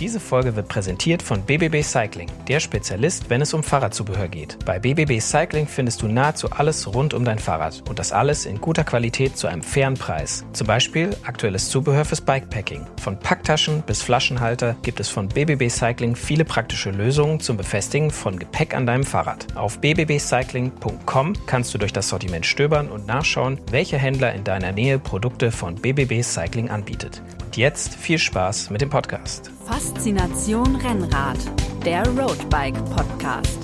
[0.00, 4.56] Diese Folge wird präsentiert von BBB Cycling, der Spezialist, wenn es um Fahrradzubehör geht.
[4.64, 8.60] Bei BBB Cycling findest du nahezu alles rund um dein Fahrrad und das alles in
[8.60, 10.44] guter Qualität zu einem fairen Preis.
[10.52, 12.86] Zum Beispiel aktuelles Zubehör fürs Bikepacking.
[13.02, 18.38] Von Packtaschen bis Flaschenhalter gibt es von BBB Cycling viele praktische Lösungen zum Befestigen von
[18.38, 19.48] Gepäck an deinem Fahrrad.
[19.56, 25.00] Auf bbbcycling.com kannst du durch das Sortiment stöbern und nachschauen, welcher Händler in deiner Nähe
[25.00, 27.20] Produkte von BBB Cycling anbietet.
[27.44, 29.50] Und jetzt viel Spaß mit dem Podcast.
[29.68, 31.36] Faszination Rennrad,
[31.84, 33.58] der Roadbike Podcast.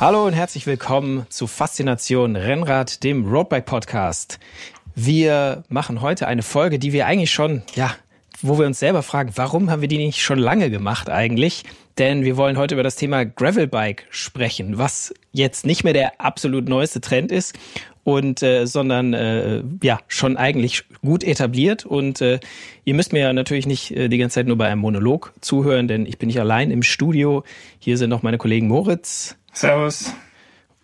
[0.00, 4.40] Hallo und herzlich willkommen zu Faszination Rennrad, dem Roadbike Podcast.
[4.96, 7.94] Wir machen heute eine Folge, die wir eigentlich schon, ja,
[8.42, 11.62] wo wir uns selber fragen, warum haben wir die nicht schon lange gemacht eigentlich?
[11.98, 16.68] Denn wir wollen heute über das Thema Gravelbike sprechen, was jetzt nicht mehr der absolut
[16.68, 17.54] neueste Trend ist
[18.04, 22.38] und äh, sondern äh, ja schon eigentlich gut etabliert und äh,
[22.84, 25.88] ihr müsst mir ja natürlich nicht äh, die ganze Zeit nur bei einem Monolog zuhören,
[25.88, 27.44] denn ich bin nicht allein im Studio.
[27.78, 29.36] Hier sind noch meine Kollegen Moritz.
[29.52, 30.12] Servus.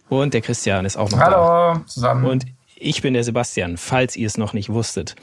[0.09, 1.73] Und der Christian ist auch noch Hallo, da.
[1.75, 2.25] Hallo zusammen.
[2.25, 5.15] Und ich bin der Sebastian, falls ihr es noch nicht wusstet.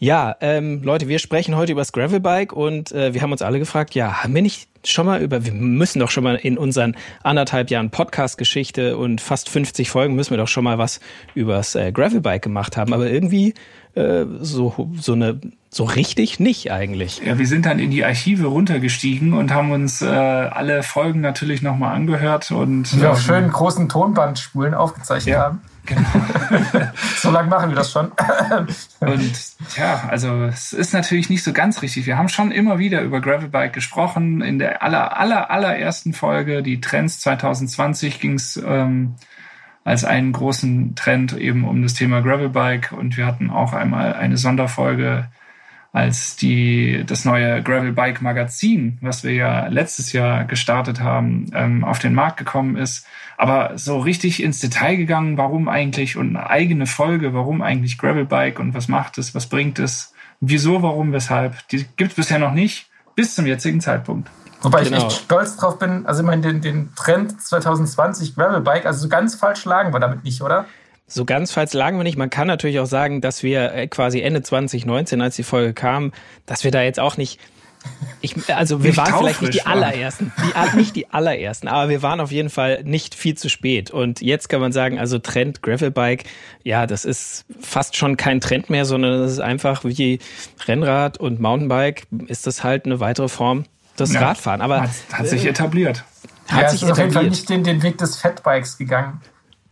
[0.00, 3.58] Ja, ähm, Leute, wir sprechen heute über das Gravelbike und äh, wir haben uns alle
[3.58, 6.94] gefragt, ja, haben wir nicht schon mal über, wir müssen doch schon mal in unseren
[7.24, 11.00] anderthalb Jahren Podcast-Geschichte und fast 50 Folgen müssen wir doch schon mal was
[11.34, 13.54] übers äh, Gravelbike gemacht haben, aber irgendwie
[13.94, 17.20] äh, so, so eine, so richtig nicht eigentlich.
[17.24, 21.60] Ja, wir sind dann in die Archive runtergestiegen und haben uns äh, alle Folgen natürlich
[21.60, 25.40] nochmal angehört und die auf schönen großen Tonbandspulen aufgezeichnet ja.
[25.40, 25.62] haben.
[25.88, 26.90] Genau.
[27.16, 28.12] so lange machen wir das schon.
[29.00, 29.32] und
[29.76, 32.04] ja, also es ist natürlich nicht so ganz richtig.
[32.04, 34.42] Wir haben schon immer wieder über Gravelbike gesprochen.
[34.42, 39.14] In der aller, aller, allerersten Folge, die Trends 2020, ging es ähm,
[39.84, 42.92] als einen großen Trend eben um das Thema Gravelbike.
[42.92, 45.28] Und wir hatten auch einmal eine Sonderfolge
[45.98, 51.82] als die, das neue Gravel Bike Magazin, was wir ja letztes Jahr gestartet haben, ähm,
[51.82, 53.04] auf den Markt gekommen ist.
[53.36, 58.26] Aber so richtig ins Detail gegangen, warum eigentlich und eine eigene Folge, warum eigentlich Gravel
[58.26, 62.38] Bike und was macht es, was bringt es, wieso, warum, weshalb, die gibt es bisher
[62.38, 64.30] noch nicht, bis zum jetzigen Zeitpunkt.
[64.62, 64.98] Wobei genau.
[64.98, 69.00] ich echt stolz drauf bin, also ich meine, den, den Trend 2020 Gravel Bike, also
[69.00, 70.64] so ganz falsch lagen wir damit nicht, oder?
[71.08, 72.18] So ganz falsch lagen wir nicht.
[72.18, 76.12] Man kann natürlich auch sagen, dass wir äh, quasi Ende 2019, als die Folge kam,
[76.46, 77.40] dass wir da jetzt auch nicht
[78.20, 82.02] ich, also wir nicht waren vielleicht nicht die allerersten, die, nicht die allerersten, aber wir
[82.02, 83.90] waren auf jeden Fall nicht viel zu spät.
[83.90, 86.24] Und jetzt kann man sagen, also Trend Gravelbike,
[86.64, 90.18] ja, das ist fast schon kein Trend mehr, sondern das ist einfach wie
[90.66, 93.64] Rennrad und Mountainbike, ist das halt eine weitere Form
[93.98, 94.60] des ja, Radfahren.
[94.60, 96.04] Aber hat, hat sich etabliert.
[96.48, 96.90] Hat ja, sich ist etabliert.
[96.90, 99.20] auf jeden Fall nicht den, den Weg des Fatbikes gegangen.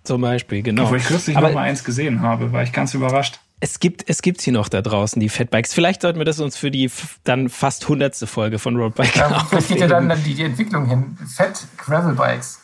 [0.07, 0.91] Zum Beispiel, genau.
[0.91, 3.41] Wo ich kürzlich Aber noch mal eins gesehen habe, war ich ganz überrascht.
[3.59, 5.73] Es gibt, es gibt sie noch da draußen, die Fatbikes.
[5.73, 6.91] Vielleicht sollten wir das uns für die
[7.25, 11.17] dann fast hundertste Folge von Roadbike ja, Vielleicht geht ja dann, die, die Entwicklung hin.
[11.35, 12.61] Fat Gravelbikes.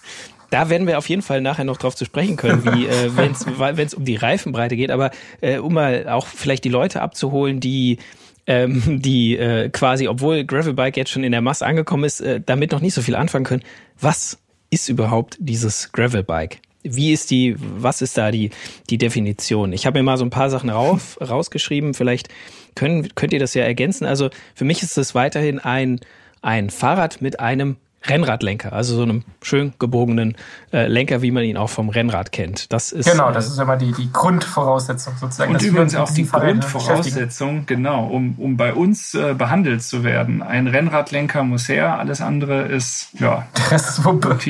[0.50, 3.32] Da werden wir auf jeden Fall nachher noch drauf zu sprechen können, wie äh, wenn
[3.32, 4.90] es um die Reifenbreite geht.
[4.90, 5.10] Aber
[5.40, 7.98] äh, um mal auch vielleicht die Leute abzuholen, die
[8.46, 12.72] ähm, die äh, quasi, obwohl Gravelbike jetzt schon in der Masse angekommen ist, äh, damit
[12.72, 13.62] noch nicht so viel anfangen können.
[13.98, 14.38] Was
[14.68, 16.60] ist überhaupt dieses Gravelbike?
[16.82, 18.50] Wie ist die, was ist da die,
[18.90, 19.72] die Definition?
[19.72, 21.94] Ich habe mir mal so ein paar Sachen rauf, rausgeschrieben.
[21.94, 22.28] Vielleicht
[22.74, 24.04] können, könnt ihr das ja ergänzen.
[24.04, 26.00] Also für mich ist es weiterhin ein,
[26.40, 30.36] ein Fahrrad mit einem Rennradlenker, also so einem schön gebogenen
[30.72, 32.72] äh, Lenker, wie man ihn auch vom Rennrad kennt.
[32.72, 35.54] Das ist genau, das äh, ist immer die, die Grundvoraussetzung sozusagen.
[35.54, 40.42] Und übrigens auch die Grundvoraussetzung, genau, um, um bei uns äh, behandelt zu werden.
[40.42, 44.32] Ein Rennradlenker muss her, alles andere ist ja das ist Wumpe.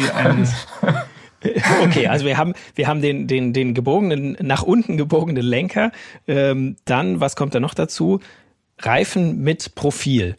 [1.82, 5.92] Okay, also wir haben, wir haben den, den, den gebogenen, nach unten gebogenen Lenker.
[6.26, 8.20] Ähm, dann, was kommt da noch dazu?
[8.78, 10.36] Reifen mit Profil.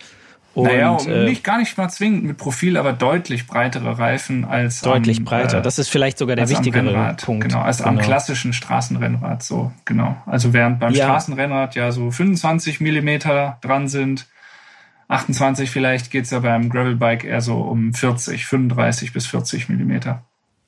[0.54, 4.82] Und, naja, äh, nicht gar nicht mal zwingend mit Profil, aber deutlich breitere Reifen als
[4.82, 5.58] deutlich am, breiter.
[5.60, 7.48] Äh, das ist vielleicht sogar der wichtigere Punkt.
[7.48, 7.90] Genau, als genau.
[7.90, 10.16] am klassischen Straßenrennrad so genau.
[10.28, 11.06] Also während beim ja.
[11.06, 14.28] Straßenrennrad ja so 25 Millimeter dran sind,
[15.08, 20.24] 28 vielleicht geht's ja beim Gravelbike eher so um 40, 35 bis 40 Millimeter.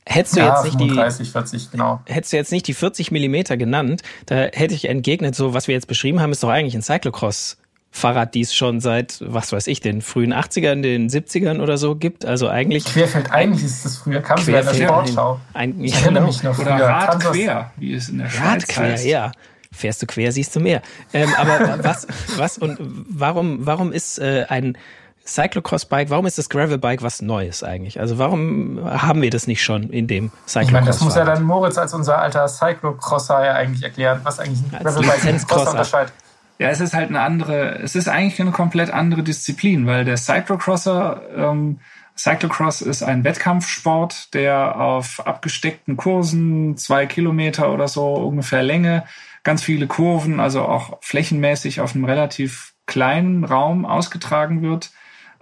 [0.07, 2.00] Hättest du ja, jetzt nicht 35, die 40, genau.
[2.06, 5.74] Hättest du jetzt nicht die 40 Millimeter genannt, da hätte ich entgegnet, so was wir
[5.74, 7.57] jetzt beschrieben haben, ist doch eigentlich ein Cyclocross
[7.96, 11.96] Fahrrad, die es schon seit, was weiß ich, den frühen 80ern, den 70ern oder so
[11.96, 12.25] gibt.
[12.25, 12.84] Also eigentlich.
[12.84, 15.40] Querfeld, eigentlich ist das früher, kam sogar in der Sportschau.
[15.54, 16.28] Ein, ich erinnere genau.
[16.28, 16.88] mich noch Oder früher.
[16.88, 19.06] Radquer, wie es in der Schweiz Radquer, heißt.
[19.06, 19.31] ja.
[19.72, 20.81] Fährst du quer, siehst du mehr.
[21.13, 24.78] Ähm, aber was, was und warum, warum ist äh, ein
[25.27, 28.00] Cyclocross-Bike, warum ist das Gravel-Bike was Neues eigentlich?
[28.00, 30.68] Also warum haben wir das nicht schon in dem Cyclocross?
[30.68, 34.39] Ich meine, das muss ja dann Moritz als unser alter Cyclocrosser ja eigentlich erklären, was
[34.39, 36.13] eigentlich ein Gravel-Bike unterscheidet.
[36.57, 40.16] Ja, es ist halt eine andere, es ist eigentlich eine komplett andere Disziplin, weil der
[40.16, 41.80] Cyclocrosser, ähm,
[42.18, 49.04] Cyclocross ist ein Wettkampfsport, der auf abgesteckten Kursen, zwei Kilometer oder so ungefähr Länge,
[49.44, 54.92] ganz viele Kurven, also auch flächenmäßig auf einem relativ kleinen Raum ausgetragen wird,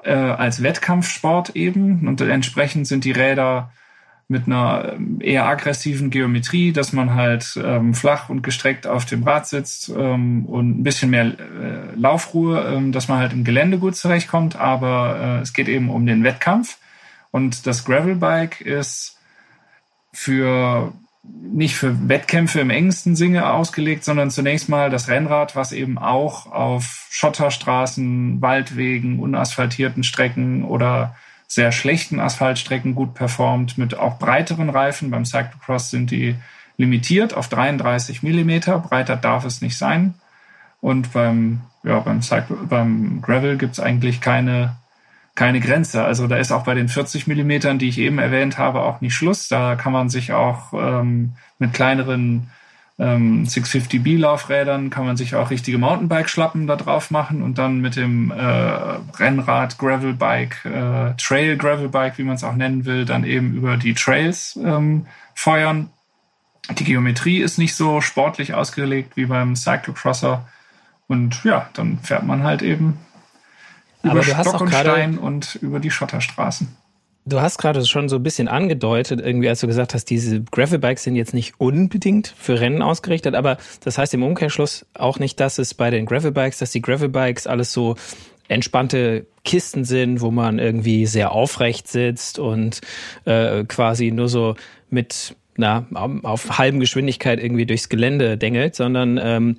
[0.04, 2.08] äh, als Wettkampfsport eben.
[2.08, 3.72] Und entsprechend sind die Räder
[4.28, 9.24] mit einer ähm, eher aggressiven Geometrie, dass man halt ähm, flach und gestreckt auf dem
[9.24, 13.78] Rad sitzt ähm, und ein bisschen mehr äh, Laufruhe, ähm, dass man halt im Gelände
[13.78, 14.56] gut zurechtkommt.
[14.56, 16.78] Aber äh, es geht eben um den Wettkampf.
[17.32, 19.18] Und das Gravelbike ist
[20.12, 25.98] für nicht für Wettkämpfe im engsten Sinne ausgelegt, sondern zunächst mal das Rennrad, was eben
[25.98, 31.16] auch auf Schotterstraßen, Waldwegen, unasphaltierten Strecken oder
[31.48, 35.12] sehr schlechten Asphaltstrecken gut performt, mit auch breiteren Reifen.
[35.12, 36.36] Beim Cyclocross sind die
[36.78, 38.80] limitiert auf 33 Millimeter.
[38.80, 40.16] Breiter darf es nicht sein.
[40.82, 42.22] Und beim, ja, beim,
[42.68, 44.76] beim Gravel gibt es eigentlich keine,
[45.36, 46.04] keine Grenze.
[46.04, 49.16] Also da ist auch bei den 40 Millimetern, die ich eben erwähnt habe, auch nicht
[49.16, 49.48] Schluss.
[49.48, 52.50] Da kann man sich auch ähm, mit kleineren
[53.00, 57.96] ähm, 650B Laufrädern kann man sich auch richtige Mountainbike-Schlappen da drauf machen und dann mit
[57.96, 63.56] dem äh, Rennrad, Gravelbike, äh, Trail Gravelbike, wie man es auch nennen will, dann eben
[63.56, 65.90] über die Trails ähm, feuern.
[66.78, 70.48] Die Geometrie ist nicht so sportlich ausgelegt wie beim Cyclocrosser
[71.08, 73.00] und ja, dann fährt man halt eben
[74.04, 76.76] über Stock und Stein und über die Schotterstraßen.
[77.26, 81.04] Du hast gerade schon so ein bisschen angedeutet, irgendwie, als du gesagt hast, diese Gravelbikes
[81.04, 85.58] sind jetzt nicht unbedingt für Rennen ausgerichtet, aber das heißt im Umkehrschluss auch nicht, dass
[85.58, 87.96] es bei den Gravelbikes, dass die Gravelbikes alles so
[88.50, 92.82] entspannte Kisten sind, wo man irgendwie sehr aufrecht sitzt und
[93.24, 94.56] äh, quasi nur so
[94.90, 95.86] mit na,
[96.24, 99.56] auf halben Geschwindigkeit irgendwie durchs Gelände dengelt, sondern ähm,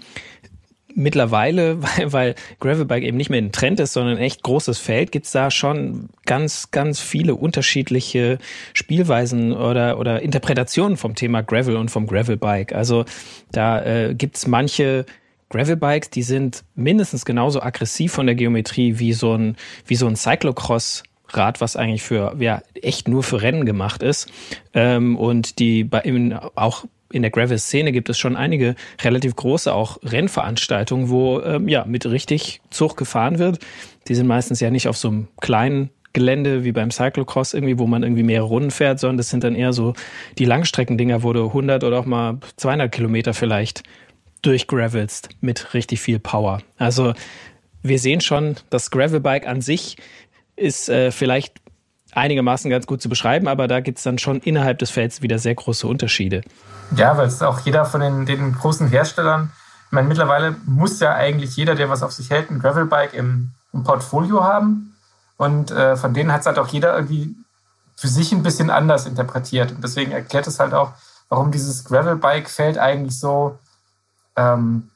[0.95, 5.13] mittlerweile, weil, weil Gravelbike eben nicht mehr ein Trend ist, sondern ein echt großes Feld,
[5.13, 8.39] gibt's da schon ganz, ganz viele unterschiedliche
[8.73, 12.75] Spielweisen oder, oder Interpretationen vom Thema Gravel und vom Gravelbike.
[12.75, 13.05] Also
[13.53, 15.07] da äh, gibt's manche
[15.51, 19.57] Gravelbikes, die sind mindestens genauso aggressiv von der Geometrie wie so ein,
[19.87, 24.31] wie so ein Cyclocross Rad, was eigentlich für ja echt nur für Rennen gemacht ist
[24.73, 26.03] ähm, und die bei
[26.55, 31.85] auch in der Gravel-Szene gibt es schon einige relativ große auch Rennveranstaltungen, wo ähm, ja
[31.85, 33.61] mit richtig Zug gefahren wird.
[34.09, 37.87] Die sind meistens ja nicht auf so einem kleinen Gelände wie beim Cyclocross irgendwie, wo
[37.87, 39.95] man irgendwie mehrere Runden fährt, sondern das sind dann eher so
[40.39, 43.83] die Langstreckendinger, wo du 100 oder auch mal 200 Kilometer vielleicht
[44.43, 46.63] durchgravelst mit richtig viel Power.
[46.79, 47.15] Also
[47.83, 49.97] wir sehen schon, das Gravelbike an sich
[50.57, 51.61] ist äh, vielleicht
[52.17, 55.39] einigermaßen ganz gut zu beschreiben, aber da gibt es dann schon innerhalb des Felds wieder
[55.39, 56.43] sehr große Unterschiede.
[56.97, 59.51] Ja, weil es auch jeder von den, den großen Herstellern,
[59.87, 63.53] ich meine, mittlerweile muss ja eigentlich jeder, der was auf sich hält, ein Gravelbike im,
[63.73, 64.97] im Portfolio haben.
[65.37, 67.35] Und äh, von denen hat es halt auch jeder irgendwie
[67.97, 69.73] für sich ein bisschen anders interpretiert.
[69.73, 70.93] Und deswegen erklärt es halt auch,
[71.29, 73.59] warum dieses Gravelbike-Feld eigentlich so
[74.37, 74.91] ähm,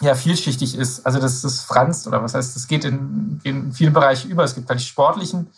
[0.00, 1.06] ja, vielschichtig ist.
[1.06, 4.44] Also das ist franzt oder was heißt, das geht in, in vielen Bereichen über.
[4.44, 5.50] Es gibt halt die sportlichen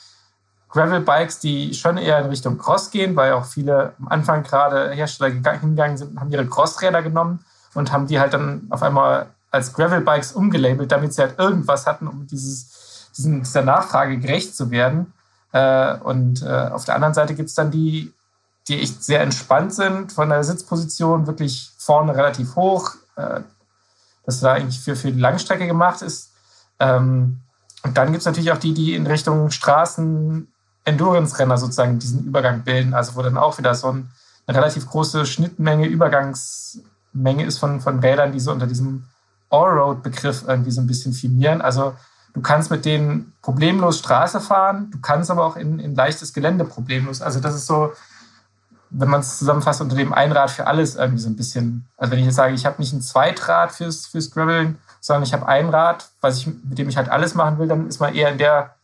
[0.74, 5.30] Gravel-Bikes, die schon eher in Richtung Cross gehen, weil auch viele am Anfang gerade Hersteller
[5.30, 7.44] hingegangen sind haben ihre Crossräder genommen
[7.74, 12.08] und haben die halt dann auf einmal als Gravel-Bikes umgelabelt, damit sie halt irgendwas hatten,
[12.08, 15.12] um dieses, diesen, dieser Nachfrage gerecht zu werden.
[15.52, 18.12] Äh, und äh, auf der anderen Seite gibt es dann die,
[18.66, 23.42] die echt sehr entspannt sind, von der Sitzposition wirklich vorne relativ hoch, äh,
[24.26, 26.32] dass da eigentlich für, für die Langstrecke gemacht ist.
[26.80, 27.42] Ähm,
[27.84, 30.48] und dann gibt es natürlich auch die, die in Richtung Straßen
[30.84, 32.94] Endurance-Renner sozusagen diesen Übergang bilden.
[32.94, 34.10] Also wo dann auch wieder so ein,
[34.46, 39.04] eine relativ große Schnittmenge, Übergangsmenge ist von, von Rädern, die so unter diesem
[39.50, 41.62] Allroad-Begriff irgendwie so ein bisschen firmieren.
[41.62, 41.94] Also
[42.34, 46.64] du kannst mit denen problemlos Straße fahren, du kannst aber auch in, in leichtes Gelände
[46.64, 47.22] problemlos.
[47.22, 47.92] Also das ist so,
[48.90, 51.86] wenn man es zusammenfasst, unter dem Einrad für alles irgendwie so ein bisschen.
[51.96, 55.32] Also wenn ich jetzt sage, ich habe nicht ein Zweitrad fürs, fürs Graveln, sondern ich
[55.32, 58.14] habe ein Rad, was ich, mit dem ich halt alles machen will, dann ist man
[58.14, 58.74] eher in der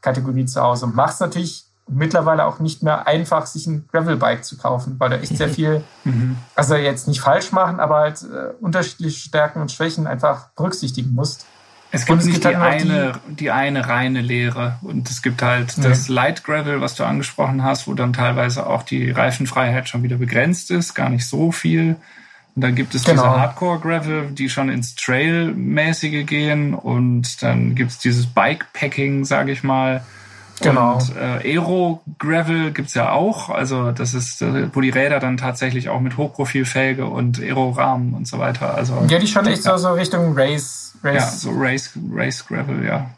[0.00, 4.44] Kategorie zu Hause und macht es natürlich mittlerweile auch nicht mehr einfach, sich ein Gravelbike
[4.44, 6.36] zu kaufen, weil da echt sehr viel, mhm.
[6.54, 11.46] also jetzt nicht falsch machen, aber halt äh, unterschiedliche Stärken und Schwächen einfach berücksichtigen musst.
[11.90, 15.40] Es gibt, es nicht die, halt eine, die, die, eine reine Lehre und es gibt
[15.40, 15.82] halt mhm.
[15.82, 20.16] das Light Gravel, was du angesprochen hast, wo dann teilweise auch die Reifenfreiheit schon wieder
[20.16, 21.96] begrenzt ist, gar nicht so viel.
[22.58, 23.22] Und dann gibt es genau.
[23.22, 26.74] diese Hardcore-Gravel, die schon ins Trail-mäßige gehen.
[26.74, 30.02] Und dann gibt es dieses Bikepacking, sage ich mal,
[30.60, 30.94] Genau.
[30.94, 33.48] Und äh, Aero Gravel gibt's ja auch.
[33.48, 38.26] Also das ist, äh, wo die Räder dann tatsächlich auch mit Hochprofilfelge und Aero-Rahmen und
[38.26, 38.74] so weiter.
[38.74, 41.14] Also ja, die schon echt so, so Richtung Race, Race.
[41.14, 43.08] Ja, so Race, Race Gravel, ja.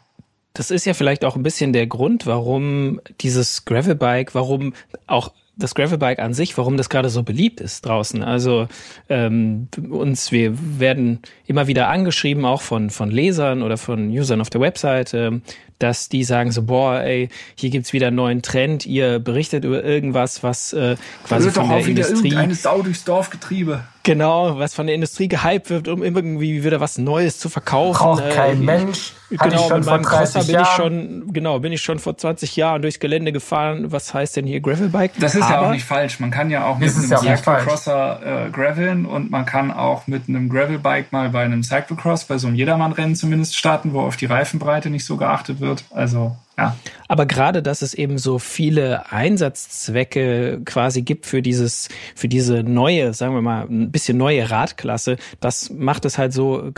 [0.53, 4.73] Das ist ja vielleicht auch ein bisschen der Grund, warum dieses Gravelbike, warum
[5.07, 5.31] auch
[5.61, 8.23] das Gravelbike an sich, warum das gerade so beliebt ist draußen.
[8.23, 8.67] Also
[9.09, 14.49] ähm, uns, wir werden immer wieder angeschrieben, auch von, von Lesern oder von Usern auf
[14.49, 15.41] der Website, ähm,
[15.81, 19.83] dass die sagen so, boah, ey, hier gibt's wieder einen neuen Trend, ihr berichtet über
[19.83, 20.95] irgendwas, was äh,
[21.25, 22.27] quasi von doch auch der wieder Industrie...
[22.27, 23.83] irgendeine Sau durchs Dorfgetriebe.
[24.03, 27.99] Genau, was von der Industrie gehypt wird, um irgendwie wieder was Neues zu verkaufen.
[27.99, 29.13] Braucht kein äh, Mensch.
[29.29, 32.99] Genau, mit meinem Crosser bin ich schon, genau, bin ich schon vor 20 Jahren durchs
[32.99, 33.91] Gelände gefahren.
[33.91, 35.13] Was heißt denn hier Gravelbike?
[35.19, 36.19] Das ist Aber, ja auch nicht falsch.
[36.19, 40.27] Man kann ja auch mit einem ja Cyclocrosser äh, graveln und man kann auch mit
[40.27, 44.25] einem Gravelbike mal bei einem Cyclocross, bei so einem Jedermann-Rennen zumindest starten, wo auf die
[44.25, 45.70] Reifenbreite nicht so geachtet wird.
[45.91, 46.75] Also ja.
[47.07, 53.13] Aber gerade, dass es eben so viele Einsatzzwecke quasi gibt für dieses, für diese neue,
[53.13, 56.71] sagen wir mal, ein bisschen neue Radklasse, das macht es halt so,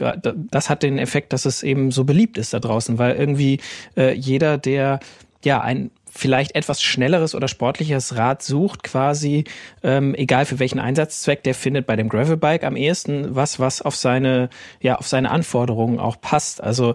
[0.51, 3.59] das hat den Effekt, dass es eben so beliebt ist da draußen, weil irgendwie
[3.97, 4.99] äh, jeder, der
[5.43, 9.45] ja ein vielleicht etwas schnelleres oder sportlicheres Rad sucht, quasi,
[9.81, 13.95] ähm, egal für welchen Einsatzzweck, der findet bei dem Gravelbike am ehesten was, was auf
[13.95, 16.61] seine, ja, auf seine Anforderungen auch passt.
[16.61, 16.93] Also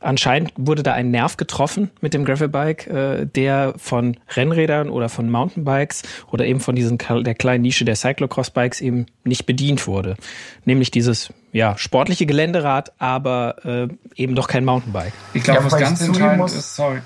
[0.00, 5.28] Anscheinend wurde da ein Nerv getroffen mit dem Gravelbike, äh, der von Rennrädern oder von
[5.28, 10.16] Mountainbikes oder eben von diesen der kleinen Nische der Cyclocross-Bikes eben nicht bedient wurde.
[10.64, 15.12] Nämlich dieses ja sportliche Geländerad, aber äh, eben doch kein Mountainbike.
[15.34, 17.00] Ich glaube, ja, was ganz entscheidend muss, ist, sorry.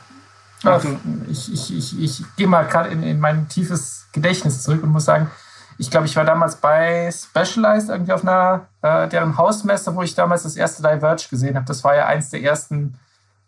[0.62, 0.96] Also,
[1.30, 5.06] ich, ich, ich, ich gehe mal gerade in, in mein tiefes Gedächtnis zurück und muss
[5.06, 5.30] sagen,
[5.78, 10.14] ich glaube, ich war damals bei Specialized irgendwie auf einer äh, deren Hausmesse, wo ich
[10.14, 11.66] damals das erste Diverge gesehen habe.
[11.66, 12.98] Das war ja eins der ersten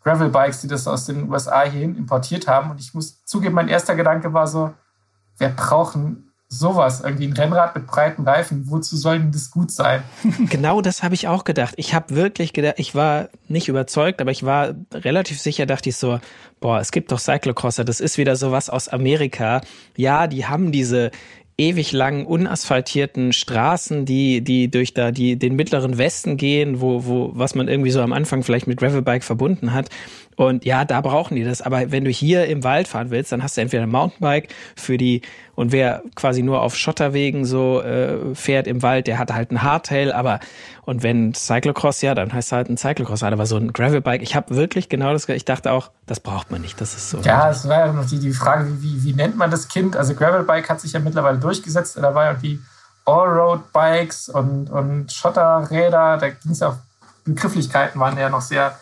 [0.03, 2.71] Gravel-Bikes, die das aus den USA hierhin importiert haben.
[2.71, 4.75] Und ich muss zugeben, mein erster Gedanke war so,
[5.39, 5.97] wer braucht
[6.49, 7.01] sowas?
[7.01, 8.71] Irgendwie ein Rennrad mit breiten Reifen.
[8.71, 10.03] Wozu soll denn das gut sein?
[10.51, 11.75] Genau das habe ich auch gedacht.
[11.79, 15.97] Ich habe wirklich gedacht, ich war nicht überzeugt, aber ich war relativ sicher, dachte ich
[15.97, 16.21] so,
[16.61, 19.63] boah, es gibt doch Cyclocrosser, das ist wieder sowas aus Amerika.
[19.97, 21.11] Ja, die haben diese
[21.57, 27.31] ewig langen unasphaltierten Straßen, die die durch da die den mittleren Westen gehen, wo wo
[27.35, 29.89] was man irgendwie so am Anfang vielleicht mit Gravelbike verbunden hat.
[30.37, 31.63] Und ja, da brauchen die das.
[31.63, 34.97] Aber wenn du hier im Wald fahren willst, dann hast du entweder ein Mountainbike für
[34.97, 35.23] die
[35.57, 39.63] und wer quasi nur auf Schotterwegen so äh, fährt im Wald, der hat halt ein
[39.63, 40.13] Hardtail.
[40.13, 40.41] Aber
[40.83, 43.23] und wenn Cyclocross, ja, dann heißt halt ein Cyclocross.
[43.23, 45.29] Aber so ein Gravelbike, ich habe wirklich genau das.
[45.29, 46.81] Ich dachte auch, das braucht man nicht.
[46.81, 47.19] Das ist so.
[47.19, 49.97] Ja, es war ja noch die, die Frage, wie, wie, nennt man das Kind?
[49.97, 51.97] Also Gravelbike hat sich ja mittlerweile durchgesetzt.
[51.97, 52.61] Da war irgendwie
[53.07, 56.19] Allroad-Bikes und, und Schotterräder.
[56.19, 56.77] Da ging es ja auch
[57.25, 58.79] Begrifflichkeiten waren ja noch sehr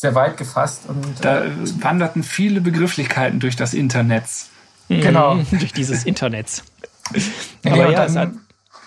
[0.00, 0.82] sehr weit gefasst.
[0.86, 1.50] Und, da äh,
[1.82, 4.24] wanderten viele Begrifflichkeiten durch das Internet.
[4.88, 5.34] Genau.
[5.50, 6.62] durch dieses Internet.
[7.64, 8.30] Aber ja, ja es hat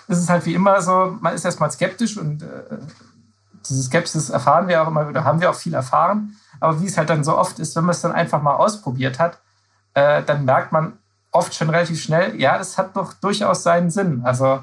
[0.08, 2.46] ist halt wie immer so, man ist erstmal skeptisch und äh,
[3.68, 6.36] diese Skepsis erfahren wir auch immer wieder, haben wir auch viel erfahren.
[6.60, 9.18] Aber wie es halt dann so oft ist, wenn man es dann einfach mal ausprobiert
[9.18, 9.38] hat,
[9.94, 10.94] äh, dann merkt man
[11.30, 14.22] oft schon relativ schnell, ja, das hat doch durchaus seinen Sinn.
[14.24, 14.62] Also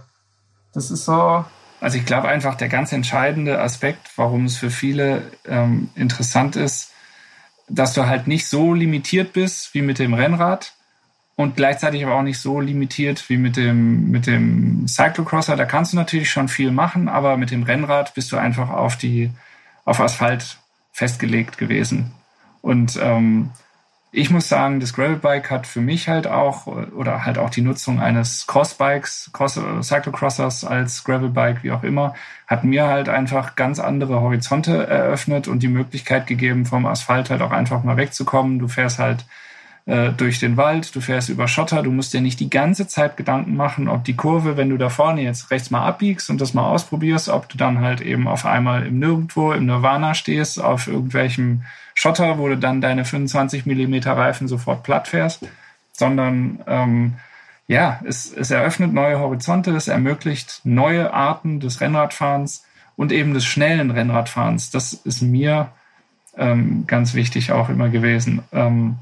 [0.73, 1.45] das ist so,
[1.81, 6.93] also ich glaube einfach, der ganz entscheidende Aspekt, warum es für viele ähm, interessant ist,
[7.67, 10.73] dass du halt nicht so limitiert bist wie mit dem Rennrad
[11.35, 15.55] und gleichzeitig aber auch nicht so limitiert wie mit dem, mit dem Cyclocrosser.
[15.55, 18.97] Da kannst du natürlich schon viel machen, aber mit dem Rennrad bist du einfach auf
[18.97, 19.31] die,
[19.85, 20.57] auf Asphalt
[20.91, 22.11] festgelegt gewesen.
[22.61, 23.51] Und ähm,
[24.11, 27.99] ich muss sagen, das Gravelbike hat für mich halt auch, oder halt auch die Nutzung
[27.99, 32.15] eines Crossbikes, Cross, äh, Cyclocrossers als Gravelbike, wie auch immer,
[32.47, 37.41] hat mir halt einfach ganz andere Horizonte eröffnet und die Möglichkeit gegeben, vom Asphalt halt
[37.43, 38.57] auch einfach mal wegzukommen.
[38.57, 39.25] Du fährst halt
[39.85, 43.17] äh, durch den Wald, du fährst über Schotter, du musst dir nicht die ganze Zeit
[43.17, 46.53] Gedanken machen, ob die Kurve, wenn du da vorne jetzt rechts mal abbiegst und das
[46.53, 50.87] mal ausprobierst, ob du dann halt eben auf einmal im Nirgendwo, im Nirvana stehst, auf
[50.87, 51.63] irgendwelchem
[51.95, 55.47] Schotter, wo du dann deine 25 Millimeter Reifen sofort platt fährst,
[55.91, 57.15] sondern ähm,
[57.67, 63.45] ja, es, es eröffnet neue Horizonte, es ermöglicht neue Arten des Rennradfahrens und eben des
[63.45, 64.71] schnellen Rennradfahrens.
[64.71, 65.69] Das ist mir
[66.37, 68.41] ähm, ganz wichtig auch immer gewesen.
[68.51, 68.97] Ähm,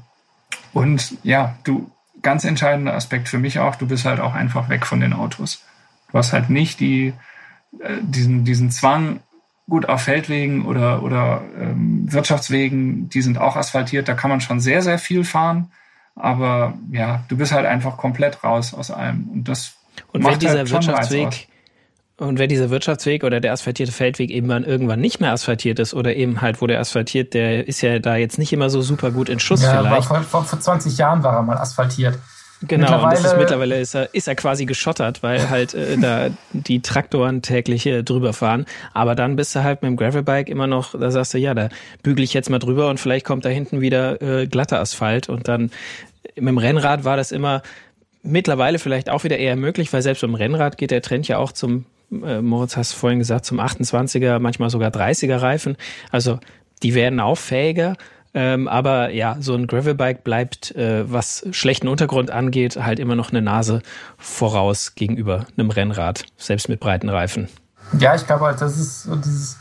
[0.72, 1.90] und ja, du,
[2.22, 5.64] ganz entscheidender Aspekt für mich auch, du bist halt auch einfach weg von den Autos.
[6.10, 7.12] Du hast halt nicht die,
[7.80, 9.20] äh, diesen, diesen Zwang,
[9.68, 14.60] Gut, auf Feldwegen oder, oder ähm, Wirtschaftswegen, die sind auch asphaltiert, da kann man schon
[14.60, 15.70] sehr, sehr viel fahren.
[16.14, 19.28] Aber ja, du bist halt einfach komplett raus aus allem.
[19.28, 19.74] Und das
[20.12, 21.48] Und wenn dieser halt Wirtschaftsweg
[22.18, 25.94] Und wenn dieser Wirtschaftsweg oder der asphaltierte Feldweg eben dann irgendwann nicht mehr asphaltiert ist
[25.94, 29.28] oder eben halt wurde asphaltiert, der ist ja da jetzt nicht immer so super gut
[29.28, 30.08] in Schuss ja, vielleicht.
[30.08, 32.18] Vor, vor, vor 20 Jahren war er mal asphaltiert.
[32.66, 36.30] Genau, und das ist mittlerweile ist er, ist er quasi geschottert, weil halt äh, da
[36.52, 38.66] die Traktoren täglich äh, drüber fahren.
[38.92, 41.68] Aber dann bist du halt mit dem Gravelbike immer noch, da sagst du, ja, da
[42.02, 45.28] bügel ich jetzt mal drüber und vielleicht kommt da hinten wieder äh, glatter Asphalt.
[45.28, 45.70] Und dann
[46.34, 47.62] mit dem Rennrad war das immer
[48.24, 51.52] mittlerweile vielleicht auch wieder eher möglich, weil selbst beim Rennrad geht der Trend ja auch
[51.52, 55.76] zum äh, Moritz hast vorhin gesagt, zum 28er, manchmal sogar 30er Reifen.
[56.10, 56.38] Also
[56.82, 57.96] die werden auch fähiger.
[58.34, 63.30] Ähm, aber ja, so ein Gravelbike bleibt, äh, was schlechten Untergrund angeht, halt immer noch
[63.30, 63.82] eine Nase
[64.18, 67.48] voraus gegenüber einem Rennrad, selbst mit breiten Reifen.
[67.98, 69.56] Ja, ich glaube das ist so dieses,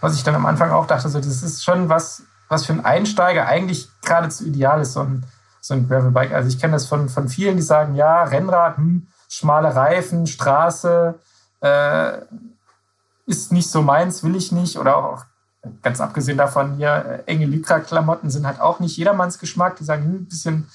[0.00, 2.84] was ich dann am Anfang auch dachte, so das ist schon was, was für einen
[2.84, 5.26] Einsteiger eigentlich geradezu ideal ist, so ein,
[5.60, 6.32] so ein Gravelbike.
[6.32, 11.18] Also ich kenne das von, von vielen, die sagen, ja, Rennrad, hm, schmale Reifen, Straße,
[11.62, 12.18] äh,
[13.26, 14.78] ist nicht so meins, will ich nicht.
[14.78, 15.24] Oder auch
[15.82, 19.76] ganz abgesehen davon hier, äh, enge Lycra-Klamotten sind halt auch nicht jedermanns Geschmack.
[19.76, 20.68] Die sagen, hm, ein bisschen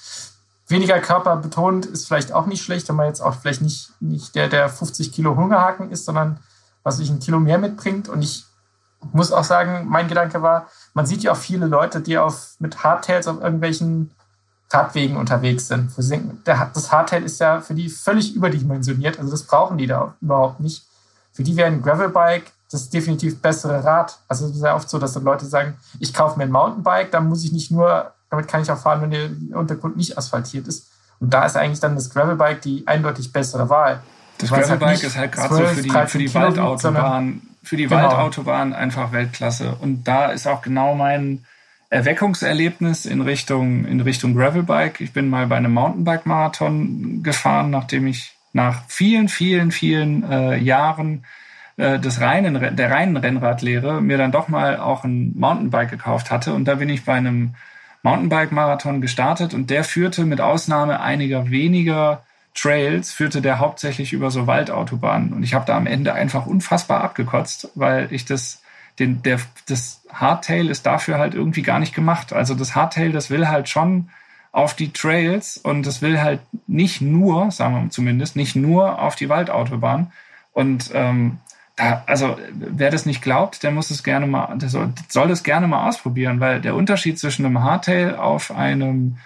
[0.66, 4.48] weniger körperbetont ist vielleicht auch nicht schlecht, wenn man jetzt auch vielleicht nicht, nicht der,
[4.48, 6.40] der 50 Kilo Hungerhaken ist, sondern
[6.82, 8.08] was sich ein Kilo mehr mitbringt.
[8.08, 8.44] Und ich
[9.12, 12.82] muss auch sagen, mein Gedanke war, man sieht ja auch viele Leute, die auf, mit
[12.82, 14.10] Hardtails auf irgendwelchen
[14.70, 15.90] Radwegen unterwegs sind.
[16.44, 20.84] Das Hardtail ist ja für die völlig überdimensioniert, also das brauchen die da überhaupt nicht.
[21.32, 24.18] Für die wäre ein Gravelbike das definitiv bessere Rad.
[24.28, 27.10] Also es ist sehr oft so, dass dann Leute sagen, ich kaufe mir ein Mountainbike,
[27.10, 30.68] dann muss ich nicht nur, damit kann ich auch fahren, wenn der Untergrund nicht asphaltiert
[30.68, 30.88] ist.
[31.20, 34.02] Und da ist eigentlich dann das Gravelbike die eindeutig bessere Wahl.
[34.38, 37.86] Das halt Gravelbike halt ist halt gerade so für die, für die Waldautobahn, für die
[37.86, 38.02] genau.
[38.02, 39.76] Waldautobahn einfach Weltklasse.
[39.80, 41.44] Und da ist auch genau mein
[41.90, 45.00] Erweckungserlebnis in Richtung, in Richtung Gravelbike.
[45.00, 51.24] Ich bin mal bei einem Mountainbike-Marathon gefahren, nachdem ich nach vielen, vielen, vielen äh, Jahren
[51.76, 56.52] äh, des reinen, der reinen Rennradlehre mir dann doch mal auch ein Mountainbike gekauft hatte.
[56.52, 57.54] Und da bin ich bei einem
[58.02, 64.46] Mountainbike-Marathon gestartet und der führte mit Ausnahme einiger weniger Trails, führte der hauptsächlich über so
[64.46, 65.32] Waldautobahnen.
[65.32, 68.62] Und ich habe da am Ende einfach unfassbar abgekotzt, weil ich das,
[68.98, 72.32] den, der, das Hardtail ist dafür halt irgendwie gar nicht gemacht.
[72.32, 74.10] Also das Hardtail, das will halt schon
[74.52, 79.14] auf die Trails und das will halt nicht nur, sagen wir zumindest, nicht nur auf
[79.14, 80.10] die Waldautobahn.
[80.52, 81.38] Und ähm,
[81.76, 85.44] da, also wer das nicht glaubt, der muss es gerne mal, der soll, soll das
[85.44, 89.18] gerne mal ausprobieren, weil der Unterschied zwischen einem Hardtail auf einem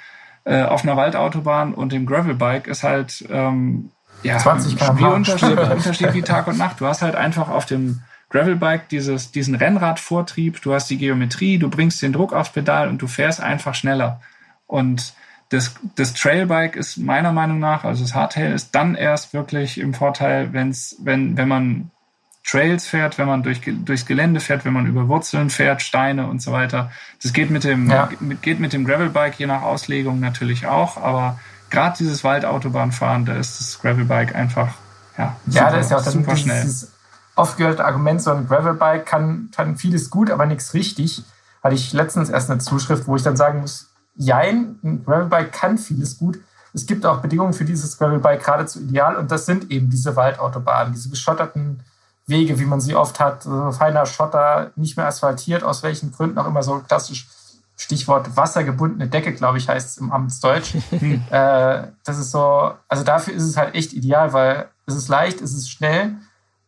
[0.44, 3.90] äh, auf einer Waldautobahn und dem Gravelbike ist halt ähm,
[4.22, 6.80] ja 20 Spielunterschied Unterschied wie Tag und Nacht.
[6.80, 11.68] Du hast halt einfach auf dem Gravelbike dieses, diesen Rennradvortrieb, du hast die Geometrie, du
[11.68, 14.20] bringst den Druck aufs Pedal und du fährst einfach schneller.
[14.66, 15.12] Und
[15.50, 19.92] das, das Trailbike ist meiner Meinung nach, also das Hardtail ist dann erst wirklich im
[19.92, 21.90] Vorteil, wenn's, wenn, wenn man
[22.42, 26.40] Trails fährt, wenn man durch, durchs Gelände fährt, wenn man über Wurzeln fährt, Steine und
[26.40, 26.90] so weiter.
[27.22, 28.08] Das geht mit dem, ja.
[28.40, 33.60] geht mit dem Gravelbike je nach Auslegung natürlich auch, aber gerade dieses Waldautobahnfahren, da ist
[33.60, 34.74] das Gravelbike einfach,
[35.18, 36.62] ja, super, ja, das ist ja auch super schnell.
[36.62, 36.92] Dieses
[37.36, 41.24] oft gehörte Argument, so ein Gravelbike kann, kann vieles gut, aber nichts richtig.
[41.62, 45.78] Hatte ich letztens erst eine Zuschrift, wo ich dann sagen muss, jein, ein Gravelbike kann
[45.78, 46.38] vieles gut.
[46.74, 50.92] Es gibt auch Bedingungen für dieses Gravelbike geradezu ideal und das sind eben diese Waldautobahnen,
[50.92, 51.82] diese geschotterten
[52.26, 56.38] Wege, wie man sie oft hat, so feiner Schotter, nicht mehr asphaltiert, aus welchen Gründen
[56.38, 57.28] auch immer so klassisch.
[57.74, 60.74] Stichwort wassergebundene Decke, glaube ich, heißt es im Amtsdeutsch.
[61.30, 65.40] Äh, das ist so, also dafür ist es halt echt ideal, weil es ist leicht,
[65.40, 66.16] es ist schnell,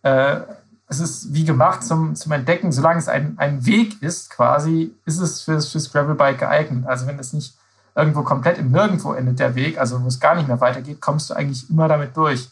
[0.05, 0.40] äh,
[0.87, 2.71] es ist wie gemacht zum, zum Entdecken.
[2.71, 6.87] Solange es ein, ein Weg ist, quasi, ist es fürs, fürs Gravelbike geeignet.
[6.87, 7.55] Also wenn es nicht
[7.97, 11.31] irgendwo komplett im Nirgendwo endet, der Weg, also wo es gar nicht mehr weitergeht, kommst
[11.31, 12.49] du eigentlich immer damit durch.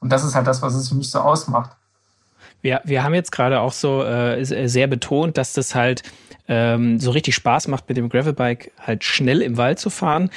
[0.00, 1.70] Und das ist halt das, was es für mich so ausmacht.
[2.62, 6.02] Wir, wir haben jetzt gerade auch so äh, sehr betont, dass das halt
[6.48, 10.30] ähm, so richtig Spaß macht, mit dem Gravelbike halt schnell im Wald zu fahren.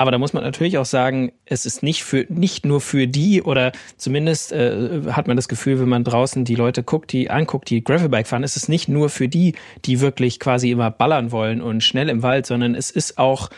[0.00, 3.42] Aber da muss man natürlich auch sagen, es ist nicht für nicht nur für die
[3.42, 7.68] oder zumindest äh, hat man das Gefühl, wenn man draußen die Leute guckt, die anguckt,
[7.68, 11.60] die Gravelbike fahren, ist es nicht nur für die, die wirklich quasi immer ballern wollen
[11.60, 13.50] und schnell im Wald, sondern es ist auch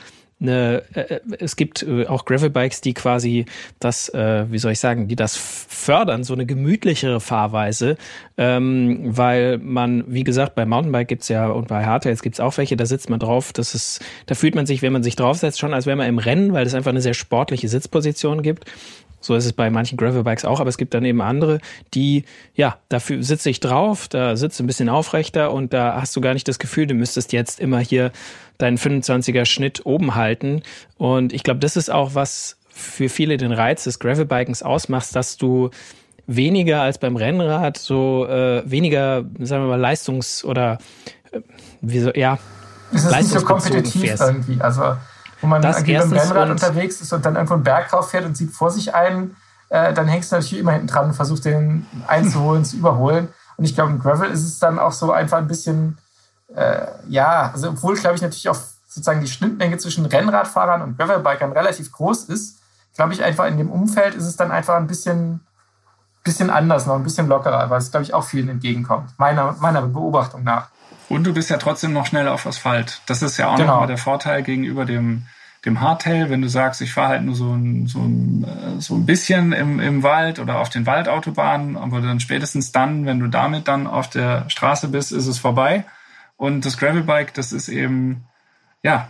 [0.43, 3.47] eine, äh, es gibt äh, auch Gravelbikes, die quasi
[3.81, 7.97] das, äh, wie soll ich sagen, die das fördern, so eine gemütlichere Fahrweise,
[8.37, 12.77] ähm, weil man, wie gesagt, bei Mountainbike gibt's ja und bei Hardtails gibt's auch welche,
[12.77, 15.75] da sitzt man drauf, das ist, da fühlt man sich, wenn man sich draufsetzt, schon
[15.75, 18.67] als wäre man im Rennen, weil es einfach eine sehr sportliche Sitzposition gibt.
[19.23, 21.61] So ist es bei manchen Gravelbikes auch, aber es gibt dann eben andere,
[21.95, 22.25] die,
[22.55, 26.35] ja, dafür sitze ich drauf, da sitzt ein bisschen aufrechter und da hast du gar
[26.35, 28.11] nicht das Gefühl, du müsstest jetzt immer hier
[28.63, 30.63] deinen 25er Schnitt oben halten.
[30.97, 35.37] Und ich glaube, das ist auch was für viele den Reiz des Gravelbikens ausmacht, dass
[35.37, 35.71] du
[36.27, 40.79] weniger als beim Rennrad so äh, weniger, sagen wir mal, Leistungs- oder
[41.33, 41.41] äh,
[41.81, 42.39] wie so, ja,
[42.93, 44.23] es ist nicht so kompetitiv fährst.
[44.23, 44.61] irgendwie.
[44.61, 44.97] Also
[45.41, 48.25] wo man das irgendwie beim Rennrad unterwegs ist und dann irgendwo einen Berg rauf fährt
[48.25, 49.37] und sieht vor sich einen,
[49.71, 53.29] äh, dann hängst du natürlich immer hinten dran und versuchst den einzuholen, zu überholen.
[53.57, 55.99] Und ich glaube, im Gravel ist es dann auch so einfach ein bisschen,
[56.55, 61.53] äh, ja, also obwohl, glaube ich, natürlich auch sozusagen die Schnittmenge zwischen Rennradfahrern und Gravelbikern
[61.53, 62.59] relativ groß ist,
[62.95, 65.41] glaube ich, einfach in dem Umfeld ist es dann einfach ein bisschen,
[66.25, 69.83] bisschen anders noch, ein bisschen lockerer, weil es, glaube ich, auch vielen entgegenkommt, meiner, meiner
[69.83, 70.69] Beobachtung nach.
[71.09, 73.01] Und du bist ja trotzdem noch schnell auf Asphalt.
[73.07, 73.73] Das ist ja auch genau.
[73.73, 75.27] nochmal der Vorteil gegenüber dem,
[75.65, 78.95] dem Hardtail, wenn du sagst, ich fahre halt nur so ein, so ein, äh, so
[78.95, 83.29] ein bisschen im, im Wald oder auf den Waldautobahnen, aber dann spätestens dann, wenn du
[83.29, 85.85] damit dann auf der Straße bist, ist es vorbei.
[86.43, 88.25] Und das Gravelbike, das ist eben,
[88.83, 89.07] ja,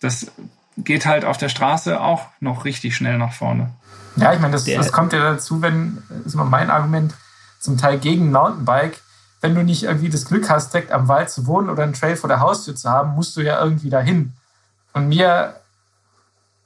[0.00, 0.30] das
[0.76, 3.72] geht halt auf der Straße auch noch richtig schnell nach vorne.
[4.14, 7.14] Ja, ich meine, das, das kommt ja dazu, wenn, das ist immer mein Argument,
[7.58, 9.00] zum Teil gegen Mountainbike,
[9.40, 12.14] wenn du nicht irgendwie das Glück hast, direkt am Wald zu wohnen oder einen Trail
[12.14, 14.32] vor der Haustür zu haben, musst du ja irgendwie dahin.
[14.92, 15.56] Und mir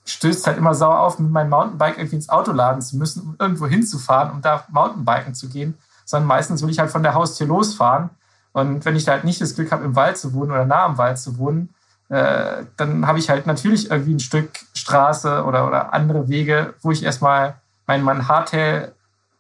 [0.05, 3.37] stößt halt immer sauer auf, mit meinem Mountainbike irgendwie ins Auto laden zu müssen, um
[3.39, 7.47] irgendwo hinzufahren, um da Mountainbiken zu gehen, sondern meistens will ich halt von der Haustür
[7.47, 8.11] losfahren.
[8.57, 10.87] Und wenn ich da halt nicht das Glück habe, im Wald zu wohnen oder nah
[10.87, 11.75] am Wald zu wohnen,
[12.09, 16.91] äh, dann habe ich halt natürlich irgendwie ein Stück Straße oder, oder andere Wege, wo
[16.91, 18.93] ich erstmal mein, mein Hardtail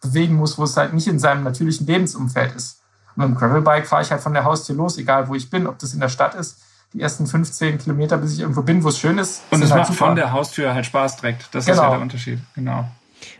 [0.02, 2.82] bewegen muss, wo es halt nicht in seinem natürlichen Lebensumfeld ist.
[3.16, 5.66] Und mit dem Gravelbike fahre ich halt von der Haustür los, egal wo ich bin,
[5.66, 6.60] ob das in der Stadt ist
[6.92, 9.42] die ersten 15 Kilometer, bis ich irgendwo bin, wo es schön ist.
[9.50, 10.06] Und es halt macht super.
[10.06, 11.54] von der Haustür halt Spaß direkt.
[11.54, 11.78] Das genau.
[11.78, 12.38] ist ja der Unterschied.
[12.54, 12.88] Genau.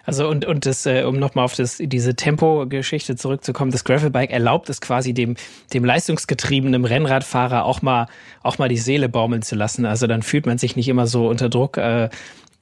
[0.07, 4.71] Also und, und das, äh, um nochmal auf das, diese Tempo-Geschichte zurückzukommen, das Gravelbike erlaubt
[4.71, 5.35] es quasi dem,
[5.75, 8.07] dem leistungsgetriebenen Rennradfahrer auch mal,
[8.43, 9.85] auch mal die Seele baumeln zu lassen.
[9.85, 12.09] Also dann fühlt man sich nicht immer so unter Druck, äh,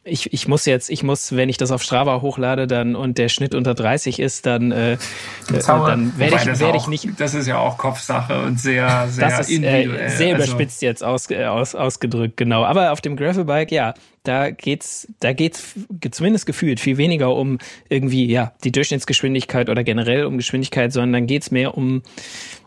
[0.05, 3.31] ich, ich muss jetzt, ich muss, wenn ich das auf Strava hochlade dann und der
[3.31, 4.99] Schnitt unter 30 ist, dann, äh, äh
[5.67, 7.09] dann werde ich, werd ich nicht.
[7.19, 10.01] Das ist ja auch Kopfsache und sehr, sehr das ist, äh, individuell.
[10.01, 12.65] Äh, sehr also überspitzt jetzt aus, äh, aus, ausgedrückt, genau.
[12.65, 15.75] Aber auf dem Gravelbike, ja, da geht's, da geht's
[16.11, 21.27] zumindest gefühlt viel weniger um irgendwie, ja, die Durchschnittsgeschwindigkeit oder generell um Geschwindigkeit, sondern dann
[21.27, 22.03] geht's mehr um,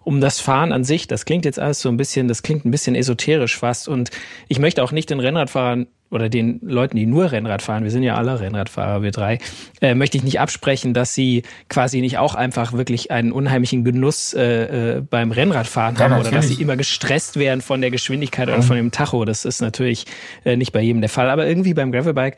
[0.03, 1.07] um das Fahren an sich.
[1.07, 3.87] Das klingt jetzt alles so ein bisschen, das klingt ein bisschen esoterisch fast.
[3.87, 4.09] Und
[4.47, 8.03] ich möchte auch nicht den Rennradfahrern oder den Leuten, die nur Rennrad fahren, wir sind
[8.03, 9.39] ja alle Rennradfahrer, wir drei,
[9.81, 14.33] äh, möchte ich nicht absprechen, dass sie quasi nicht auch einfach wirklich einen unheimlichen Genuss
[14.33, 16.27] äh, äh, beim Rennradfahren ja, haben natürlich.
[16.27, 18.53] oder dass sie immer gestresst werden von der Geschwindigkeit mhm.
[18.53, 19.25] oder von dem Tacho.
[19.25, 20.05] Das ist natürlich
[20.45, 21.29] äh, nicht bei jedem der Fall.
[21.29, 22.37] Aber irgendwie beim Gravelbike,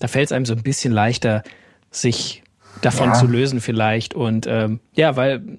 [0.00, 1.44] da fällt es einem so ein bisschen leichter,
[1.90, 2.42] sich
[2.82, 3.14] davon ja.
[3.14, 4.14] zu lösen vielleicht.
[4.14, 5.58] Und ähm, ja, weil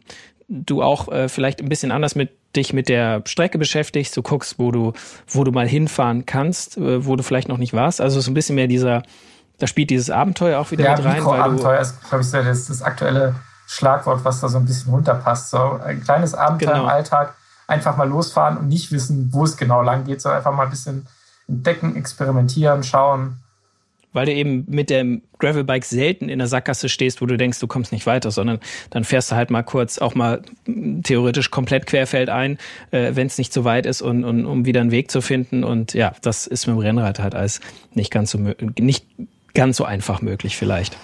[0.49, 4.59] du auch äh, vielleicht ein bisschen anders mit dich mit der Strecke beschäftigst, du guckst,
[4.59, 4.93] wo du,
[5.27, 8.01] wo du mal hinfahren kannst, äh, wo du vielleicht noch nicht warst.
[8.01, 9.03] Also so ein bisschen mehr dieser,
[9.59, 11.23] da spielt dieses Abenteuer auch wieder ja, mit rein.
[11.23, 13.35] Abenteuer ist, glaube ich, das, das aktuelle
[13.67, 15.49] Schlagwort, was da so ein bisschen runterpasst.
[15.49, 16.83] So ein kleines Abenteuer genau.
[16.83, 17.35] im Alltag,
[17.67, 20.69] einfach mal losfahren und nicht wissen, wo es genau lang geht, sondern einfach mal ein
[20.69, 21.07] bisschen
[21.47, 23.37] entdecken, experimentieren, schauen
[24.15, 27.67] weil du eben mit dem Gravelbike selten in der Sackgasse stehst, wo du denkst, du
[27.67, 30.41] kommst nicht weiter, sondern dann fährst du halt mal kurz auch mal
[31.03, 32.57] theoretisch komplett querfeld ein,
[32.91, 35.65] äh, wenn es nicht so weit ist und, und um wieder einen Weg zu finden.
[35.65, 37.59] Und ja, das ist mit dem Rennrad halt als
[37.93, 38.39] nicht ganz so
[38.79, 39.05] nicht
[39.53, 40.97] ganz so einfach möglich vielleicht.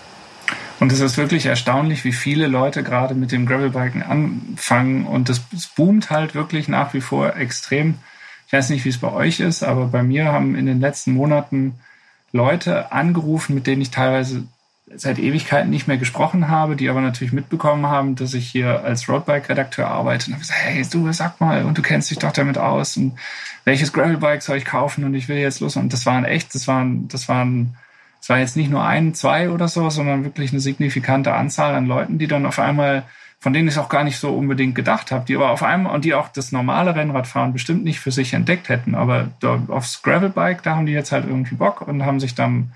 [0.80, 5.42] Und es ist wirklich erstaunlich, wie viele Leute gerade mit dem Gravelbiken anfangen und das
[5.76, 7.96] boomt halt wirklich nach wie vor extrem.
[8.48, 11.12] Ich weiß nicht, wie es bei euch ist, aber bei mir haben in den letzten
[11.12, 11.76] Monaten
[12.32, 14.44] Leute angerufen, mit denen ich teilweise
[14.96, 19.08] seit Ewigkeiten nicht mehr gesprochen habe, die aber natürlich mitbekommen haben, dass ich hier als
[19.08, 20.28] Roadbike-Redakteur arbeite.
[20.28, 23.18] Und habe gesagt, hey, du, sag mal, und du kennst dich doch damit aus und
[23.64, 25.76] welches Gravelbike soll ich kaufen und ich will jetzt los.
[25.76, 27.76] Und das waren echt, das waren, das waren,
[28.20, 31.86] das war jetzt nicht nur ein, zwei oder so, sondern wirklich eine signifikante Anzahl an
[31.86, 33.04] Leuten, die dann auf einmal
[33.42, 36.06] von denen ich auch gar nicht so unbedingt gedacht habe, die aber auf einmal und
[36.06, 38.94] die auch das normale Rennradfahren bestimmt nicht für sich entdeckt hätten.
[38.94, 39.30] Aber
[39.68, 42.72] aufs Gravelbike, da haben die jetzt halt irgendwie Bock und haben sich dann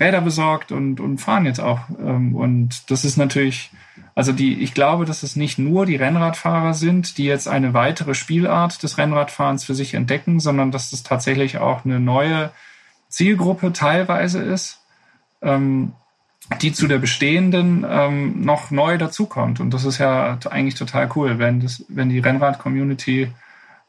[0.00, 1.80] Räder besorgt und, und fahren jetzt auch.
[2.00, 3.70] Ähm, und das ist natürlich,
[4.14, 8.14] also die, ich glaube, dass es nicht nur die Rennradfahrer sind, die jetzt eine weitere
[8.14, 12.52] Spielart des Rennradfahrens für sich entdecken, sondern dass das tatsächlich auch eine neue
[13.10, 14.80] Zielgruppe teilweise ist.
[16.62, 19.58] Die zu der bestehenden ähm, noch neu dazukommt.
[19.58, 23.32] Und das ist ja eigentlich total cool, wenn, das, wenn die Rennrad-Community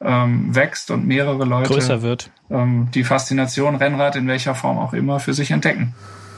[0.02, 2.32] ähm, wächst und mehrere Leute größer wird.
[2.50, 5.94] Ähm, die Faszination Rennrad in welcher Form auch immer für sich entdecken.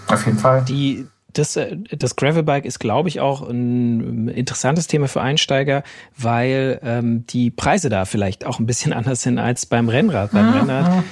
[0.07, 0.63] Auf jeden Fall.
[0.65, 5.83] Die, das, äh, das Gravelbike ist, glaube ich, auch ein interessantes Thema für Einsteiger,
[6.17, 10.31] weil ähm, die Preise da vielleicht auch ein bisschen anders sind als beim Rennrad.
[10.31, 11.03] Beim Rennrad.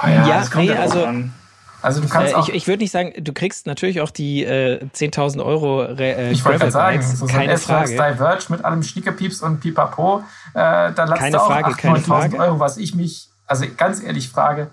[0.00, 1.04] Ah ja, ja nee, also.
[1.04, 1.32] An
[1.82, 2.48] Also du kannst äh, auch.
[2.48, 6.44] Ich, ich würde nicht sagen, du kriegst natürlich auch die äh, 10.000 Euro äh, ich
[6.44, 7.90] wollte gerade sagen, Bikes, so keine ein Frage.
[7.90, 10.22] Diverge mit allem Schniekepieps und Pipapo,
[10.54, 12.38] äh, da lasst du auch Frage, 8.000, keine 9.000 Frage.
[12.38, 14.68] Euro, was ich mich, also ganz ehrlich frage,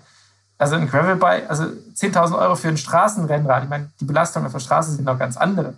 [0.58, 4.60] also ein Gravelbike, also 10.000 Euro für ein Straßenrennrad, ich meine, die Belastungen auf der
[4.60, 5.74] Straße sind noch ganz andere.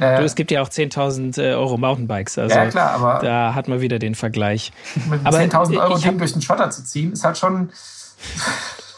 [0.00, 2.38] Äh, Du, es gibt ja auch 10.000 äh, Euro Mountainbikes.
[2.38, 4.72] Also Ja, klar, aber- da hat man wieder den Vergleich.
[5.10, 7.70] mit aber 10.000 Euro Ding durch den Schotter zu ziehen, ist halt schon,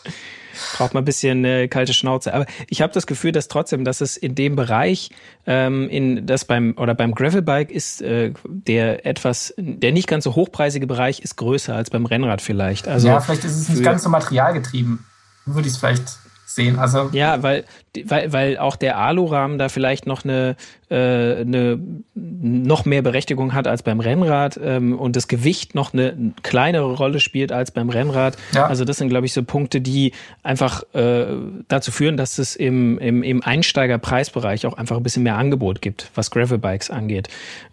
[0.77, 2.35] Braucht man ein bisschen äh, kalte Schnauze.
[2.35, 5.11] Aber ich habe das Gefühl, dass trotzdem, dass es in dem Bereich,
[5.47, 10.35] ähm, in das beim oder beim Gravelbike ist äh, der etwas, der nicht ganz so
[10.35, 12.89] hochpreisige Bereich ist größer als beim Rennrad vielleicht.
[12.89, 15.05] Also ja, vielleicht ist es nicht ganz so materialgetrieben.
[15.47, 16.19] Würde ich es vielleicht
[16.55, 16.79] sehen.
[16.79, 17.65] Also Ja, weil,
[18.05, 20.57] weil, weil auch der Alurahmen da vielleicht noch eine,
[20.91, 21.79] äh, eine
[22.15, 27.21] noch mehr Berechtigung hat als beim Rennrad ähm, und das Gewicht noch eine kleinere Rolle
[27.21, 28.37] spielt als beim Rennrad.
[28.55, 28.67] Ja.
[28.67, 30.13] Also das sind, glaube ich, so Punkte, die
[30.43, 31.27] einfach äh,
[31.69, 36.11] dazu führen, dass es im, im, im Einsteigerpreisbereich auch einfach ein bisschen mehr Angebot gibt,
[36.15, 37.29] was Gravelbikes angeht.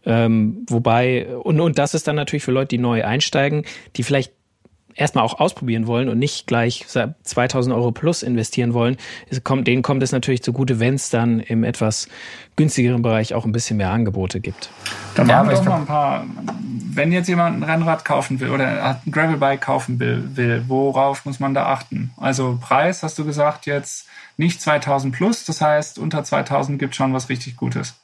[0.06, 3.66] Ähm, wobei, und, und das ist dann natürlich für Leute, die neu einsteigen,
[3.96, 4.34] die vielleicht
[4.96, 8.98] erstmal auch ausprobieren wollen und nicht gleich 2000 Euro plus investieren wollen,
[9.30, 12.08] es kommt, denen kommt es natürlich zugute, wenn es dann im etwas
[12.56, 14.70] günstigeren Bereich auch ein bisschen mehr Angebote gibt.
[15.16, 16.26] Dann Ja, machen wir doch mal ein paar.
[16.94, 21.40] Wenn jetzt jemand ein Rennrad kaufen will oder ein Gravelbike kaufen will, will, worauf muss
[21.40, 22.12] man da achten?
[22.18, 27.14] Also Preis, hast du gesagt, jetzt nicht 2000 plus, das heißt unter 2000 gibt schon
[27.14, 27.96] was richtig Gutes.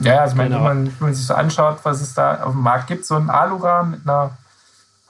[0.00, 0.56] Ja, also Genau.
[0.56, 3.14] wenn, man, wenn man sich so anschaut, was es da auf dem Markt gibt, so
[3.16, 4.36] ein Alurahmen mit einer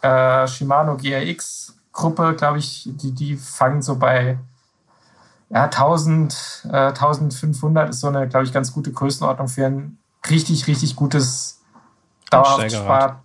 [0.02, 4.38] äh, Shimano GRX-Gruppe, glaube ich, die, die fangen so bei
[5.50, 10.66] ja, 1000, äh, 1500 ist so eine, glaube ich, ganz gute Größenordnung für ein richtig,
[10.66, 11.60] richtig gutes
[12.30, 13.16] dauerhaft.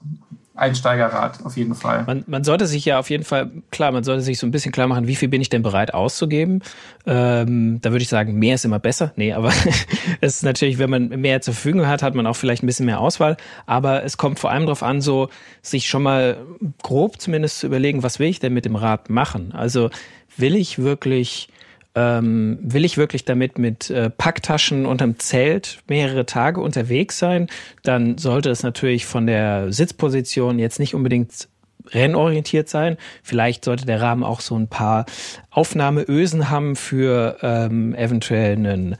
[0.54, 2.04] Spar Einsteigerrad, auf jeden Fall.
[2.06, 4.72] Man, man sollte sich ja auf jeden Fall, klar, man sollte sich so ein bisschen
[4.72, 6.62] klar machen, wie viel bin ich denn bereit auszugeben.
[7.08, 9.14] Ähm, da würde ich sagen, mehr ist immer besser.
[9.16, 9.52] Nee, aber
[10.22, 12.86] es ist natürlich, wenn man mehr zur Verfügung hat, hat man auch vielleicht ein bisschen
[12.86, 13.38] mehr Auswahl.
[13.66, 15.30] Aber es kommt vor allem darauf an, so
[15.64, 16.38] sich schon mal
[16.84, 19.54] grob zumindest zu überlegen, was will ich denn mit dem Rad machen?
[19.54, 19.90] Also
[20.38, 21.50] will ich wirklich
[21.96, 27.48] ähm, will ich wirklich damit mit äh, Packtaschen unterm Zelt mehrere Tage unterwegs sein,
[27.84, 31.48] dann sollte es natürlich von der Sitzposition jetzt nicht unbedingt
[31.92, 32.98] rennorientiert sein.
[33.22, 35.06] Vielleicht sollte der Rahmen auch so ein paar
[35.52, 38.96] Aufnahmeösen haben für ähm, eventuell einen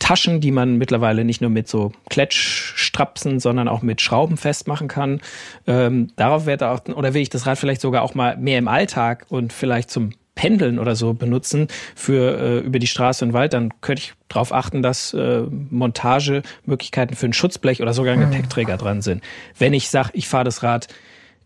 [0.00, 5.20] Taschen, die man mittlerweile nicht nur mit so Kletschstrapsen, sondern auch mit Schrauben festmachen kann.
[5.66, 8.66] Ähm, darauf werde auch, oder will ich das Rad vielleicht sogar auch mal mehr im
[8.68, 13.52] Alltag und vielleicht zum Pendeln oder so benutzen für äh, über die Straße und Wald,
[13.54, 18.76] dann könnte ich darauf achten, dass äh, Montagemöglichkeiten für ein Schutzblech oder sogar ein Gepäckträger
[18.76, 19.24] dran sind.
[19.58, 20.86] Wenn ich sage, ich fahre das Rad,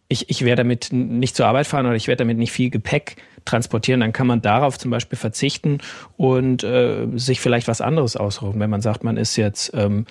[0.08, 3.16] ich, ich werde damit nicht zur Arbeit fahren oder ich werde damit nicht viel Gepäck
[3.46, 5.78] transportieren, dann kann man darauf zum Beispiel verzichten
[6.18, 8.60] und äh, sich vielleicht was anderes ausruhen.
[8.60, 10.04] Wenn man sagt, man ist jetzt, ähm,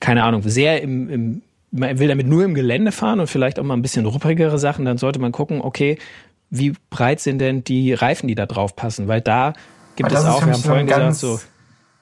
[0.00, 3.64] keine Ahnung, sehr im, im man will damit nur im Gelände fahren und vielleicht auch
[3.64, 5.98] mal ein bisschen rupprigere Sachen, dann sollte man gucken, okay,
[6.50, 9.08] wie breit sind denn die Reifen, die da drauf passen?
[9.08, 9.52] Weil da
[9.96, 11.40] gibt es das auch, wir haben vorhin ein gesagt, ganz, so,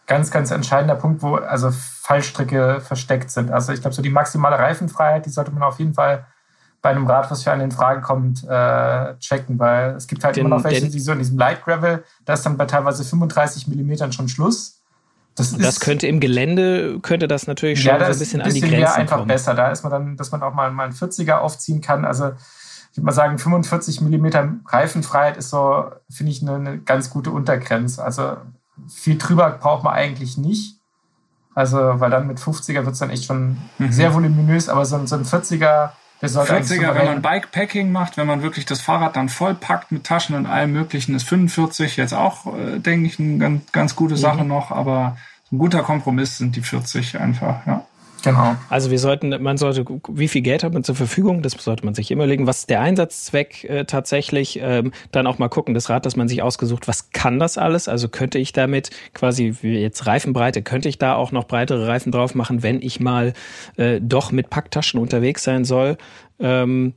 [0.07, 3.51] ganz, ganz entscheidender Punkt, wo also Fallstricke versteckt sind.
[3.51, 6.27] Also ich glaube, so die maximale Reifenfreiheit, die sollte man auf jeden Fall
[6.83, 10.37] bei einem Rad, was für einen in Frage kommt, äh, checken, weil es gibt halt
[10.37, 13.05] Denn- immer noch welche, die so in diesem Light Gravel, da ist dann bei teilweise
[13.05, 14.83] 35 Millimetern schon Schluss.
[15.35, 18.41] Das, ist, das könnte im Gelände, könnte das natürlich schon ja, da so ein bisschen,
[18.43, 19.29] ein an die bisschen Grenzen einfach kommen.
[19.29, 19.55] besser.
[19.55, 22.05] Da ist man dann, dass man auch mal, mal einen 40er aufziehen kann.
[22.05, 22.33] Also
[22.95, 27.33] ich würde mal sagen, 45 Millimeter Reifenfreiheit ist so, finde ich, eine, eine ganz gute
[27.33, 28.05] Untergrenze.
[28.05, 28.37] Also
[28.89, 30.77] viel drüber braucht man eigentlich nicht.
[31.57, 33.91] Also, weil dann mit 50er wird es dann echt schon Mhm.
[33.93, 35.91] sehr voluminös, aber so, ein- so ein 40er,
[36.23, 36.47] der eigentlich
[36.79, 40.37] 40er, wenn man Bikepacking macht, wenn man wirklich das Fahrrad dann voll packt mit Taschen
[40.37, 44.45] und allem möglichen, ist 45 jetzt auch, äh, denke ich, eine ganz, ganz gute Sache
[44.45, 45.17] noch, aber
[45.53, 47.85] ein guter Kompromiss sind die 40 einfach, ja.
[48.25, 48.57] Genau.
[48.71, 51.43] Also wir sollten, man sollte, wie viel Geld hat man zur Verfügung?
[51.43, 52.47] Das sollte man sich immer legen.
[52.47, 54.59] Was ist der Einsatzzweck äh, tatsächlich?
[54.63, 57.87] Ähm, dann auch mal gucken, das Rad, das man sich ausgesucht, was kann das alles?
[57.87, 62.35] Also könnte ich damit quasi jetzt Reifenbreite, könnte ich da auch noch breitere Reifen drauf
[62.35, 63.35] machen, wenn ich mal
[63.77, 65.99] äh, doch mit Packtaschen unterwegs sein soll?
[66.41, 66.95] Ähm,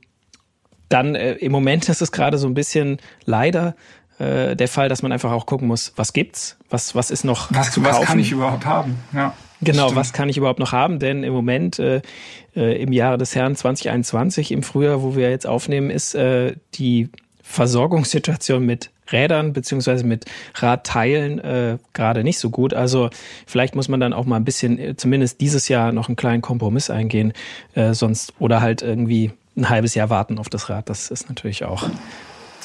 [0.88, 3.74] dann äh, im Moment ist es gerade so ein bisschen leider
[4.18, 6.56] äh, der Fall, dass man einfach auch gucken muss, was gibt's?
[6.70, 8.06] Was, was ist noch Was, zu was kaufen?
[8.06, 8.96] kann ich überhaupt haben?
[9.12, 9.34] Ja.
[9.60, 9.96] Genau, Stimmt.
[9.96, 10.98] was kann ich überhaupt noch haben?
[10.98, 12.00] Denn im Moment, äh,
[12.54, 17.08] äh, im Jahre des Herrn 2021, im Frühjahr, wo wir jetzt aufnehmen, ist äh, die
[17.42, 22.74] Versorgungssituation mit Rädern beziehungsweise mit Radteilen äh, gerade nicht so gut.
[22.74, 23.10] Also
[23.46, 26.42] vielleicht muss man dann auch mal ein bisschen, äh, zumindest dieses Jahr, noch einen kleinen
[26.42, 27.32] Kompromiss eingehen,
[27.74, 30.88] äh, sonst oder halt irgendwie ein halbes Jahr warten auf das Rad.
[30.88, 31.88] Das ist natürlich auch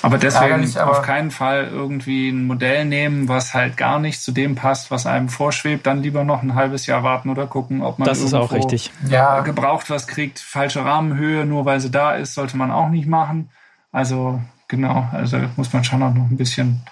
[0.04, 4.34] Aber deswegen aber auf keinen Fall irgendwie ein Modell nehmen, was halt gar nicht zu
[4.34, 5.88] dem passt, was einem vorschwebt.
[5.88, 8.92] Dann lieber noch ein halbes Jahr warten oder gucken, ob man das ist auch richtig.
[9.08, 9.40] Ja.
[9.40, 10.40] gebraucht was kriegt.
[10.40, 13.50] Falsche Rahmenhöhe, nur weil sie da ist, sollte man auch nicht machen.
[13.94, 16.84] Also genau, also muss man schon auch noch ein bisschen.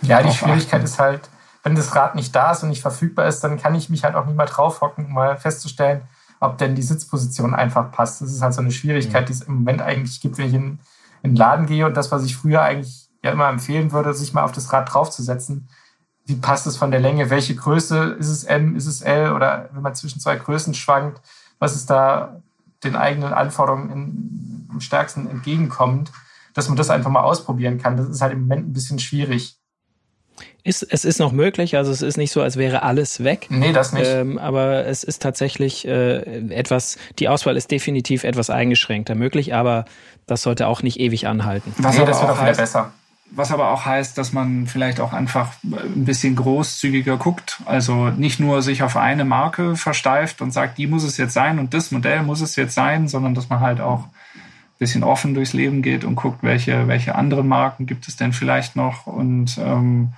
[0.00, 0.84] Ja, die Schwierigkeit achten.
[0.86, 1.28] ist halt,
[1.62, 4.14] wenn das Rad nicht da ist und nicht verfügbar ist, dann kann ich mich halt
[4.14, 6.00] auch nicht mal draufhocken, um mal festzustellen,
[6.40, 8.22] ob denn die Sitzposition einfach passt.
[8.22, 9.26] Das ist halt so eine Schwierigkeit, mhm.
[9.26, 10.78] die es im Moment eigentlich gibt, wenn ich in
[11.22, 14.32] in den Laden gehe und das, was ich früher eigentlich ja immer empfehlen würde, sich
[14.32, 15.68] mal auf das Rad draufzusetzen.
[16.24, 17.30] Wie passt es von der Länge?
[17.30, 18.16] Welche Größe?
[18.18, 18.74] Ist es M?
[18.76, 19.32] Ist es L?
[19.32, 21.20] Oder wenn man zwischen zwei Größen schwankt,
[21.58, 22.42] was ist da
[22.82, 26.12] den eigenen Anforderungen in, am stärksten entgegenkommt?
[26.54, 27.96] Dass man das einfach mal ausprobieren kann.
[27.96, 29.55] Das ist halt im Moment ein bisschen schwierig.
[30.66, 33.46] Ist, es ist noch möglich, also es ist nicht so, als wäre alles weg.
[33.50, 34.08] Nee, das nicht.
[34.08, 39.84] Ähm, aber es ist tatsächlich äh, etwas, die Auswahl ist definitiv etwas eingeschränkter möglich, aber
[40.26, 41.72] das sollte auch nicht ewig anhalten.
[41.78, 42.92] Was nee, das wird auch wieder besser.
[43.30, 47.60] Was aber auch heißt, dass man vielleicht auch einfach ein bisschen großzügiger guckt.
[47.64, 51.60] Also nicht nur sich auf eine Marke versteift und sagt, die muss es jetzt sein
[51.60, 55.32] und das Modell muss es jetzt sein, sondern dass man halt auch ein bisschen offen
[55.34, 59.58] durchs Leben geht und guckt, welche, welche anderen Marken gibt es denn vielleicht noch und
[59.58, 60.12] ähm,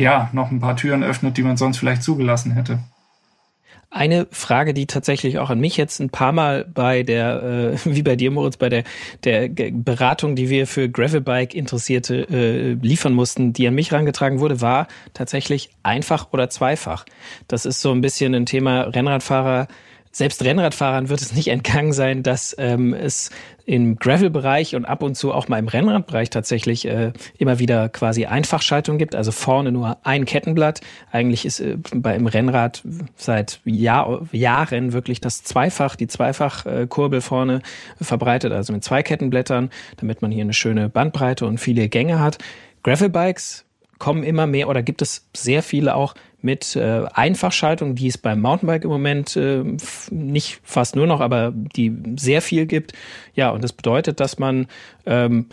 [0.00, 2.80] ja, noch ein paar Türen öffnet, die man sonst vielleicht zugelassen hätte.
[3.92, 8.02] Eine Frage, die tatsächlich auch an mich jetzt ein paar Mal bei der, äh, wie
[8.02, 8.84] bei dir, Moritz, bei der,
[9.24, 14.60] der Beratung, die wir für Gravelbike Interessierte äh, liefern mussten, die an mich herangetragen wurde,
[14.60, 17.04] war tatsächlich einfach oder zweifach.
[17.48, 19.66] Das ist so ein bisschen ein Thema Rennradfahrer
[20.12, 23.30] selbst Rennradfahrern wird es nicht entgangen sein, dass ähm, es
[23.70, 28.26] im Gravel-Bereich und ab und zu auch mal im Rennradbereich tatsächlich äh, immer wieder quasi
[28.26, 29.14] Einfachschaltung gibt.
[29.14, 30.80] Also vorne nur ein Kettenblatt.
[31.12, 32.82] Eigentlich ist äh, bei im Rennrad
[33.14, 37.62] seit Jahr, Jahren wirklich das Zweifach, die Zweifachkurbel vorne
[38.00, 42.38] verbreitet, also mit zwei Kettenblättern, damit man hier eine schöne Bandbreite und viele Gänge hat.
[42.82, 43.66] Gravel-Bikes
[44.00, 48.40] kommen immer mehr oder gibt es sehr viele auch mit äh, Einfachschaltung, die es beim
[48.40, 49.64] Mountainbike im Moment äh,
[50.10, 52.92] nicht fast nur noch, aber die sehr viel gibt.
[53.34, 54.66] Ja, und das bedeutet, dass man
[55.06, 55.46] ähm,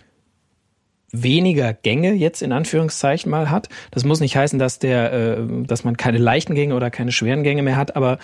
[1.12, 3.70] weniger Gänge jetzt in Anführungszeichen mal hat.
[3.92, 7.44] Das muss nicht heißen, dass der, äh, dass man keine leichten Gänge oder keine schweren
[7.44, 8.20] Gänge mehr hat, aber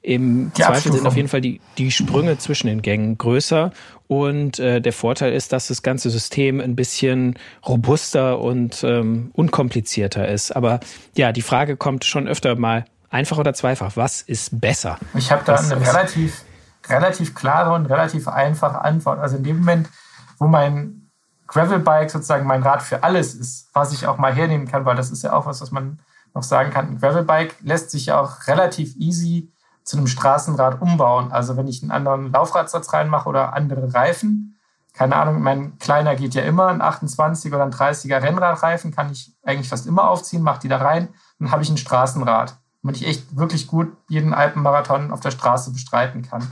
[0.00, 3.72] im die Zweifel sind auf jeden Fall die, die Sprünge zwischen den Gängen größer.
[4.08, 10.26] Und äh, der Vorteil ist, dass das ganze System ein bisschen robuster und ähm, unkomplizierter
[10.26, 10.56] ist.
[10.56, 10.80] Aber
[11.14, 14.98] ja, die Frage kommt schon öfter mal, einfach oder zweifach, was ist besser?
[15.14, 16.42] Ich habe da was, eine relativ,
[16.88, 19.18] relativ klare und relativ einfache Antwort.
[19.18, 19.90] Also in dem Moment,
[20.38, 21.10] wo mein
[21.46, 25.10] Gravelbike sozusagen mein Rad für alles ist, was ich auch mal hernehmen kann, weil das
[25.10, 26.00] ist ja auch was, was man
[26.34, 26.88] noch sagen kann.
[26.88, 29.52] Ein Gravelbike lässt sich ja auch relativ easy
[29.88, 31.32] zu einem Straßenrad umbauen.
[31.32, 34.58] Also wenn ich einen anderen Laufradsatz reinmache oder andere Reifen,
[34.92, 39.34] keine Ahnung, mein kleiner geht ja immer, ein 28 oder ein 30er Rennradreifen kann ich
[39.42, 43.06] eigentlich fast immer aufziehen, mache die da rein, dann habe ich ein Straßenrad, damit ich
[43.06, 46.46] echt wirklich gut jeden Alpenmarathon auf der Straße bestreiten kann.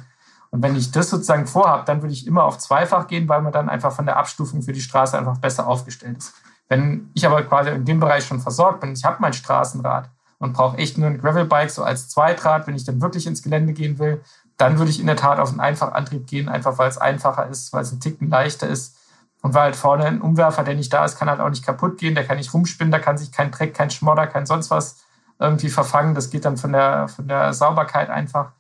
[0.51, 3.53] Und wenn ich das sozusagen vorhabe, dann würde ich immer auf zweifach gehen, weil man
[3.53, 6.33] dann einfach von der Abstufung für die Straße einfach besser aufgestellt ist.
[6.69, 10.53] Wenn ich aber quasi in dem Bereich schon versorgt bin, ich habe mein Straßenrad, und
[10.53, 13.99] brauche echt nur ein Gravelbike so als Zweitrad, wenn ich dann wirklich ins Gelände gehen
[13.99, 14.21] will.
[14.57, 17.73] Dann würde ich in der Tat auf einen Einfachantrieb gehen, einfach weil es einfacher ist,
[17.73, 18.97] weil es ein Ticken leichter ist.
[19.43, 21.99] Und weil halt vorne ein Umwerfer, der nicht da ist, kann halt auch nicht kaputt
[21.99, 24.97] gehen, der kann nicht rumspinnen, da kann sich kein Dreck, kein Schmodder, kein sonst was
[25.39, 26.15] irgendwie verfangen.
[26.15, 28.53] Das geht dann von der, von der Sauberkeit einfach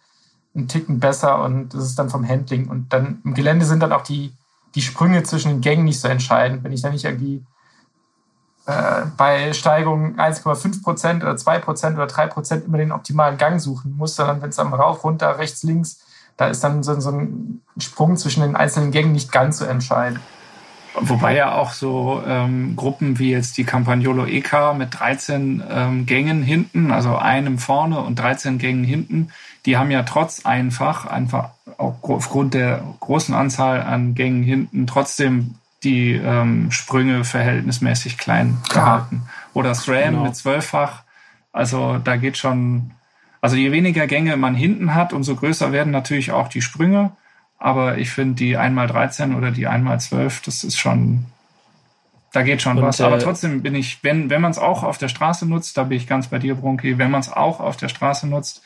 [0.54, 2.68] einen Ticken besser und das ist dann vom Handling.
[2.68, 4.32] Und dann im Gelände sind dann auch die,
[4.74, 6.64] die Sprünge zwischen den Gängen nicht so entscheidend.
[6.64, 7.44] Wenn ich dann nicht irgendwie
[8.66, 13.60] äh, bei Steigung 1,5 Prozent oder 2 Prozent oder 3 Prozent immer den optimalen Gang
[13.60, 16.00] suchen muss, sondern wenn es am Rauf, runter, rechts, links,
[16.36, 20.20] da ist dann so, so ein Sprung zwischen den einzelnen Gängen nicht ganz so entscheidend.
[20.98, 26.42] Wobei ja auch so ähm, Gruppen wie jetzt die Campagnolo EK mit 13 ähm, Gängen
[26.42, 29.28] hinten, also einem vorne und 13 Gängen hinten,
[29.66, 36.12] die haben ja trotz einfach, einfach aufgrund der großen Anzahl an Gängen hinten trotzdem die
[36.12, 39.22] ähm, Sprünge verhältnismäßig klein gehalten.
[39.54, 40.24] Oder SRAM genau.
[40.24, 41.04] mit zwölffach.
[41.52, 42.90] Also da geht schon,
[43.40, 47.12] also je weniger Gänge man hinten hat, umso größer werden natürlich auch die Sprünge.
[47.58, 51.26] Aber ich finde die 1x13 oder die 1x12, das ist schon,
[52.32, 53.00] da geht schon Und, was.
[53.00, 55.84] Aber äh, trotzdem bin ich, wenn, wenn man es auch auf der Straße nutzt, da
[55.84, 58.62] bin ich ganz bei dir, Bronki, wenn man es auch auf der Straße nutzt,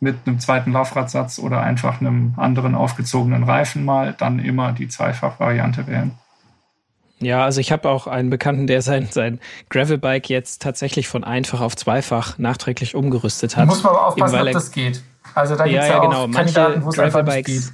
[0.00, 5.86] mit einem zweiten Laufradsatz oder einfach einem anderen aufgezogenen Reifen mal, dann immer die Zweifach-Variante
[5.86, 6.12] wählen.
[7.18, 9.40] Ja, also ich habe auch einen Bekannten, der sein, sein
[9.70, 13.66] Gravelbike jetzt tatsächlich von einfach auf zweifach nachträglich umgerüstet hat.
[13.66, 15.02] Muss man aber aufpassen, ob das geht.
[15.34, 16.26] Also da gibt es ja, ja, genau.
[16.26, 17.72] Manche Gravelbikes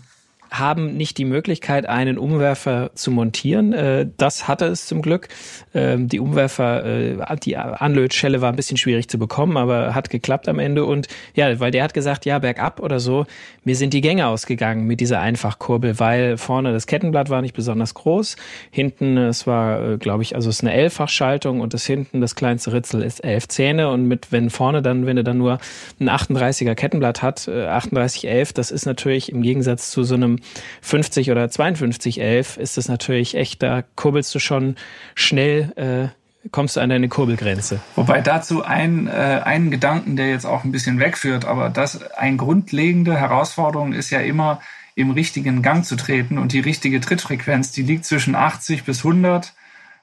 [0.52, 3.72] haben nicht die Möglichkeit, einen Umwerfer zu montieren.
[3.72, 5.28] Äh, das hatte es zum Glück.
[5.74, 10.48] Ähm, die Umwerfer, äh, die Anlötschelle war ein bisschen schwierig zu bekommen, aber hat geklappt
[10.48, 10.84] am Ende.
[10.84, 13.26] Und ja, weil der hat gesagt, ja, bergab oder so,
[13.64, 17.94] mir sind die Gänge ausgegangen mit dieser Einfachkurbel, weil vorne das Kettenblatt war nicht besonders
[17.94, 18.36] groß.
[18.70, 22.34] Hinten, es war, äh, glaube ich, also es ist eine Elffachschaltung und das hinten, das
[22.34, 23.88] kleinste Ritzel ist elf Zähne.
[23.88, 25.58] Und mit, wenn vorne dann, wenn du dann nur
[25.98, 30.38] ein 38er Kettenblatt hat, 3811, das ist natürlich im Gegensatz zu so einem
[30.80, 34.76] 50 oder 5211 ist das natürlich echt, da kurbelst du schon
[35.14, 37.80] schnell, äh, kommst du an deine Kurbelgrenze.
[37.94, 42.36] Wobei dazu ein, äh, einen Gedanken, der jetzt auch ein bisschen wegführt, aber das eine
[42.36, 44.60] grundlegende Herausforderung ist ja immer,
[44.94, 49.54] im richtigen Gang zu treten und die richtige Trittfrequenz, die liegt zwischen 80 bis 100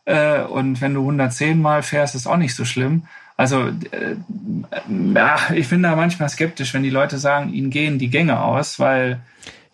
[0.06, 3.04] äh, und wenn du 110 Mal fährst, ist auch nicht so schlimm.
[3.38, 4.16] Also äh,
[5.16, 8.80] ja, ich bin da manchmal skeptisch, wenn die Leute sagen, ihnen gehen die Gänge aus,
[8.80, 9.20] weil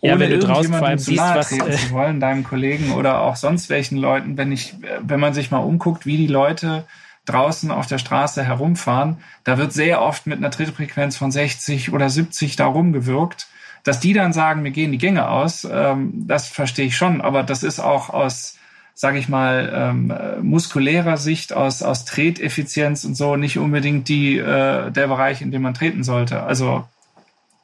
[0.01, 3.35] ja, wenn du draußen vor allem siehst, was äh, zu wollen, deinem Kollegen oder auch
[3.35, 6.85] sonst welchen Leuten, wenn ich, wenn man sich mal umguckt, wie die Leute
[7.25, 12.09] draußen auf der Straße herumfahren, da wird sehr oft mit einer Trittfrequenz von 60 oder
[12.09, 13.47] 70 da rumgewirkt.
[13.83, 17.43] Dass die dann sagen, mir gehen die Gänge aus, ähm, das verstehe ich schon, aber
[17.43, 18.57] das ist auch aus,
[18.95, 24.91] sage ich mal, ähm, muskulärer Sicht, aus, aus Treteffizienz und so nicht unbedingt die, äh,
[24.91, 26.41] der Bereich, in dem man treten sollte.
[26.41, 26.83] Also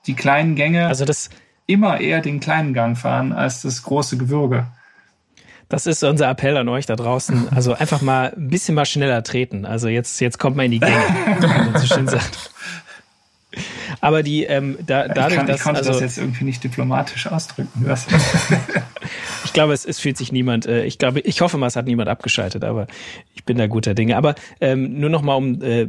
[0.05, 0.85] die kleinen Gänge.
[0.87, 1.31] Also das,
[1.71, 4.67] immer eher den kleinen Gang fahren als das große Gewürge.
[5.69, 7.47] Das ist unser Appell an euch da draußen.
[7.55, 9.65] Also einfach mal ein bisschen mal schneller treten.
[9.65, 10.91] Also jetzt, jetzt kommt man in die Gänge,
[11.39, 12.51] wie man so schön sagt.
[14.01, 16.63] Aber die, ähm, da, dadurch, ich, kann, dass, ich konnte also, das jetzt irgendwie nicht
[16.63, 17.85] diplomatisch ausdrücken.
[19.45, 21.85] ich glaube, es, es fühlt sich niemand, äh, ich glaube, ich hoffe mal, es hat
[21.85, 22.87] niemand abgeschaltet, aber
[23.35, 24.17] ich bin da guter Dinge.
[24.17, 25.87] Aber ähm, nur noch mal, um, äh,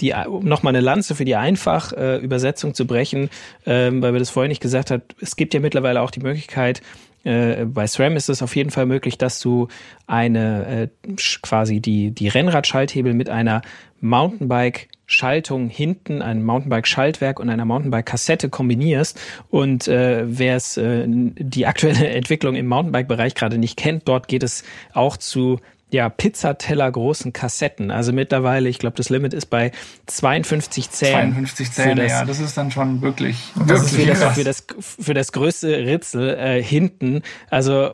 [0.00, 3.30] die, um noch mal eine Lanze für die Einfachübersetzung äh, zu brechen,
[3.64, 6.82] ähm, weil wir das vorhin nicht gesagt hat, es gibt ja mittlerweile auch die Möglichkeit,
[7.24, 9.68] äh, bei SRAM ist es auf jeden Fall möglich, dass du
[10.06, 13.62] eine äh, quasi die, die Rennradschalthebel mit einer
[14.00, 19.20] Mountainbike Schaltung hinten, ein Mountainbike-Schaltwerk und einer Mountainbike-Kassette kombinierst.
[19.50, 24.42] Und äh, wer es äh, die aktuelle Entwicklung im Mountainbike-Bereich gerade nicht kennt, dort geht
[24.42, 25.60] es auch zu
[25.92, 27.90] ja, Pizzateller großen Kassetten.
[27.90, 29.72] Also mittlerweile, ich glaube, das Limit ist bei
[30.06, 31.32] 52 Zähnen.
[31.32, 35.32] 52 Zähne, ja, das ist dann schon wirklich, das wirklich ist für das, für das
[35.32, 37.22] größte Ritzel äh, hinten.
[37.50, 37.92] Also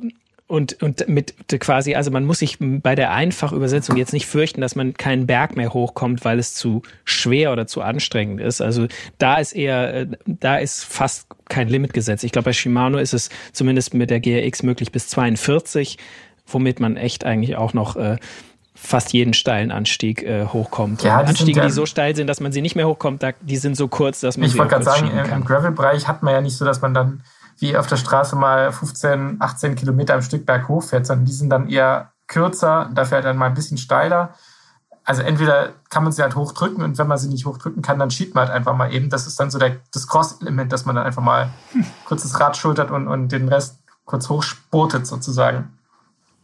[0.49, 4.75] und, und mit quasi, also man muss sich bei der Einfachübersetzung jetzt nicht fürchten, dass
[4.75, 8.63] man keinen Berg mehr hochkommt, weil es zu schwer oder zu anstrengend ist.
[8.63, 8.87] Also
[9.19, 12.25] da ist eher, äh, da ist fast kein Limit gesetzt.
[12.25, 15.99] Ich glaube, bei Shimano ist es zumindest mit der GRX möglich bis 42,
[16.47, 18.17] womit man echt eigentlich auch noch äh,
[18.75, 21.03] fast jeden steilen Anstieg äh, hochkommt.
[21.03, 23.59] Ja, die Anstiege, die so steil sind, dass man sie nicht mehr hochkommt, da, die
[23.59, 26.33] sind so kurz, dass man ich sie Ich wollte gerade sagen, im Gravel-Bereich hat man
[26.33, 27.23] ja nicht so, dass man dann
[27.59, 31.51] wie auf der Straße mal 15, 18 Kilometer am Stück berghoch fährt, sondern die sind
[31.51, 34.35] dann eher kürzer, dafür halt dann mal ein bisschen steiler.
[35.05, 38.11] Also entweder kann man sie halt hochdrücken und wenn man sie nicht hochdrücken kann, dann
[38.11, 39.09] schiebt man halt einfach mal eben.
[39.09, 41.49] Das ist dann so der, das Cross-Element, dass man dann einfach mal
[42.05, 45.79] kurz das Rad schultert und, und den Rest kurz hochsportet sozusagen.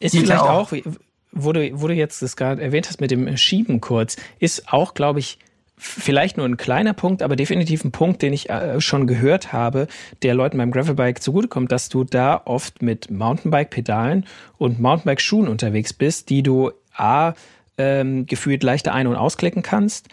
[0.01, 0.93] Ist Geht vielleicht auch, auch
[1.33, 4.95] wo, du, wo du jetzt das gerade erwähnt hast mit dem Schieben kurz, ist auch,
[4.95, 5.39] glaube ich,
[5.77, 9.89] vielleicht nur ein kleiner Punkt, aber definitiv ein Punkt, den ich äh, schon gehört habe,
[10.23, 14.27] der Leuten beim Gravelbike zugutekommt, dass du da oft mit Mountainbike-Pedalen
[14.59, 17.35] und Mountainbike-Schuhen unterwegs bist, die du A,
[17.77, 20.09] ähm, gefühlt leichter ein- und ausklicken kannst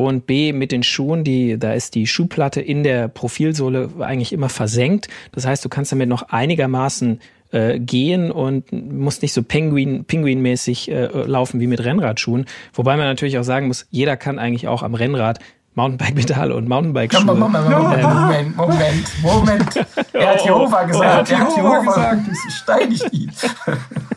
[0.00, 4.48] und B mit den Schuhen, die da ist die Schuhplatte in der Profilsohle eigentlich immer
[4.48, 5.08] versenkt.
[5.32, 7.20] Das heißt, du kannst damit noch einigermaßen
[7.52, 12.46] äh, gehen und muss nicht so Penguin, Pinguin-mäßig äh, laufen wie mit Rennradschuhen.
[12.72, 15.38] Wobei man natürlich auch sagen muss, jeder kann eigentlich auch am Rennrad
[15.80, 17.24] Mountainbike-Pedale und Mountainbike-Schuhe.
[17.24, 19.86] Moment, Moment, Moment, Moment, Moment.
[20.12, 21.30] Er hat Jehova gesagt.
[21.30, 22.20] Er hat Jehova gesagt.
[22.48, 23.32] Ich steinig ihn.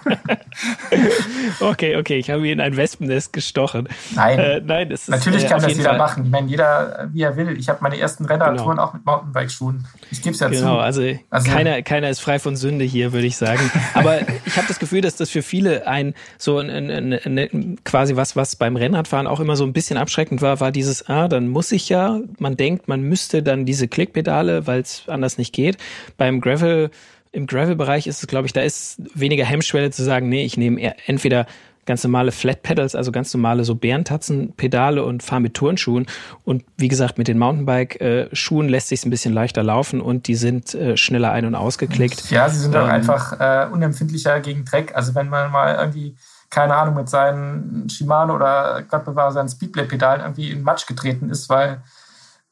[1.62, 3.88] okay, okay, ich habe ihn in ein Wespennest gestochen.
[4.14, 5.98] Nein, äh, nein das ist, natürlich äh, kann das jeder Fall.
[5.98, 6.26] machen.
[6.26, 7.58] Ich meine, jeder, wie er will.
[7.58, 8.84] Ich habe meine ersten Rennradtouren genau.
[8.84, 9.86] auch mit Mountainbike-Schuhen.
[10.12, 10.66] Ich gebe es ja genau, zu.
[10.66, 13.72] Genau, also, also, keiner, keiner ist frei von Sünde hier, würde ich sagen.
[13.94, 17.78] Aber ich habe das Gefühl, dass das für viele ein so ein, ein, ein, ein,
[17.86, 21.28] quasi was, was beim Rennradfahren auch immer so ein bisschen abschreckend war, war dieses, ah,
[21.28, 25.54] dann muss ich ja, man denkt, man müsste dann diese Klickpedale, weil es anders nicht
[25.54, 25.78] geht.
[26.18, 26.90] Beim Gravel
[27.32, 30.94] im Gravel-Bereich ist es, glaube ich, da ist weniger Hemmschwelle zu sagen, nee, ich nehme
[31.08, 31.48] entweder
[31.86, 36.06] ganz normale Flat Pedals, also ganz normale so Bärentatzen-Pedale und fahre mit Turnschuhen.
[36.46, 40.74] Und wie gesagt, mit den Mountainbike-Schuhen lässt sich ein bisschen leichter laufen und die sind
[40.76, 42.30] äh, schneller ein- und ausgeklickt.
[42.32, 44.96] Ja, sie sind ähm, auch einfach äh, unempfindlicher gegen Dreck.
[44.96, 46.16] Also wenn man mal irgendwie,
[46.54, 51.50] keine Ahnung, mit seinen Shimano oder Gott bewahre seinen Speedplay-Pedalen irgendwie in Matsch getreten ist,
[51.50, 51.82] weil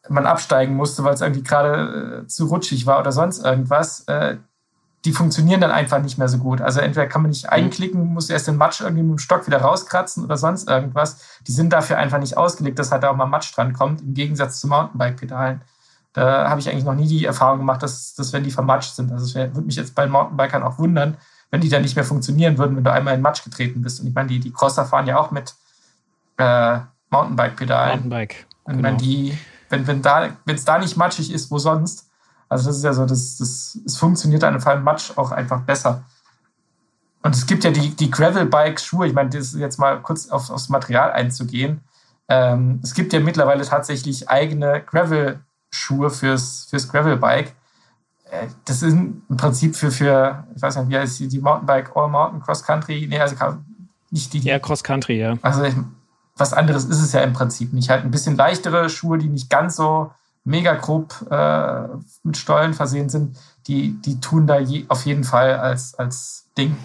[0.10, 4.38] man absteigen musste, weil es irgendwie gerade äh, zu rutschig war oder sonst irgendwas, äh,
[5.06, 6.62] die funktionieren dann einfach nicht mehr so gut.
[6.62, 7.52] Also entweder kann man nicht mhm.
[7.52, 11.39] einklicken, muss erst den Matsch irgendwie mit dem Stock wieder rauskratzen oder sonst irgendwas.
[11.47, 14.16] Die sind dafür einfach nicht ausgelegt, dass halt da auch mal Matsch dran kommt, im
[14.16, 15.62] Gegensatz zu Mountainbike-Pedalen.
[16.14, 19.12] Da habe ich eigentlich noch nie die Erfahrung gemacht, dass, dass wenn die vermatscht sind,
[19.12, 21.18] also es würde mich jetzt bei Mountainbikern auch wundern,
[21.52, 23.99] wenn die dann nicht mehr funktionieren würden, wenn du einmal in Matsch getreten bist.
[23.99, 25.54] Und ich meine, die, die Crosser fahren ja auch mit
[26.38, 26.80] äh,
[27.10, 27.99] Mountainbike-Pedalen.
[27.99, 28.47] Mountainbike.
[28.64, 28.88] Und genau.
[28.88, 29.38] wenn die,
[29.70, 32.10] wenn, wenn da, wenn es da nicht matschig ist, wo sonst?
[32.47, 35.62] Also das ist ja so, das, das, es funktioniert an einem Fall Matsch auch einfach
[35.62, 36.04] besser.
[37.22, 40.49] Und es gibt ja die, die Gravel-Bike-Schuhe, ich meine, das ist jetzt mal kurz auf,
[40.49, 41.82] aufs Material einzugehen.
[42.28, 47.54] Ähm, es gibt ja mittlerweile tatsächlich eigene Gravel-Schuhe fürs, fürs Gravel-Bike.
[48.65, 52.07] Das ist im Prinzip für, für, ich weiß nicht, wie heißt die, die Mountainbike All
[52.07, 53.05] Mountain Cross Country?
[53.09, 53.36] Nee, also
[54.09, 54.39] nicht die.
[54.39, 55.38] Ja, Cross Country, ja.
[55.41, 55.63] Also
[56.38, 57.89] was anderes ist es ja im Prinzip nicht.
[57.89, 60.11] Halt ein bisschen leichtere Schuhe, die nicht ganz so
[60.43, 61.88] mega grob äh,
[62.23, 66.75] mit Stollen versehen sind, die, die tun da je, auf jeden Fall als, als Ding.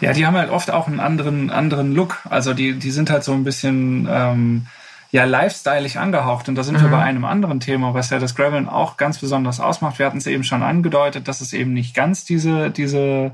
[0.00, 2.18] Ja, die haben halt oft auch einen anderen, anderen Look.
[2.28, 4.66] Also die, die sind halt so ein bisschen ähm,
[5.10, 6.48] ja lifestyleig angehaucht.
[6.48, 6.82] Und da sind mhm.
[6.82, 9.98] wir bei einem anderen Thema, was ja das Graveln auch ganz besonders ausmacht.
[9.98, 13.32] Wir hatten es eben schon angedeutet, dass es eben nicht ganz diese, diese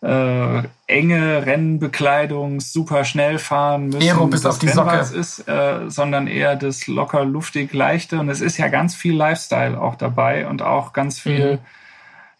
[0.00, 4.96] äh, enge Rennbekleidung, super schnell fahren müssen, Aero bis auf die Socke.
[4.96, 9.80] ist, äh, sondern eher das locker luftig leichte und es ist ja ganz viel Lifestyle
[9.80, 11.58] auch dabei und auch ganz viel mhm.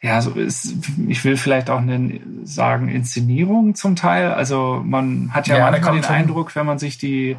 [0.01, 0.72] ja, so ist,
[1.09, 4.33] ich will vielleicht auch eine, sagen, Inszenierung zum Teil.
[4.33, 7.37] Also man hat ja, ja manchmal den Eindruck, wenn man sich die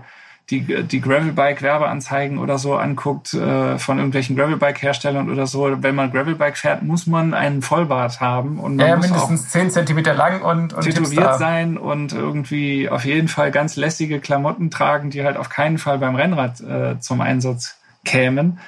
[0.49, 6.57] die, die Gravelbike-Werbeanzeigen oder so anguckt äh, von irgendwelchen Gravelbike-Herstellern oder so, wenn man Gravelbike
[6.57, 10.41] fährt, muss man einen Vollbart haben und man ja, muss mindestens auch 10 Zentimeter lang
[10.41, 15.37] und, und tätowiert sein und irgendwie auf jeden Fall ganz lässige Klamotten tragen, die halt
[15.37, 18.59] auf keinen Fall beim Rennrad äh, zum Einsatz kämen.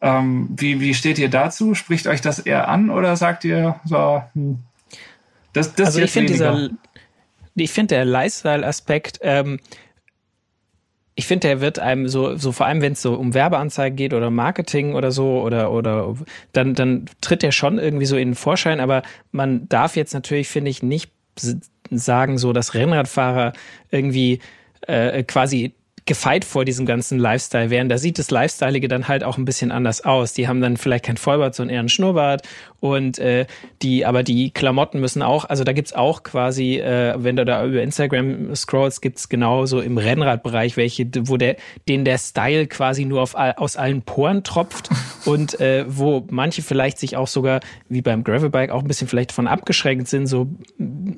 [0.00, 1.74] Ähm, wie, wie steht ihr dazu?
[1.74, 4.58] Spricht euch das eher an oder sagt ihr so, hm,
[5.52, 6.70] das, das also ich finde dieser,
[7.54, 9.58] ich finde der Lifestyle-Aspekt, ähm,
[11.18, 14.14] ich finde, der wird einem so, so vor allem wenn es so um Werbeanzeigen geht
[14.14, 16.14] oder Marketing oder so oder oder
[16.52, 18.78] dann dann tritt der schon irgendwie so in den Vorschein.
[18.78, 19.02] Aber
[19.32, 21.10] man darf jetzt natürlich finde ich nicht
[21.90, 23.52] sagen so, dass Rennradfahrer
[23.90, 24.38] irgendwie
[24.82, 25.74] äh, quasi
[26.06, 27.88] gefeit vor diesem ganzen Lifestyle wären.
[27.88, 30.34] Da sieht das Lifestyleige dann halt auch ein bisschen anders aus.
[30.34, 32.42] Die haben dann vielleicht kein Vollbart, sondern eher einen Schnurrbart
[32.80, 33.46] und äh,
[33.82, 37.64] die, aber die Klamotten müssen auch, also da gibt's auch quasi, äh, wenn du da
[37.64, 41.56] über Instagram scrollst, gibt's genauso im Rennradbereich welche, wo der,
[41.88, 44.90] den der Style quasi nur auf, aus allen Poren tropft
[45.24, 49.32] und äh, wo manche vielleicht sich auch sogar, wie beim Gravelbike, auch ein bisschen vielleicht
[49.32, 50.46] von abgeschränkt sind, so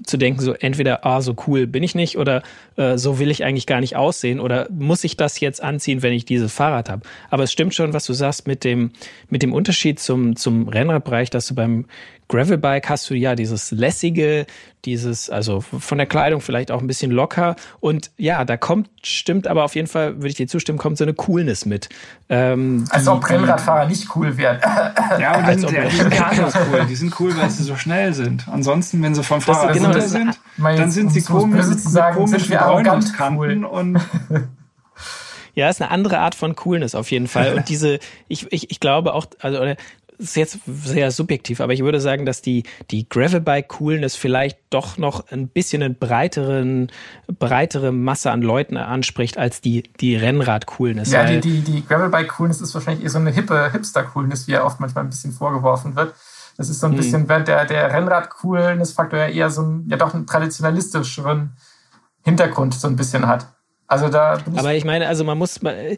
[0.06, 2.42] zu denken, so entweder, ah, so cool bin ich nicht oder
[2.76, 6.14] äh, so will ich eigentlich gar nicht aussehen oder muss ich das jetzt anziehen, wenn
[6.14, 7.02] ich dieses Fahrrad habe?
[7.28, 8.92] Aber es stimmt schon, was du sagst mit dem,
[9.28, 11.86] mit dem Unterschied zum, zum Rennradbereich, dass du beim
[12.30, 14.46] Gravelbike hast du ja dieses lässige,
[14.84, 17.56] dieses, also von der Kleidung vielleicht auch ein bisschen locker.
[17.80, 21.04] Und ja, da kommt, stimmt aber auf jeden Fall, würde ich dir zustimmen, kommt so
[21.04, 21.88] eine Coolness mit.
[22.28, 24.60] Ähm, als ob Rennradfahrer nicht cool wären.
[25.18, 26.14] Ja, und dann, die, die sind
[26.72, 26.86] cool.
[26.88, 28.46] Die sind cool, weil sie so schnell sind.
[28.48, 32.58] Ansonsten, wenn sie vom Fahrrad genau runter sind, dann sind sie komisch, sozusagen, komischen sind
[32.58, 33.64] Bräunungskanten cool.
[33.64, 34.00] und
[35.54, 37.54] Ja, ist eine andere Art von Coolness auf jeden Fall.
[37.54, 37.98] Und diese,
[38.28, 39.74] ich, ich, ich glaube auch, also
[40.20, 45.30] ist jetzt sehr subjektiv, aber ich würde sagen, dass die, die Gravelbike-Coolness vielleicht doch noch
[45.30, 46.92] ein bisschen eine breiteren,
[47.38, 51.10] breitere Masse an Leuten anspricht als die, die Rennrad-Coolness.
[51.10, 54.78] Ja, die, die, die Gravelbike-Coolness ist wahrscheinlich eher so eine hippe Hipster-Coolness, wie ja oft
[54.80, 56.14] manchmal ein bisschen vorgeworfen wird.
[56.56, 56.98] Das ist so ein hm.
[56.98, 61.56] bisschen, während der, der Rennrad-Coolness-Faktor ja eher so ein, ja doch einen traditionalistischeren
[62.22, 63.46] Hintergrund so ein bisschen hat.
[63.90, 65.96] Also da aber ich meine, also man muss, äh,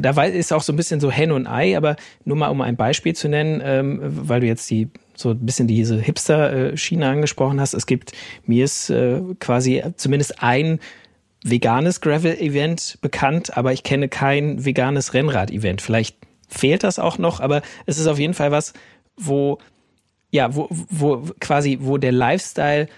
[0.00, 2.76] da ist auch so ein bisschen so Hen und Ei, aber nur mal um ein
[2.76, 7.74] Beispiel zu nennen, ähm, weil du jetzt die so ein bisschen diese Hipster-Schiene angesprochen hast.
[7.74, 8.12] Es gibt,
[8.46, 10.80] mir ist äh, quasi zumindest ein
[11.44, 15.82] veganes Gravel-Event bekannt, aber ich kenne kein veganes Rennrad-Event.
[15.82, 16.16] Vielleicht
[16.48, 18.72] fehlt das auch noch, aber es ist auf jeden Fall was,
[19.16, 19.58] wo
[20.34, 22.88] ja, wo, wo quasi, wo der Lifestyle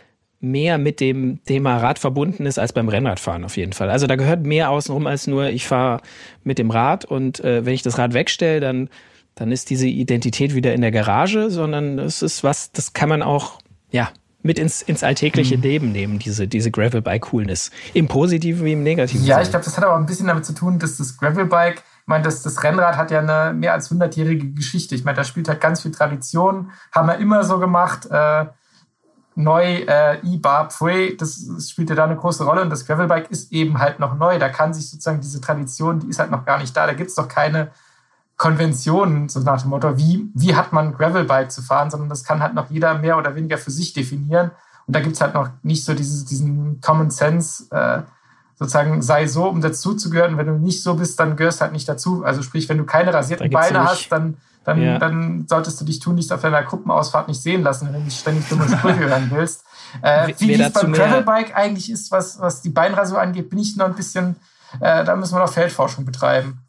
[0.51, 3.91] mehr mit dem Thema Rad verbunden ist als beim Rennradfahren auf jeden Fall.
[3.91, 6.01] Also da gehört mehr außenrum als nur, ich fahre
[6.45, 8.89] mit dem Rad und äh, wenn ich das Rad wegstelle, dann,
[9.35, 13.23] dann ist diese Identität wieder in der Garage, sondern es ist was, das kann man
[13.23, 13.59] auch,
[13.91, 14.11] ja,
[14.47, 15.63] mit ins, ins alltägliche mhm.
[15.63, 17.71] Leben nehmen, diese, diese Gravelbike-Coolness.
[17.93, 19.27] Im Positiven wie im Negativen.
[19.27, 22.07] Ja, ich glaube, das hat aber ein bisschen damit zu tun, dass das Gravelbike, ich
[22.07, 24.95] meine, das, das Rennrad hat ja eine mehr als 100-jährige Geschichte.
[24.95, 28.07] Ich meine, da spielt halt ganz viel Tradition, haben wir immer so gemacht.
[28.09, 28.47] Äh,
[29.37, 33.31] neu äh, E-Bar Pfui, das, das spielt ja da eine große Rolle und das Gravelbike
[33.31, 34.39] ist eben halt noch neu.
[34.39, 36.87] Da kann sich sozusagen diese Tradition, die ist halt noch gar nicht da.
[36.87, 37.71] Da gibt es doch keine
[38.39, 42.43] Konventionen, so nach dem Motto, wie, wie hat man Gravelbike zu fahren, sondern das kann
[42.43, 44.51] halt noch jeder mehr oder weniger für sich definieren.
[44.87, 48.03] Und da gibt's halt noch nicht so dieses, diesen Common Sense, äh,
[48.55, 50.39] sozusagen, sei so, um dazuzugehören.
[50.39, 52.25] Wenn du nicht so bist, dann gehörst halt nicht dazu.
[52.25, 54.99] Also sprich, wenn du keine rasierten Beine hast, dann, dann, ja.
[54.99, 58.69] dann solltest du dich tunlichst auf deiner Gruppenausfahrt nicht sehen lassen, wenn du ständig dumme
[58.69, 59.65] Sprüche hören willst.
[60.03, 63.87] Äh, wie es beim Gravelbike eigentlich ist, was, was die Beinrasur angeht, bin ich noch
[63.87, 64.35] ein bisschen,
[64.81, 66.66] äh, da müssen wir noch Feldforschung betreiben.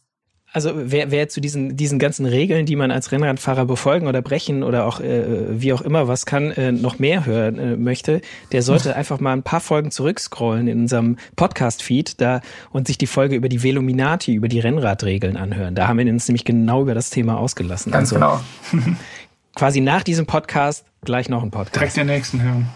[0.54, 4.64] Also wer, wer zu diesen, diesen ganzen Regeln, die man als Rennradfahrer befolgen oder brechen
[4.64, 8.22] oder auch äh, wie auch immer was kann, äh, noch mehr hören äh, möchte,
[8.54, 12.42] der sollte einfach mal ein paar Folgen zurückscrollen in unserem Podcast-Feed da
[12.72, 15.76] und sich die Folge über die Veluminati, über die Rennradregeln anhören.
[15.76, 17.92] Da haben wir uns nämlich genau über das Thema ausgelassen.
[17.92, 18.42] Ganz also,
[18.72, 18.96] genau.
[19.56, 21.76] quasi nach diesem Podcast gleich noch ein Podcast.
[21.76, 22.70] Direkt den nächsten hören.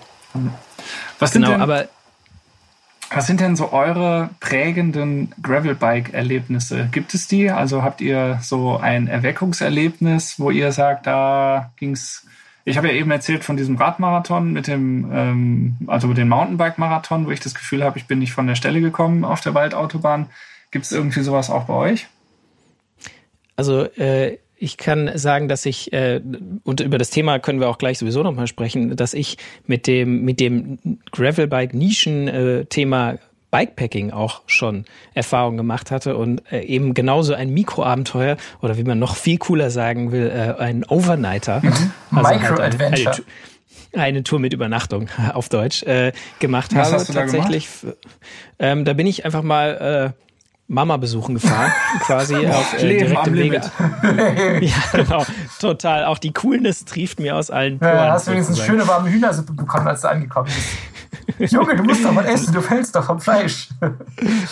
[1.19, 1.88] Was genau, denn, aber
[3.14, 6.88] was sind denn so eure prägenden Gravelbike-Erlebnisse?
[6.91, 7.51] Gibt es die?
[7.51, 12.26] Also habt ihr so ein Erweckungserlebnis, wo ihr sagt, da ging's.
[12.64, 17.32] Ich habe ja eben erzählt von diesem Radmarathon mit dem, ähm, also den Mountainbike-Marathon, wo
[17.32, 20.28] ich das Gefühl habe, ich bin nicht von der Stelle gekommen auf der Waldautobahn.
[20.70, 22.07] Gibt es irgendwie sowas auch bei euch?
[23.55, 26.22] Also äh, ich kann sagen, dass ich, äh,
[26.64, 30.24] und über das Thema können wir auch gleich sowieso nochmal sprechen, dass ich mit dem,
[30.24, 30.78] mit dem
[31.12, 33.18] Gravelbike-Nischen-Thema
[33.49, 34.86] Bikepacking auch schon
[35.16, 39.72] Erfahrungen gemacht hatte und äh, eben genauso ein Mikroabenteuer oder wie man noch viel cooler
[39.72, 41.62] sagen will, äh, ein Overnighter.
[41.64, 41.91] Mhm.
[42.12, 43.05] Also Micro-Adventure.
[43.05, 43.24] Halt
[43.93, 46.97] eine, eine, Tour mit Übernachtung auf Deutsch äh, gemacht Was habe.
[46.97, 47.68] Hast du tatsächlich.
[47.82, 47.97] Da, gemacht?
[48.59, 50.22] Ähm, da bin ich einfach mal äh,
[50.72, 51.72] Mama besuchen gefahren,
[52.05, 53.61] quasi auf äh, direktem Wege.
[54.61, 55.26] ja, genau,
[55.59, 56.05] total.
[56.05, 57.93] Auch die Coolness trieft mir aus allen Poren.
[57.93, 60.69] Ja, hast du wenigstens schöne warme Hühnersuppe bekommen, als du angekommen bist.
[61.51, 63.69] Junge, du musst doch mal essen, du fällst doch vom Fleisch.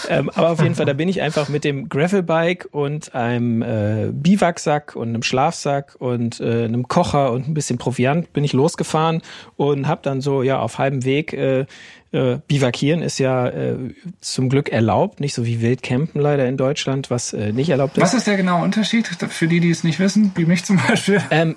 [0.09, 4.09] ähm, aber auf jeden Fall, da bin ich einfach mit dem Gravelbike und einem äh,
[4.11, 9.21] Biwaksack und einem Schlafsack und äh, einem Kocher und ein bisschen Proviant bin ich losgefahren
[9.55, 11.65] und habe dann so ja auf halbem Weg äh,
[12.11, 13.77] äh, Bivakieren ist ja äh,
[14.19, 18.03] zum Glück erlaubt, nicht so wie Wildcampen leider in Deutschland, was äh, nicht erlaubt ist.
[18.03, 21.21] Was ist der genaue Unterschied für die, die es nicht wissen, wie mich zum Beispiel?
[21.29, 21.55] Ähm,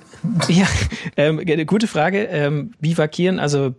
[0.48, 0.66] ja,
[1.16, 2.24] ähm, gute Frage.
[2.24, 3.74] Ähm, Bivakieren, also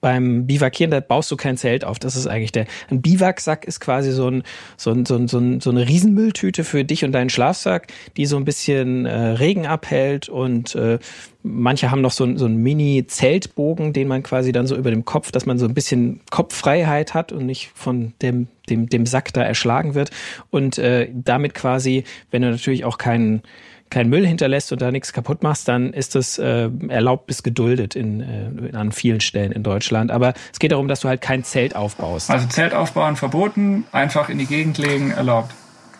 [0.00, 1.98] beim Bivakieren, da baust du kein Zelt auf.
[1.98, 2.66] Das ist eigentlich der.
[2.90, 4.42] Ein Biwaksack ist quasi so, ein,
[4.76, 8.26] so, ein, so, ein, so, ein, so eine Riesenmülltüte für dich und deinen Schlafsack, die
[8.26, 10.98] so ein bisschen äh, Regen abhält und äh,
[11.46, 15.30] Manche haben noch so, so einen Mini-Zeltbogen, den man quasi dann so über dem Kopf,
[15.30, 19.42] dass man so ein bisschen Kopffreiheit hat und nicht von dem, dem, dem Sack da
[19.42, 20.10] erschlagen wird.
[20.50, 23.42] Und äh, damit quasi, wenn du natürlich auch keinen
[23.90, 27.94] keinen Müll hinterlässt und da nichts kaputt machst, dann ist das äh, erlaubt bis geduldet
[27.94, 30.10] in, äh, an vielen Stellen in Deutschland.
[30.10, 32.30] Aber es geht darum, dass du halt kein Zelt aufbaust.
[32.30, 35.54] Also Zelt aufbauen verboten, einfach in die Gegend legen erlaubt.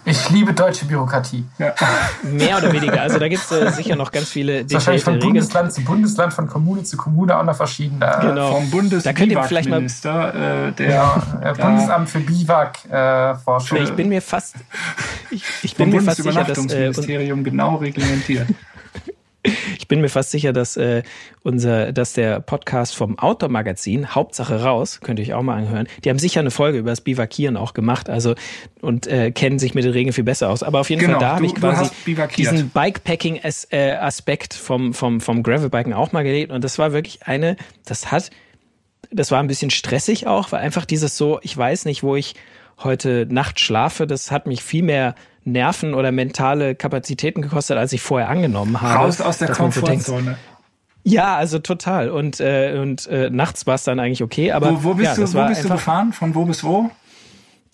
[0.07, 1.45] Ich liebe deutsche Bürokratie.
[1.59, 1.75] Ja.
[2.23, 3.01] Mehr oder weniger.
[3.01, 6.33] Also da gibt es äh, sicher noch ganz viele das Wahrscheinlich von Bundesland zu Bundesland,
[6.35, 8.01] von Kommune zu Kommune auch noch verschieden.
[8.01, 8.53] Da genau.
[8.53, 13.35] Vom Bundes da könnt ihr vielleicht mal äh, der ja, äh, Bundesamt für Biwak äh,
[13.37, 13.79] Forschung.
[13.83, 14.57] Ich bin mir fast
[15.31, 18.49] ich, ich bin mir fast sicher, dass äh, Ministerium genau reglementiert.
[19.79, 21.03] Ich bin mir fast sicher, dass äh,
[21.43, 25.87] unser, dass der Podcast vom Outdoor Magazin Hauptsache raus, könnt ihr euch auch mal anhören.
[26.05, 28.35] Die haben sicher eine Folge über das Bivakieren auch gemacht, also
[28.81, 30.63] und äh, kennen sich mit den Regeln viel besser aus.
[30.63, 31.91] Aber auf jeden genau, Fall da habe ich quasi
[32.37, 33.41] diesen Bikepacking
[33.71, 34.11] äh,
[34.53, 38.31] vom vom vom Gravelbiken auch mal gelebt und das war wirklich eine, das hat,
[39.11, 42.35] das war ein bisschen stressig auch, weil einfach dieses so, ich weiß nicht, wo ich
[42.83, 45.15] heute Nacht schlafe, das hat mich viel mehr
[45.45, 49.05] Nerven oder mentale Kapazitäten gekostet, als ich vorher angenommen habe.
[49.05, 50.37] Raus aus der Komfortzone.
[51.03, 52.11] ja, also total.
[52.11, 54.53] Und, äh, und äh, nachts war es dann eigentlich okay.
[54.53, 56.13] Aber wo, wo bist, ja, du, wo bist du gefahren?
[56.13, 56.91] Von wo bis wo?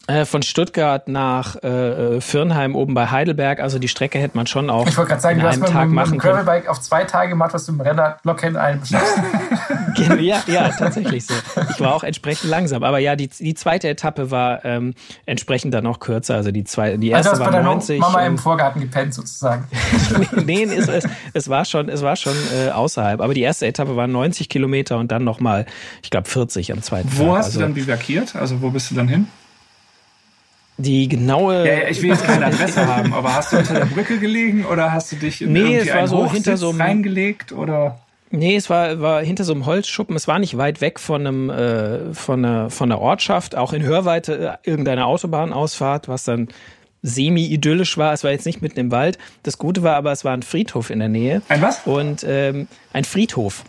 [0.07, 1.69] Äh, von Stuttgart nach äh,
[2.17, 3.61] äh, Firnheim oben bei Heidelberg.
[3.61, 4.89] Also die Strecke hätte man schon auch.
[4.89, 7.53] Ich wollte gerade sagen, du hast mit, Tag mit, dem Gravelbike auf zwei Tage gemacht,
[7.55, 8.81] was du im Renner locker in einem
[10.19, 11.35] ja, ja, tatsächlich so.
[11.71, 12.83] Ich war auch entsprechend langsam.
[12.83, 14.95] Aber ja, die, die zweite Etappe war ähm,
[15.27, 16.35] entsprechend dann auch kürzer.
[16.35, 18.01] Also die, zwei, die erste also war bei 90.
[18.01, 19.69] Mama im Vorgarten gepennt sozusagen.
[20.45, 23.21] nee, es, es, es war schon, es war schon äh, außerhalb.
[23.21, 25.67] Aber die erste Etappe war 90 Kilometer und dann nochmal,
[26.03, 27.39] ich glaube, 40 am zweiten Wo Tag.
[27.39, 28.35] hast also, du dann bivakiert?
[28.35, 29.29] Also wo bist du dann hin?
[30.81, 31.67] Die genaue.
[31.67, 34.93] Ja, ich will jetzt keine Adresse haben, aber hast du unter der Brücke gelegen oder
[34.93, 38.01] hast du dich in nee, es war so hinter so einem, reingelegt oder?
[38.31, 40.15] Nee, es war, war hinter so einem Holzschuppen.
[40.15, 43.83] Es war nicht weit weg von einem äh, von einer von der Ortschaft, auch in
[43.83, 46.49] Hörweite äh, irgendeiner Autobahnausfahrt, was dann
[47.03, 48.13] semi-idyllisch war.
[48.13, 49.19] Es war jetzt nicht mitten im Wald.
[49.43, 51.43] Das Gute war aber, es war ein Friedhof in der Nähe.
[51.49, 51.81] Ein was?
[51.87, 53.65] Und ähm, ein Friedhof.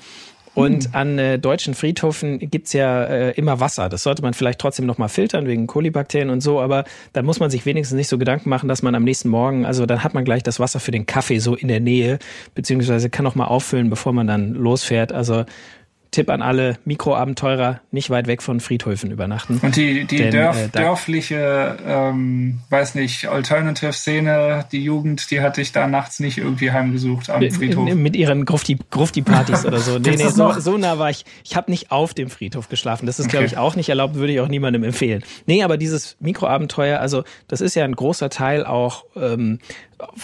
[0.54, 0.96] Und mhm.
[0.96, 3.88] an äh, deutschen Friedhöfen gibt's ja äh, immer Wasser.
[3.88, 6.84] Das sollte man vielleicht trotzdem nochmal filtern wegen Kolibakterien und so, aber
[7.14, 9.86] dann muss man sich wenigstens nicht so Gedanken machen, dass man am nächsten Morgen, also
[9.86, 12.20] dann hat man gleich das Wasser für den Kaffee so in der Nähe,
[12.54, 15.14] beziehungsweise kann auch mal auffüllen, bevor man dann losfährt.
[15.14, 15.46] Also
[16.12, 19.60] Tipp an alle Mikroabenteurer, nicht weit weg von Friedhöfen übernachten.
[19.62, 25.62] Und die, die Denn, Dörf, äh, dörfliche, ähm, weiß nicht, Alternative-Szene, die Jugend, die hatte
[25.62, 27.94] ich da nachts nicht irgendwie heimgesucht am Friedhof.
[27.94, 30.00] Mit ihren Grufti-Partys oder so.
[30.12, 31.26] Nee, nee, so, so nah war ich.
[31.44, 33.06] Ich habe nicht auf dem Friedhof geschlafen.
[33.06, 33.32] Das ist, okay.
[33.32, 35.24] glaube ich, auch nicht erlaubt, würde ich auch niemandem empfehlen.
[35.46, 39.60] Nee, aber dieses Mikroabenteuer, also das ist ja ein großer Teil auch ähm,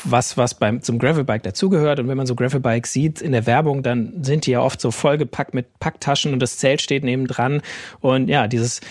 [0.03, 1.99] was, was beim, zum Gravelbike dazugehört.
[1.99, 4.91] Und wenn man so Gravelbikes sieht in der Werbung, dann sind die ja oft so
[4.91, 7.61] vollgepackt mit Packtaschen und das Zelt steht neben dran.
[7.99, 8.81] Und ja, dieses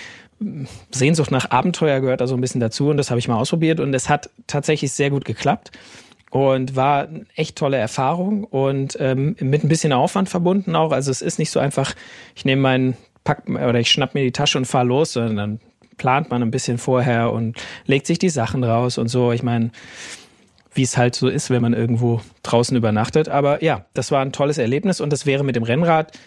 [0.90, 2.88] Sehnsucht nach Abenteuer gehört da so ein bisschen dazu.
[2.88, 5.72] Und das habe ich mal ausprobiert und es hat tatsächlich sehr gut geklappt.
[6.30, 10.92] Und war eine echt tolle Erfahrung und ähm, mit ein bisschen Aufwand verbunden auch.
[10.92, 11.94] Also es ist nicht so einfach,
[12.34, 15.60] ich nehme meinen Pack oder ich schnapp mir die Tasche und fahre los, sondern dann
[15.96, 17.56] plant man ein bisschen vorher und
[17.86, 19.32] legt sich die Sachen raus und so.
[19.32, 19.70] Ich meine,
[20.76, 23.28] wie es halt so ist, wenn man irgendwo draußen übernachtet.
[23.28, 26.18] Aber ja, das war ein tolles Erlebnis und das wäre mit dem Rennrad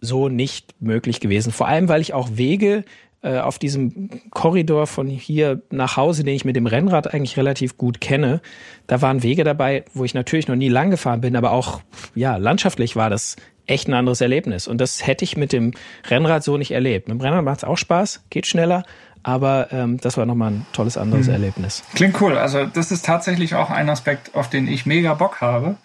[0.00, 1.52] so nicht möglich gewesen.
[1.52, 2.84] Vor allem, weil ich auch Wege
[3.22, 7.76] äh, auf diesem Korridor von hier nach Hause, den ich mit dem Rennrad eigentlich relativ
[7.76, 8.40] gut kenne,
[8.86, 11.80] da waren Wege dabei, wo ich natürlich noch nie lang gefahren bin, aber auch
[12.14, 13.36] ja landschaftlich war das
[13.66, 14.66] echt ein anderes Erlebnis.
[14.66, 15.72] Und das hätte ich mit dem
[16.08, 17.08] Rennrad so nicht erlebt.
[17.08, 18.84] Mit dem Rennrad macht es auch Spaß, geht schneller,
[19.22, 21.32] aber ähm, das war nochmal ein tolles anderes mhm.
[21.32, 21.82] Erlebnis.
[21.94, 22.36] Klingt cool.
[22.38, 25.76] Also das ist tatsächlich auch ein Aspekt, auf den ich mega Bock habe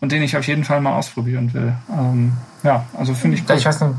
[0.00, 1.74] und den ich auf jeden Fall mal ausprobieren will.
[1.90, 2.32] Ähm,
[2.62, 3.56] ja, also finde ich cool.
[3.56, 3.94] Ich weiß nicht,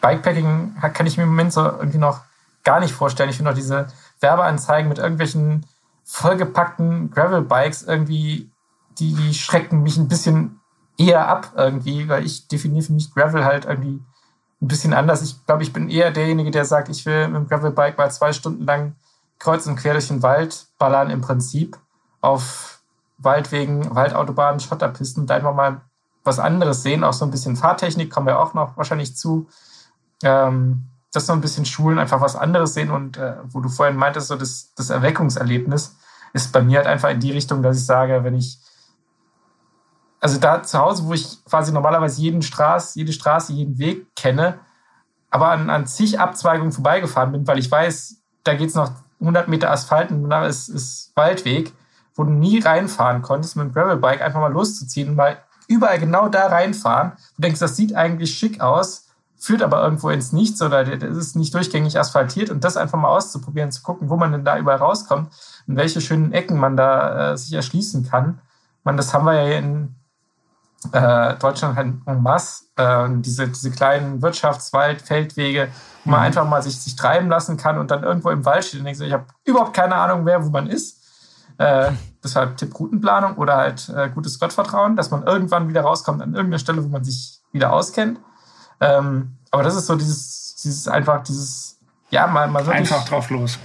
[0.00, 2.20] Bikepacking kann ich mir im Moment so irgendwie noch
[2.64, 3.30] gar nicht vorstellen.
[3.30, 3.88] Ich finde auch diese
[4.20, 5.66] Werbeanzeigen mit irgendwelchen
[6.04, 8.50] vollgepackten Gravel-Bikes irgendwie,
[8.98, 10.60] die, die schrecken mich ein bisschen
[10.98, 14.00] eher ab irgendwie, weil ich definiere für mich Gravel halt irgendwie
[14.64, 15.22] ein bisschen anders.
[15.22, 18.32] Ich glaube, ich bin eher derjenige, der sagt, ich will mit dem Gravelbike mal zwei
[18.32, 18.96] Stunden lang
[19.38, 21.78] kreuz und quer durch den Wald ballern im Prinzip
[22.20, 22.80] auf
[23.18, 25.82] Waldwegen, Waldautobahnen, Schotterpisten und einfach mal
[26.24, 27.04] was anderes sehen.
[27.04, 29.46] Auch so ein bisschen Fahrtechnik kommen wir auch noch wahrscheinlich zu.
[30.22, 33.96] Ähm, das so ein bisschen schulen, einfach was anderes sehen und äh, wo du vorhin
[33.96, 35.94] meintest, so das, das Erweckungserlebnis
[36.32, 38.58] ist bei mir halt einfach in die Richtung, dass ich sage, wenn ich
[40.24, 44.58] also da zu Hause, wo ich quasi normalerweise jeden Straße, jede Straße, jeden Weg kenne,
[45.28, 49.48] aber an, an zig Abzweigungen vorbeigefahren bin, weil ich weiß, da geht es noch 100
[49.48, 51.74] Meter Asphalt und danach ist, ist Waldweg,
[52.14, 55.36] wo du nie reinfahren konntest, mit dem Gravelbike einfach mal loszuziehen und mal
[55.68, 57.12] überall genau da reinfahren.
[57.36, 61.36] Du denkst, das sieht eigentlich schick aus, führt aber irgendwo ins Nichts oder das ist
[61.36, 64.78] nicht durchgängig asphaltiert und das einfach mal auszuprobieren, zu gucken, wo man denn da überall
[64.78, 65.30] rauskommt
[65.66, 68.40] und welche schönen Ecken man da äh, sich erschließen kann.
[68.84, 69.94] Man, das haben wir ja in,
[70.92, 75.68] äh, Deutschland hat en masse äh, diese, diese kleinen Wirtschaftswald, Feldwege,
[76.04, 76.26] wo man mhm.
[76.26, 79.00] einfach mal sich, sich treiben lassen kann und dann irgendwo im Wald steht und denkt,
[79.00, 81.02] ich habe überhaupt keine Ahnung mehr, wo man ist.
[81.58, 81.92] Äh,
[82.24, 86.58] deshalb Tipp Routenplanung oder halt äh, gutes Gottvertrauen, dass man irgendwann wieder rauskommt an irgendeiner
[86.58, 88.18] Stelle, wo man sich wieder auskennt.
[88.80, 91.78] Ähm, aber das ist so dieses, dieses einfach, dieses,
[92.10, 92.92] ja, mal, mal wirklich.
[92.92, 93.58] Einfach drauf los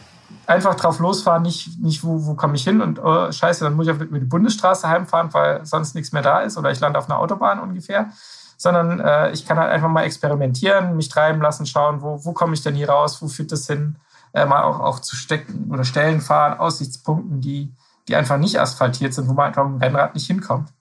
[0.49, 3.87] einfach drauf losfahren, nicht, nicht wo, wo komme ich hin und oh, scheiße, dann muss
[3.87, 7.09] ich auf die Bundesstraße heimfahren, weil sonst nichts mehr da ist oder ich lande auf
[7.09, 8.09] einer Autobahn ungefähr.
[8.57, 12.55] Sondern äh, ich kann halt einfach mal experimentieren, mich treiben lassen, schauen, wo, wo komme
[12.55, 13.95] ich denn hier raus, wo führt das hin,
[14.33, 17.71] äh, mal auch, auch zu Stecken oder Stellen fahren, Aussichtspunkten, die,
[18.09, 20.73] die einfach nicht asphaltiert sind, wo man einfach mit dem Rennrad nicht hinkommt.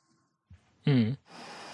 [0.84, 1.16] Hm.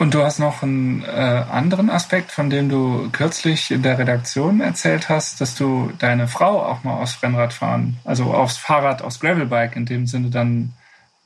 [0.04, 1.08] Und du hast noch einen äh,
[1.50, 6.62] anderen Aspekt, von dem du kürzlich in der Redaktion erzählt hast, dass du deine Frau
[6.62, 10.74] auch mal aufs Rennradfahren, also aufs Fahrrad, aufs Gravelbike in dem Sinne dann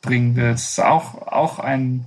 [0.00, 0.80] bringen willst.
[0.80, 2.04] Auch, auch ein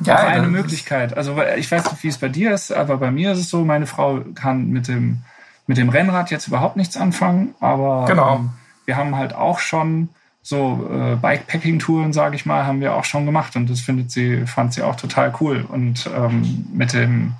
[0.00, 1.16] ja, auch eine Möglichkeit.
[1.16, 3.64] Also ich weiß nicht, wie es bei dir ist, aber bei mir ist es so,
[3.64, 5.18] meine Frau kann mit dem,
[5.68, 8.34] mit dem Rennrad jetzt überhaupt nichts anfangen, aber genau.
[8.34, 8.50] ähm,
[8.84, 10.08] wir haben halt auch schon
[10.44, 14.46] so äh, Bikepacking-Touren, sage ich mal, haben wir auch schon gemacht und das findet sie,
[14.46, 15.64] fand sie auch total cool.
[15.66, 17.32] Und ähm, mit dem,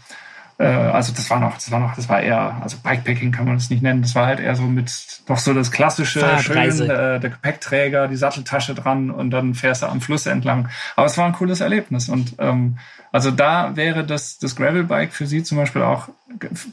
[0.59, 3.57] äh, also das war noch, das war noch, das war eher, also Bikepacking kann man
[3.57, 4.91] es nicht nennen, das war halt eher so mit
[5.27, 9.87] doch so das klassische, schön, äh, der Gepäckträger, die Satteltasche dran und dann fährst du
[9.87, 10.69] am Fluss entlang.
[10.97, 12.79] Aber es war ein cooles Erlebnis und ähm,
[13.11, 16.09] also da wäre das, das Gravelbike für sie zum Beispiel auch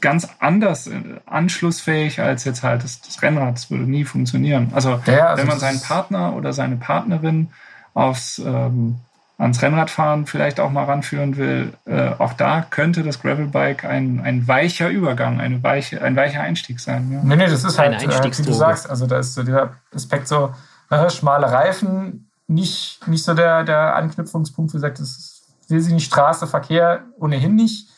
[0.00, 3.54] ganz anders äh, anschlussfähig als jetzt halt das, das Rennrad.
[3.54, 4.72] Das würde nie funktionieren.
[4.74, 7.50] Also, ja, also wenn man seinen Partner oder seine Partnerin
[7.94, 8.96] aufs ähm,
[9.42, 14.46] ans Rennradfahren vielleicht auch mal ranführen will, äh, auch da könnte das Gravelbike ein, ein
[14.46, 17.10] weicher Übergang, eine weiche, ein weicher Einstieg sein.
[17.10, 17.20] Ja.
[17.22, 20.28] Nee, nee, das ist halt, äh, wie du sagst, also da ist so dieser Aspekt
[20.28, 20.54] so,
[20.90, 26.06] äh, schmale Reifen, nicht, nicht so der, der Anknüpfungspunkt, wie gesagt, das will sie nicht
[26.06, 27.88] Straße, Verkehr ohnehin nicht.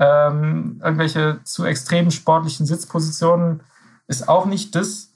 [0.00, 3.60] Ähm, irgendwelche zu extremen sportlichen Sitzpositionen
[4.06, 5.12] ist auch nicht das.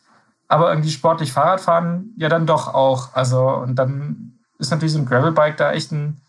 [0.49, 3.14] Aber irgendwie sportlich Fahrradfahren ja dann doch auch.
[3.14, 6.21] Also, und dann ist natürlich so ein Gravelbike da echt ein,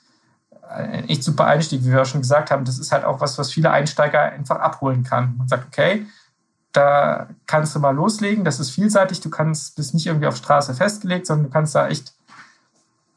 [0.70, 2.66] ein echt super Einstieg, wie wir auch schon gesagt haben.
[2.66, 5.36] Das ist halt auch was, was viele Einsteiger einfach abholen kann.
[5.38, 6.06] Man sagt, okay,
[6.74, 10.74] da kannst du mal loslegen, das ist vielseitig, du kannst, bist nicht irgendwie auf Straße
[10.74, 12.14] festgelegt, sondern du kannst da echt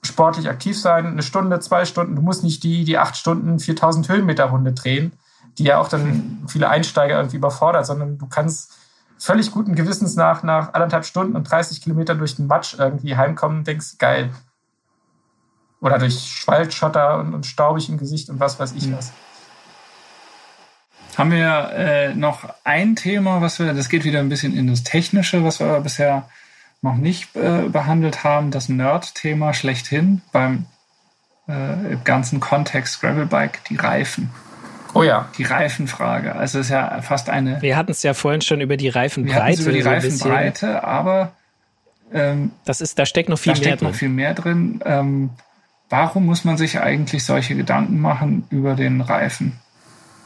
[0.04, 2.14] sportlich aktiv sein, eine Stunde, zwei Stunden.
[2.14, 5.12] Du musst nicht die, die acht Stunden 4000 Höhenmeter Runde drehen,
[5.58, 8.72] die ja auch dann viele Einsteiger irgendwie überfordert, sondern du kannst
[9.18, 13.58] völlig guten Gewissens nach, nach anderthalb Stunden und 30 Kilometer durch den Matsch irgendwie heimkommen
[13.58, 14.30] und denkst, geil.
[15.86, 19.12] Oder durch Schwaldschotter und, und staubig im Gesicht und was weiß ich was.
[21.16, 24.82] Haben wir äh, noch ein Thema, was wir, das geht wieder ein bisschen in das
[24.82, 26.28] Technische, was wir bisher
[26.82, 30.66] noch nicht äh, behandelt haben, das Nerd-Thema schlechthin beim
[31.46, 34.30] äh, ganzen Kontext Gravelbike, die Reifen.
[34.92, 35.28] Oh ja.
[35.38, 36.34] Die Reifenfrage.
[36.34, 37.62] Also es ist ja fast eine.
[37.62, 39.62] Wir hatten es ja vorhin schon über die Reifenbreite.
[39.62, 41.32] über die so Reifenbreite, aber
[42.12, 43.88] ähm, das ist, da steckt noch viel da mehr steckt drin.
[43.88, 44.80] noch viel mehr drin.
[44.84, 45.30] Ähm,
[45.88, 49.58] warum muss man sich eigentlich solche Gedanken machen über den Reifen?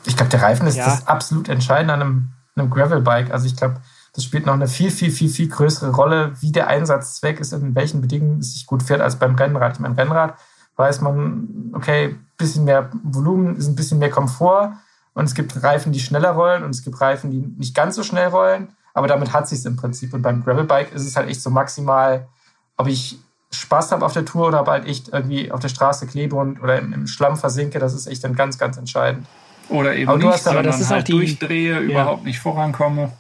[0.07, 0.87] Ich glaube, der Reifen ist ja.
[0.87, 3.31] das absolut Entscheidende an einem, einem Gravelbike.
[3.31, 3.81] Also ich glaube,
[4.15, 7.75] das spielt noch eine viel, viel, viel, viel größere Rolle, wie der Einsatzzweck ist, in
[7.75, 9.75] welchen Bedingungen es sich gut fährt, als beim Rennrad.
[9.75, 10.35] Ich meine, Rennrad
[10.77, 14.73] weiß man, okay, bisschen mehr Volumen ist ein bisschen mehr Komfort
[15.13, 18.03] und es gibt Reifen, die schneller rollen und es gibt Reifen, die nicht ganz so
[18.03, 20.15] schnell rollen, aber damit hat sich im Prinzip.
[20.15, 22.29] Und beim Gravelbike ist es halt echt so maximal,
[22.77, 23.19] ob ich
[23.53, 26.79] Spaß habe auf der Tour oder bald echt irgendwie auf der Straße klebe und oder
[26.79, 29.27] im, im Schlamm versinke, das ist echt dann ganz, ganz entscheidend.
[29.69, 31.81] Oder eben aber nicht, hast, aber das ist halt auch die, durchdrehe, ja.
[31.81, 33.13] überhaupt nicht vorankomme.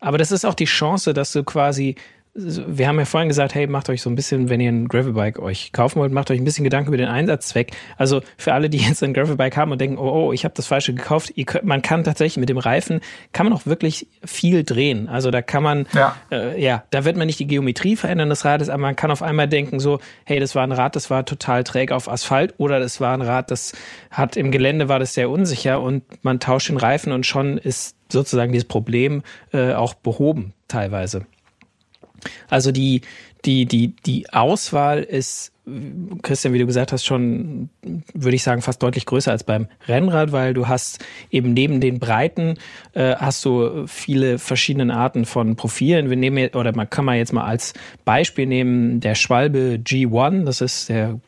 [0.00, 1.96] Aber das ist auch die Chance, dass du quasi
[2.34, 5.38] wir haben ja vorhin gesagt, hey, macht euch so ein bisschen, wenn ihr ein Gravelbike
[5.40, 7.72] euch kaufen wollt, macht euch ein bisschen Gedanken über den Einsatzzweck.
[7.96, 10.66] Also für alle, die jetzt ein Gravelbike haben und denken, oh, oh, ich habe das
[10.66, 13.00] falsche gekauft, könnt, man kann tatsächlich mit dem Reifen,
[13.32, 15.08] kann man auch wirklich viel drehen.
[15.08, 16.16] Also da kann man, ja.
[16.30, 19.22] Äh, ja, da wird man nicht die Geometrie verändern des Rades, aber man kann auf
[19.22, 22.80] einmal denken so, hey, das war ein Rad, das war total träge auf Asphalt oder
[22.80, 23.72] das war ein Rad, das
[24.10, 27.96] hat im Gelände war das sehr unsicher und man tauscht den Reifen und schon ist
[28.10, 29.22] sozusagen dieses Problem
[29.52, 31.26] äh, auch behoben teilweise.
[32.48, 33.02] Also die,
[33.44, 35.52] die, die, die Auswahl ist,
[36.22, 37.68] Christian, wie du gesagt hast, schon,
[38.14, 41.98] würde ich sagen, fast deutlich größer als beim Rennrad, weil du hast eben neben den
[41.98, 42.56] Breiten
[42.94, 46.08] äh, hast du viele verschiedene Arten von Profilen.
[46.08, 50.60] Wir nehmen, oder man kann man jetzt mal als Beispiel nehmen, der Schwalbe G1, das
[50.60, 51.20] ist der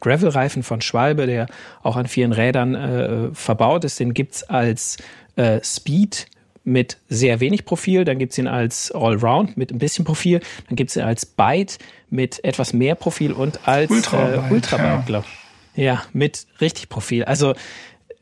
[0.00, 1.46] Gravel-Reifen von Schwalbe, der
[1.82, 4.00] auch an vielen Rädern äh, verbaut ist.
[4.00, 4.96] Den gibt's als
[5.36, 6.26] äh, Speed
[6.64, 10.96] mit sehr wenig Profil, dann gibt's ihn als Allround mit ein bisschen Profil, dann gibt's
[10.96, 11.78] ihn als Byte
[12.10, 15.02] mit etwas mehr Profil und als Ultra, äh, Ultra ja.
[15.06, 15.26] glaube
[15.74, 17.24] Ja, mit richtig Profil.
[17.24, 17.54] Also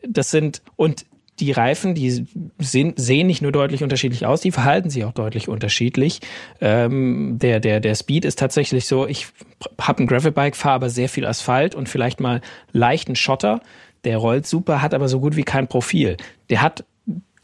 [0.06, 1.04] das sind und
[1.40, 2.26] die Reifen, die
[2.58, 6.20] sehen, sehen nicht nur deutlich unterschiedlich aus, die verhalten sich auch deutlich unterschiedlich.
[6.60, 9.28] Ähm, der, der, der Speed ist tatsächlich so, ich
[9.80, 12.40] habe ein Gravelbike, fahre aber sehr viel Asphalt und vielleicht mal
[12.72, 13.60] leichten Schotter.
[14.04, 16.16] Der rollt super, hat aber so gut wie kein Profil.
[16.48, 16.84] Der hat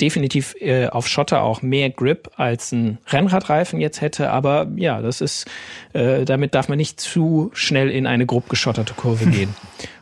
[0.01, 5.21] definitiv äh, auf Schotter auch mehr Grip als ein Rennradreifen jetzt hätte, aber ja, das
[5.21, 5.47] ist,
[5.93, 9.55] äh, damit darf man nicht zu schnell in eine grob geschotterte Kurve gehen.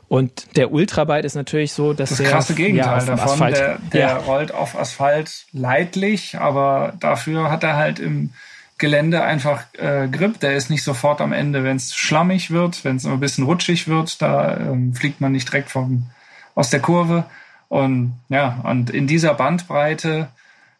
[0.09, 3.33] Und der Ultrabite ist natürlich so, dass das der krasse Gegenteil ja, davon.
[3.33, 4.17] Asphalt, der, der ja.
[4.19, 8.31] rollt auf Asphalt leidlich, aber dafür hat er halt im
[8.79, 10.41] Gelände einfach äh, Grip.
[10.41, 13.89] Der ist nicht sofort am Ende, wenn es schlammig wird, wenn es ein bisschen rutschig
[13.89, 16.07] wird, da ähm, fliegt man nicht direkt vom,
[16.55, 17.25] aus der Kurve.
[17.69, 20.29] Und ja, und in dieser Bandbreite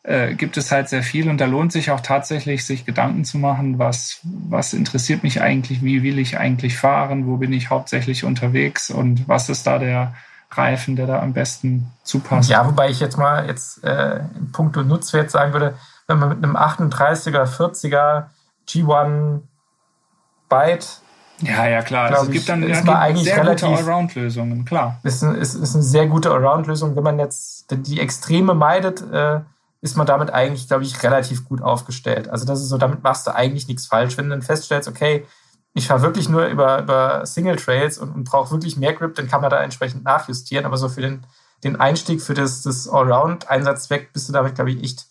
[0.05, 3.39] äh, gibt es halt sehr viel und da lohnt sich auch tatsächlich, sich Gedanken zu
[3.39, 8.25] machen, was, was interessiert mich eigentlich, wie will ich eigentlich fahren, wo bin ich hauptsächlich
[8.25, 10.15] unterwegs und was ist da der
[10.51, 12.51] Reifen, der da am besten zupasst.
[12.51, 15.75] Ja, wobei ich jetzt mal jetzt äh, in puncto Nutzwert sagen würde,
[16.07, 18.27] wenn man mit einem 38er, 40er
[18.69, 19.41] G1
[20.49, 21.01] Byte
[21.45, 22.11] ja, ja, klar.
[22.11, 24.99] Also es gibt dann ist ja, eigentlich sehr relativ, gute Allround-Lösungen, klar.
[25.03, 26.97] Ist, ist, ist eine sehr gute Allround-Lösung.
[26.97, 29.41] Wenn man jetzt die Extreme meidet, äh,
[29.81, 32.29] ist man damit eigentlich, glaube ich, relativ gut aufgestellt.
[32.29, 34.17] Also das ist so, damit machst du eigentlich nichts falsch.
[34.17, 35.27] Wenn du dann feststellst, okay,
[35.75, 39.29] ich fahre wirklich nur über, über Single Trails und, und brauche wirklich mehr Grip, dann
[39.29, 40.67] kann man da entsprechend nachjustieren.
[40.67, 41.27] Aber so für den,
[41.65, 45.07] den Einstieg für das, das Allround-Einsatzzweck bist du damit, glaube ich, echt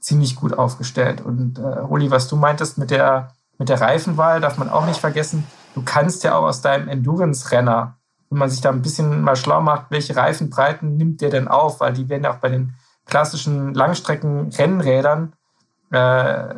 [0.00, 1.20] ziemlich gut aufgestellt.
[1.20, 5.00] Und äh, Uli, was du meintest mit der mit der Reifenwahl darf man auch nicht
[5.00, 5.46] vergessen,
[5.76, 7.96] du kannst ja auch aus deinem Endurance-Renner,
[8.30, 11.80] wenn man sich da ein bisschen mal schlau macht, welche Reifenbreiten nimmt der denn auf,
[11.80, 12.74] weil die werden ja auch bei den
[13.04, 15.34] klassischen Langstrecken-Rennrädern
[15.92, 16.54] äh,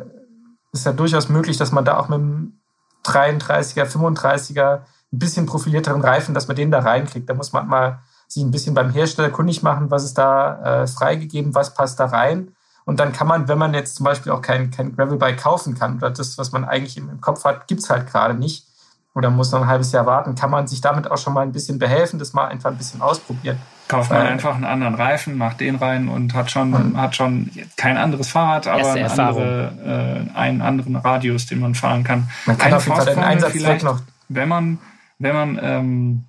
[0.71, 2.59] ist ja durchaus möglich, dass man da auch mit einem
[3.05, 4.79] 33er, 35er
[5.11, 7.29] ein bisschen profilierteren Reifen, dass man den da reinkriegt.
[7.29, 10.87] Da muss man mal sich ein bisschen beim Hersteller kundig machen, was ist da äh,
[10.87, 12.55] freigegeben, was passt da rein.
[12.85, 15.97] Und dann kann man, wenn man jetzt zum Beispiel auch kein, kein Gravelbike kaufen kann
[15.97, 18.68] oder das, was man eigentlich im, Kopf hat, gibt's halt gerade nicht
[19.19, 21.51] oder muss noch ein halbes Jahr warten, kann man sich damit auch schon mal ein
[21.51, 23.57] bisschen behelfen, das mal einfach ein bisschen ausprobieren.
[23.89, 26.97] Kauft man einfach einen anderen Reifen, macht den rein und hat schon, mhm.
[26.97, 32.05] hat schon kein anderes Fahrrad, aber eine andere, äh, einen anderen Radius, den man fahren
[32.05, 32.29] kann.
[32.45, 33.99] Man kann auf jeden Fall den Einsatz vielleicht noch.
[34.29, 34.77] Wenn man,
[35.17, 36.23] wenn man ähm,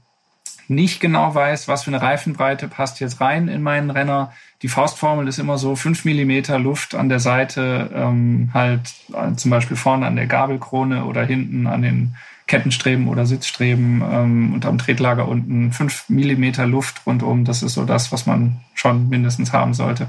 [0.67, 4.33] nicht genau weiß, was für eine Reifenbreite passt jetzt rein in meinen Renner,
[4.63, 9.51] die Faustformel ist immer so fünf Millimeter Luft an der Seite, ähm, halt äh, zum
[9.51, 12.17] Beispiel vorne an der Gabelkrone oder hinten an den
[12.51, 17.45] Kettenstreben oder Sitzstreben ähm, und am Tretlager unten fünf Millimeter Luft rundum.
[17.45, 20.09] Das ist so das, was man schon mindestens haben sollte.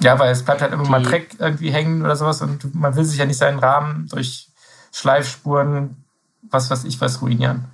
[0.00, 3.04] Ja, weil es bleibt halt immer mal Dreck irgendwie hängen oder sowas und man will
[3.04, 4.48] sich ja nicht seinen Rahmen durch
[4.92, 6.02] Schleifspuren,
[6.50, 7.66] was weiß ich was, ruinieren.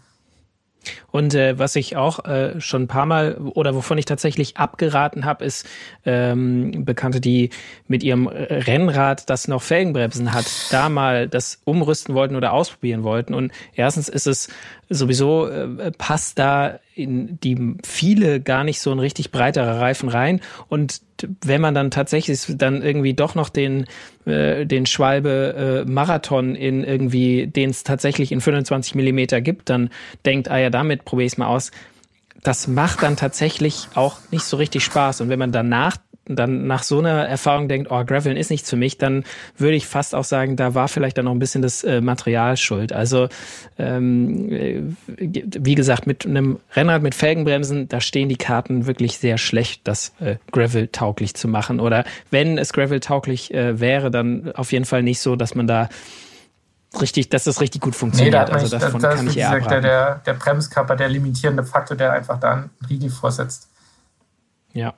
[1.15, 5.25] Und äh, was ich auch äh, schon ein paar Mal oder wovon ich tatsächlich abgeraten
[5.25, 5.65] habe, ist
[6.05, 7.51] ähm, Bekannte, die
[7.87, 13.33] mit ihrem Rennrad, das noch Felgenbremsen hat, da mal das umrüsten wollten oder ausprobieren wollten.
[13.33, 14.49] Und erstens ist es
[14.91, 20.41] sowieso, äh, passt da in die viele gar nicht so ein richtig breiterer Reifen rein.
[20.69, 21.01] Und
[21.43, 23.87] wenn man dann tatsächlich dann irgendwie doch noch den,
[24.27, 29.91] äh, den Schwalbe äh, Marathon in irgendwie, den es tatsächlich in 25 Millimeter gibt, dann
[30.25, 31.71] denkt, ah ja, damit probiere ich es mal aus.
[32.43, 35.23] Das macht dann tatsächlich auch nicht so richtig Spaß.
[35.23, 35.97] Und wenn man danach
[36.27, 39.25] dann nach so einer Erfahrung denkt, oh, Graveln ist nichts für mich, dann
[39.59, 42.57] würde ich fast auch sagen, da war vielleicht dann noch ein bisschen das äh, Material
[42.57, 42.93] schuld.
[42.93, 43.29] Also
[43.79, 44.83] ähm, äh,
[45.19, 50.15] wie gesagt, mit einem Rennrad mit Felgenbremsen, da stehen die Karten wirklich sehr schlecht, das
[50.21, 51.81] äh, Gravel tauglich zu machen.
[51.81, 55.67] Oder wenn es Gravel tauglich äh, wäre, dann auf jeden Fall nicht so, dass man
[55.67, 55.89] da
[57.01, 58.35] richtig, dass das richtig gut funktioniert.
[58.35, 61.65] Nee, da also davon das, das kann ich eher gesagt, der, der Bremskörper, der limitierende
[61.65, 63.69] Faktor, der einfach da einen Riegel vorsetzt.
[64.73, 64.95] Ja.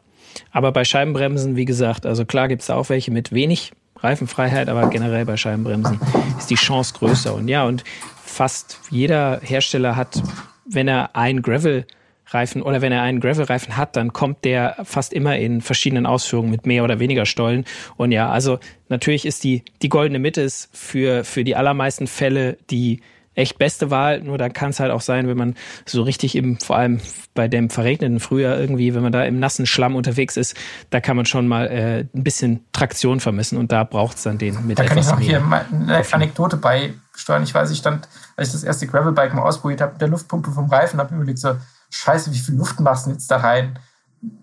[0.53, 4.91] Aber bei Scheibenbremsen, wie gesagt, also klar gibt es auch welche mit wenig Reifenfreiheit, aber
[4.91, 5.99] generell bei Scheibenbremsen
[6.39, 7.35] ist die Chance größer.
[7.35, 7.85] Und ja, und
[8.25, 10.23] fast jeder Hersteller hat,
[10.69, 11.87] wenn er einen Gravel
[12.29, 16.51] Reifen oder wenn er einen Gravel-Reifen hat, dann kommt der fast immer in verschiedenen Ausführungen
[16.51, 17.65] mit mehr oder weniger Stollen.
[17.97, 18.59] Und ja, also
[18.89, 23.01] natürlich ist die, die goldene Mitte ist für, für die allermeisten Fälle die
[23.37, 24.23] echt beste Wahl.
[24.23, 25.55] Nur dann kann es halt auch sein, wenn man
[25.85, 27.01] so richtig im, vor allem
[27.35, 30.57] bei dem verregneten Frühjahr irgendwie, wenn man da im nassen Schlamm unterwegs ist,
[30.91, 34.39] da kann man schon mal äh, ein bisschen Traktion vermissen und da braucht es dann
[34.39, 37.43] den mit da etwas kann ich noch hier mal eine Anekdote beisteuern.
[37.43, 40.51] Ich weiß, ich stand, als ich das erste Gravelbike mal ausprobiert habe, mit der Luftpumpe
[40.51, 41.57] vom Reifen, habe mir überlegt so,
[41.91, 43.79] scheiße, wie viel Luft machst du jetzt da rein?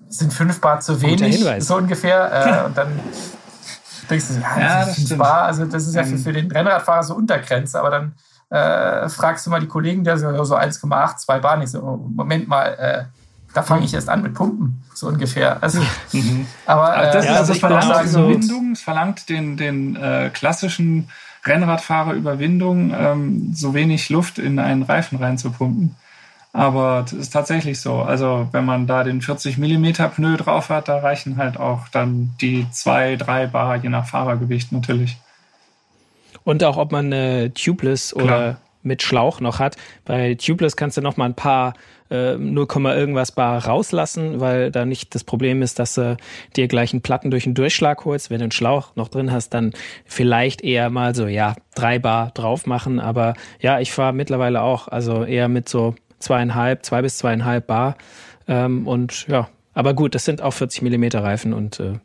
[0.10, 2.32] Sind fünf Bar zu wenig, so ungefähr.
[2.32, 3.00] Äh, und dann
[4.10, 7.04] denkst du, ja, ja das, das Bar, also das ist ja für, für den Rennradfahrer
[7.04, 8.14] so Untergrenze, aber dann
[8.50, 11.98] äh, fragst du mal die Kollegen, der so, so 1,8, 2 Bar, nicht so, oh,
[12.14, 13.04] Moment mal, äh,
[13.54, 15.62] da fange ich erst an mit Pumpen, so ungefähr.
[15.62, 15.80] Also,
[16.12, 16.46] mhm.
[16.66, 21.10] Aber äh, das, ja, also das verlangt also Überwindung, es verlangt den, den äh, klassischen
[21.46, 25.96] Rennradfahrer Überwindung, ähm, so wenig Luft in einen Reifen reinzupumpen.
[26.56, 27.96] Aber das ist tatsächlich so.
[27.96, 32.36] Also wenn man da den 40 Millimeter Pneu drauf hat, da reichen halt auch dann
[32.40, 35.18] die zwei, drei Bar, je nach Fahrergewicht natürlich.
[36.44, 38.26] Und auch, ob man äh, Tubeless Klar.
[38.26, 39.78] oder mit Schlauch noch hat.
[40.06, 41.74] Bei Tubeless kannst du noch mal ein paar
[42.12, 46.18] äh, 0, irgendwas Bar rauslassen, weil da nicht das Problem ist, dass du
[46.56, 48.30] dir gleich einen Platten durch den Durchschlag holst.
[48.30, 49.74] Wenn du einen Schlauch noch drin hast, dann
[50.06, 53.00] vielleicht eher mal so, ja, drei Bar drauf machen.
[53.00, 57.96] Aber ja, ich fahre mittlerweile auch, also eher mit so zweieinhalb, zwei bis zweieinhalb Bar.
[58.48, 62.00] Ähm, und ja, aber gut, das sind auch 40 Millimeter Reifen und äh,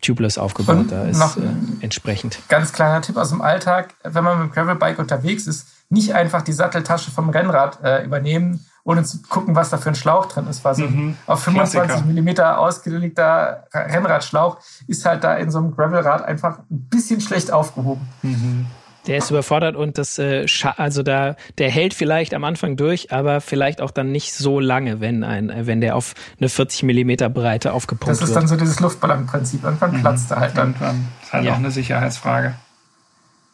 [0.00, 0.76] tubeless aufgebaut.
[0.76, 1.40] Und da ist äh,
[1.80, 2.38] entsprechend.
[2.48, 6.42] Ganz kleiner Tipp aus dem Alltag, wenn man mit dem Gravelbike unterwegs ist, nicht einfach
[6.42, 10.46] die Satteltasche vom Rennrad äh, übernehmen, ohne zu gucken, was da für ein Schlauch drin
[10.48, 10.64] ist.
[10.64, 11.16] Weil so mhm.
[11.26, 17.20] auf 25 Millimeter ausgelegter Rennradschlauch ist halt da in so einem Gravelrad einfach ein bisschen
[17.20, 18.06] schlecht aufgehoben.
[18.22, 18.66] Mhm.
[19.06, 20.46] Der ist überfordert und das, äh,
[20.76, 25.00] also da, der hält vielleicht am Anfang durch, aber vielleicht auch dann nicht so lange,
[25.00, 28.20] wenn ein, wenn der auf eine 40 Millimeter Breite aufgepumpt wird.
[28.20, 29.64] Das ist dann so dieses Luftballonprinzip.
[29.64, 30.00] Irgendwann mhm.
[30.00, 30.68] platzt er halt dann.
[30.68, 31.08] Irgendwann.
[31.20, 31.52] Das ist halt ja.
[31.52, 32.54] auch eine Sicherheitsfrage.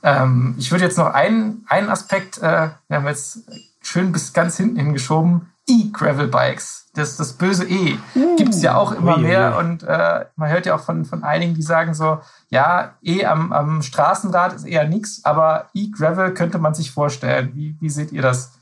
[0.03, 3.39] Ähm, ich würde jetzt noch einen, einen Aspekt, äh, wir haben jetzt
[3.81, 8.93] schön bis ganz hinten hingeschoben, E-Gravel-Bikes das, das böse E uh, gibt es ja auch
[8.93, 9.57] immer ui, mehr.
[9.57, 9.65] Ui.
[9.65, 12.21] Und äh, man hört ja auch von, von einigen, die sagen so,
[12.51, 17.51] ja, E am, am Straßenrad ist eher nichts, aber E-Gravel könnte man sich vorstellen.
[17.55, 18.53] Wie, wie seht ihr das?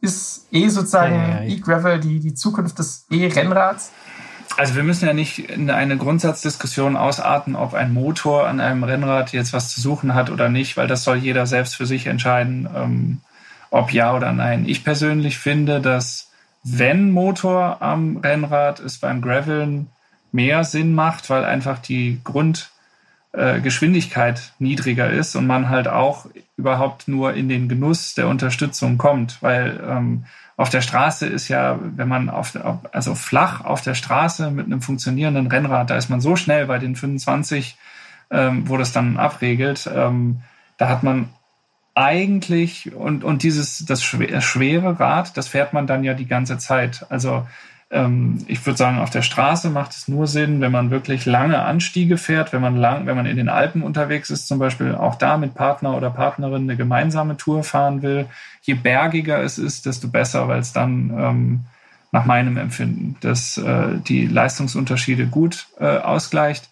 [0.00, 1.48] Ist E sozusagen ja, ja, ja.
[1.48, 3.90] E-Gravel die, die Zukunft des E-Rennrads?
[4.56, 9.32] Also wir müssen ja nicht in eine Grundsatzdiskussion ausarten, ob ein Motor an einem Rennrad
[9.32, 12.68] jetzt was zu suchen hat oder nicht, weil das soll jeder selbst für sich entscheiden,
[12.74, 13.20] ähm,
[13.70, 14.64] ob ja oder nein.
[14.66, 16.27] Ich persönlich finde, dass
[16.76, 19.88] wenn Motor am Rennrad es beim Graveln
[20.32, 27.06] mehr Sinn macht, weil einfach die Grundgeschwindigkeit äh, niedriger ist und man halt auch überhaupt
[27.08, 30.24] nur in den Genuss der Unterstützung kommt, weil ähm,
[30.56, 32.58] auf der Straße ist ja, wenn man auf,
[32.92, 36.78] also flach auf der Straße mit einem funktionierenden Rennrad, da ist man so schnell bei
[36.78, 37.76] den 25,
[38.30, 40.40] ähm, wo das dann abregelt, ähm,
[40.76, 41.28] da hat man
[41.98, 47.04] eigentlich und, und dieses, das schwere Rad, das fährt man dann ja die ganze Zeit.
[47.10, 47.44] Also
[47.90, 51.58] ähm, ich würde sagen, auf der Straße macht es nur Sinn, wenn man wirklich lange
[51.60, 55.16] Anstiege fährt, wenn man lang, wenn man in den Alpen unterwegs ist, zum Beispiel auch
[55.16, 58.26] da mit Partner oder Partnerin eine gemeinsame Tour fahren will.
[58.62, 61.60] Je bergiger es ist, desto besser, weil es dann ähm,
[62.12, 66.70] nach meinem Empfinden, dass äh, die Leistungsunterschiede gut äh, ausgleicht.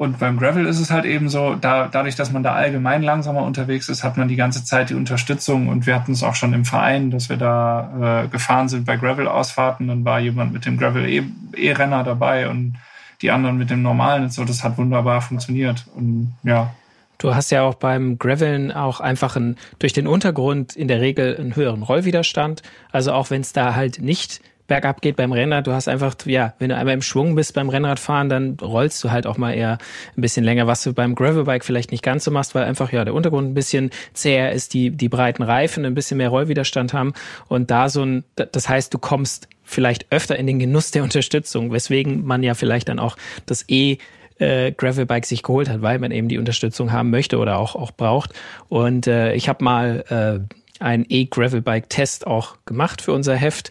[0.00, 3.42] Und beim Gravel ist es halt eben so, da, dadurch, dass man da allgemein langsamer
[3.42, 5.68] unterwegs ist, hat man die ganze Zeit die Unterstützung.
[5.68, 8.96] Und wir hatten es auch schon im Verein, dass wir da äh, gefahren sind bei
[8.96, 9.88] Gravel-Ausfahrten.
[9.88, 12.76] Dann war jemand mit dem Gravel-E-Renner dabei und
[13.20, 14.22] die anderen mit dem normalen.
[14.22, 15.84] Und so, das hat wunderbar funktioniert.
[15.94, 16.70] Und ja,
[17.18, 21.36] Du hast ja auch beim Graveln auch einfach ein, durch den Untergrund in der Regel
[21.36, 22.62] einen höheren Rollwiderstand.
[22.90, 24.40] Also auch wenn es da halt nicht
[24.70, 25.66] bergab geht beim Rennrad.
[25.66, 29.10] Du hast einfach, ja, wenn du einmal im Schwung bist beim Rennradfahren, dann rollst du
[29.10, 29.78] halt auch mal eher
[30.16, 33.04] ein bisschen länger, was du beim Gravelbike vielleicht nicht ganz so machst, weil einfach, ja,
[33.04, 37.14] der Untergrund ein bisschen zäher ist, die, die breiten Reifen ein bisschen mehr Rollwiderstand haben
[37.48, 41.72] und da so ein, das heißt, du kommst vielleicht öfter in den Genuss der Unterstützung,
[41.72, 43.16] weswegen man ja vielleicht dann auch
[43.46, 43.98] das E
[44.38, 47.90] äh, Gravelbike sich geholt hat, weil man eben die Unterstützung haben möchte oder auch, auch
[47.90, 48.34] braucht.
[48.68, 53.70] Und äh, ich habe mal äh, einen E-Gravelbike-Test auch gemacht für unser Heft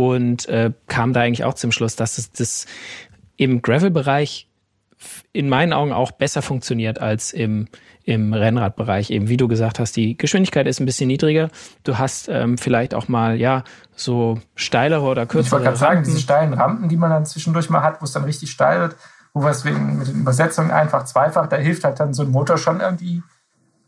[0.00, 2.64] und äh, kam da eigentlich auch zum Schluss, dass es das
[3.36, 4.48] im Gravel-Bereich
[5.32, 7.68] in meinen Augen auch besser funktioniert als im,
[8.04, 9.10] im Rennradbereich.
[9.10, 11.50] Eben wie du gesagt hast, die Geschwindigkeit ist ein bisschen niedriger.
[11.84, 13.62] Du hast ähm, vielleicht auch mal ja
[13.94, 15.42] so steilere oder kürzere.
[15.42, 18.12] Ich wollte gerade sagen, diese steilen Rampen, die man dann zwischendurch mal hat, wo es
[18.12, 18.96] dann richtig steil wird,
[19.34, 22.56] wo wir es mit den Übersetzungen einfach zweifach, da hilft halt dann so ein Motor
[22.56, 23.22] schon irgendwie,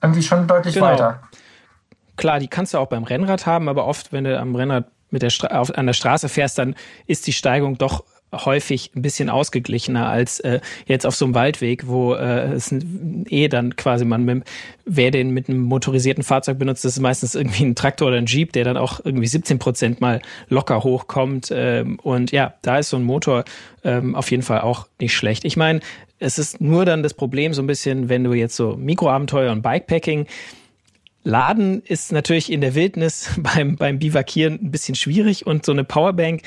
[0.03, 0.89] irgendwie schon deutlich genau.
[0.89, 1.23] weiter.
[2.19, 5.23] Klar, die kannst du auch beim Rennrad haben, aber oft, wenn du am Rennrad mit
[5.23, 6.75] der Stra auf, an der Straße fährst, dann
[7.07, 11.87] ist die Steigung doch häufig ein bisschen ausgeglichener als äh, jetzt auf so einem Waldweg,
[11.87, 12.75] wo äh, es
[13.29, 14.45] eh dann quasi man mit,
[14.87, 18.27] wer den mit einem motorisierten Fahrzeug benutzt, das ist meistens irgendwie ein Traktor oder ein
[18.27, 21.53] Jeep, der dann auch irgendwie 17 Prozent mal locker hochkommt.
[21.55, 23.45] Ähm, und ja, da ist so ein Motor
[23.85, 25.45] ähm, auf jeden Fall auch nicht schlecht.
[25.45, 25.81] Ich meine,
[26.19, 29.63] es ist nur dann das Problem so ein bisschen, wenn du jetzt so Mikroabenteuer und
[29.63, 30.27] Bikepacking
[31.25, 35.85] Laden ist natürlich in der Wildnis beim, beim Bivakieren ein bisschen schwierig und so eine
[35.85, 36.43] Powerbank,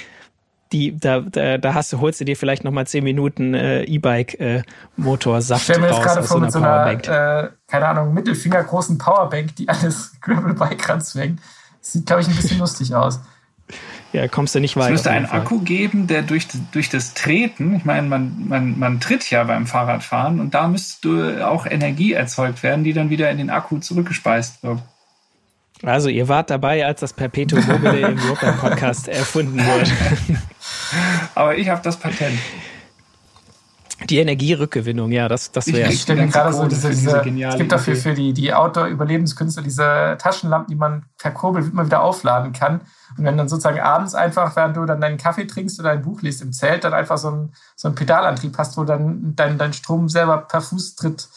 [0.71, 5.69] die, da, da, da hast du, holst du dir vielleicht nochmal zehn Minuten äh, E-Bike-Motorsaft
[5.69, 9.55] äh, Ich stelle mir jetzt gerade vor mit so einer, äh, keine Ahnung, mittelfingergroßen Powerbank,
[9.55, 11.39] die alles Gravelbike ranzwängt.
[11.81, 13.19] Sieht, glaube ich, ein bisschen lustig aus
[14.15, 14.87] ja, kommst du nicht weiter.
[14.87, 15.25] Es müsste einen.
[15.25, 19.67] Akku geben, der durch, durch das Treten, ich meine, man, man, man tritt ja beim
[19.67, 24.63] Fahrradfahren und da müsste auch Energie erzeugt werden, die dann wieder in den Akku zurückgespeist
[24.63, 24.79] wird.
[25.83, 29.91] Also ihr wart dabei, als das Perpetuum mobile im Roper Podcast erfunden wurde.
[31.35, 32.39] Aber ich habe das Patent.
[34.09, 35.91] Die Energierückgewinnung, ja, das, das wäre.
[35.91, 39.63] Ich stelle mir gerade so diese, diese, diese es gibt dafür für die, die Outdoor-Überlebenskünstler
[39.63, 42.81] diese Taschenlampen, die man per Kurbel immer wieder aufladen kann.
[43.17, 46.21] Und wenn dann sozusagen abends einfach, während du dann deinen Kaffee trinkst oder ein Buch
[46.21, 49.73] liest im Zelt, dann einfach so ein, so ein Pedalantrieb hast, wo dann dein, dein
[49.73, 51.27] Strom selber per Fußtritt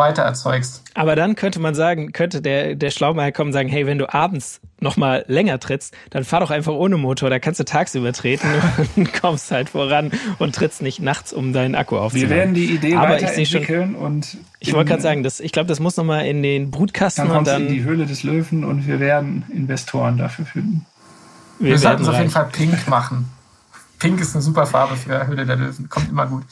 [0.00, 0.82] weiter erzeugst.
[0.94, 4.12] Aber dann könnte man sagen, könnte der, der Schlaumeier kommen und sagen, hey, wenn du
[4.12, 8.12] abends noch mal länger trittst, dann fahr doch einfach ohne Motor, da kannst du tagsüber
[8.12, 8.48] treten
[8.96, 12.30] und kommst halt voran und trittst nicht nachts, um deinen Akku aufzuladen.
[12.30, 15.78] Wir werden die Idee Aber weiterentwickeln und ich wollte gerade sagen, das, ich glaube, das
[15.78, 18.86] muss noch mal in den Brutkasten dann und dann in die Höhle des Löwen und
[18.86, 20.86] wir werden Investoren dafür finden.
[21.58, 23.28] Wir, wir sollten es auf jeden Fall pink machen.
[23.98, 26.44] Pink ist eine super Farbe für Höhle der Löwen, kommt immer gut.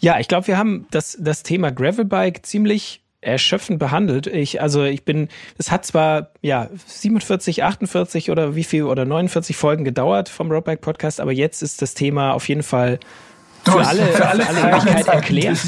[0.00, 4.26] Ja, ich glaube, wir haben das, das Thema Gravelbike ziemlich erschöpfend behandelt.
[4.26, 5.28] Ich, also ich bin,
[5.58, 10.80] es hat zwar ja 47, 48 oder wie viel oder 49 Folgen gedauert vom Roadbike
[10.80, 12.98] Podcast, aber jetzt ist das Thema auf jeden Fall
[13.64, 15.58] für alle, für alle, für alle erklärt.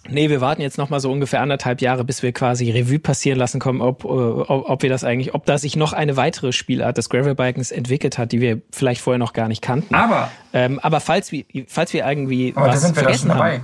[0.08, 3.38] Nee, wir warten jetzt noch mal so ungefähr anderthalb Jahre, bis wir quasi Revue passieren
[3.38, 6.52] lassen kommen, ob, äh, ob, ob wir das eigentlich, ob da sich noch eine weitere
[6.52, 9.94] Spielart des Gravelbikens entwickelt hat, die wir vielleicht vorher noch gar nicht kannten.
[9.94, 13.38] Aber, ähm, aber falls wir, falls wir irgendwie aber was da sind wir vergessen haben,
[13.38, 13.60] dabei.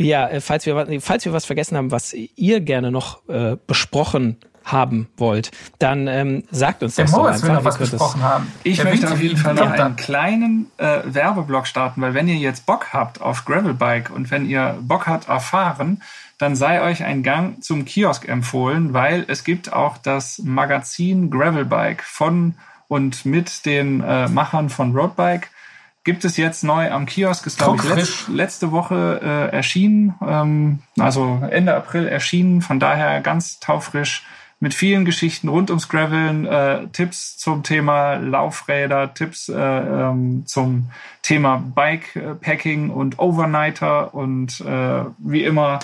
[0.00, 4.36] Ja, äh, falls wir, falls wir was vergessen haben, was ihr gerne noch äh, besprochen
[4.64, 7.62] haben wollt, dann ähm, sagt uns Der das doch Moritz will einfach.
[7.62, 8.52] noch was besprochen haben.
[8.62, 12.36] Ich Der möchte auf jeden Fall noch einen kleinen äh, Werbeblock starten, weil wenn ihr
[12.36, 16.02] jetzt Bock habt auf Gravelbike und wenn ihr Bock habt auf Fahren,
[16.38, 22.02] dann sei euch ein Gang zum Kiosk empfohlen, weil es gibt auch das Magazin Gravelbike
[22.02, 22.54] von
[22.88, 25.50] und mit den äh, Machern von Roadbike.
[26.04, 30.80] Gibt es jetzt neu am Kiosk, ist glaube ich letzt, letzte Woche äh, erschienen, ähm,
[30.98, 34.26] also Ende April erschienen, von daher ganz taufrisch
[34.62, 40.88] mit vielen Geschichten rund ums Graveln, äh, Tipps zum Thema Laufräder, Tipps äh, ähm, zum
[41.22, 45.80] Thema Bikepacking und Overnighter und äh, wie immer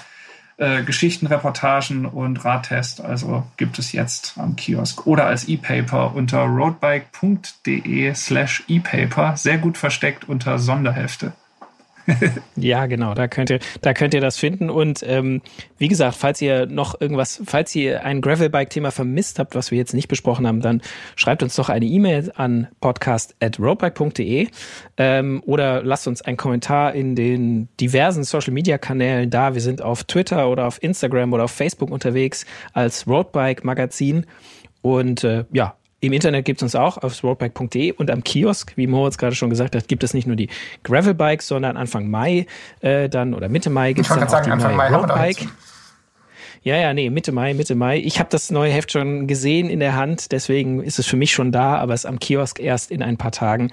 [0.58, 3.00] äh, Geschichten, Reportagen und Radtest.
[3.00, 9.76] Also gibt es jetzt am Kiosk oder als E-Paper unter roadbike.de slash E-Paper, sehr gut
[9.76, 11.32] versteckt unter Sonderhefte.
[12.56, 14.70] Ja, genau, da könnt ihr, da könnt ihr das finden.
[14.70, 15.42] Und ähm,
[15.78, 19.94] wie gesagt, falls ihr noch irgendwas, falls ihr ein Gravelbike-Thema vermisst habt, was wir jetzt
[19.94, 20.82] nicht besprochen haben, dann
[21.16, 24.48] schreibt uns doch eine E-Mail an podcast.roadbike.de
[24.96, 29.54] ähm, oder lasst uns einen Kommentar in den diversen Social-Media-Kanälen da.
[29.54, 34.26] Wir sind auf Twitter oder auf Instagram oder auf Facebook unterwegs als Roadbike-Magazin.
[34.82, 38.86] Und äh, ja, im Internet gibt es uns auch auf roadbike.de und am Kiosk, wie
[38.86, 40.48] Moritz gerade schon gesagt hat, gibt es nicht nur die
[40.84, 42.46] Gravelbikes, sondern Anfang Mai
[42.80, 45.48] äh, dann oder Mitte Mai gibt es dann auch sagen, die Anfang neue Mai Roadbike.
[46.62, 47.98] Ja, ja, nee, Mitte Mai, Mitte Mai.
[47.98, 51.32] Ich habe das neue Heft schon gesehen in der Hand, deswegen ist es für mich
[51.32, 53.70] schon da, aber es ist am Kiosk erst in ein paar Tagen.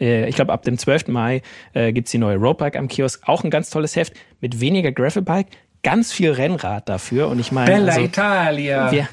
[0.00, 1.08] Äh, ich glaube, ab dem 12.
[1.08, 1.42] Mai
[1.74, 3.22] äh, gibt's die neue Roadbike am Kiosk.
[3.26, 5.48] Auch ein ganz tolles Heft mit weniger Gravelbike,
[5.82, 7.28] ganz viel Rennrad dafür.
[7.28, 8.92] Und ich meine, Bella also, Italia!
[8.92, 9.08] wir,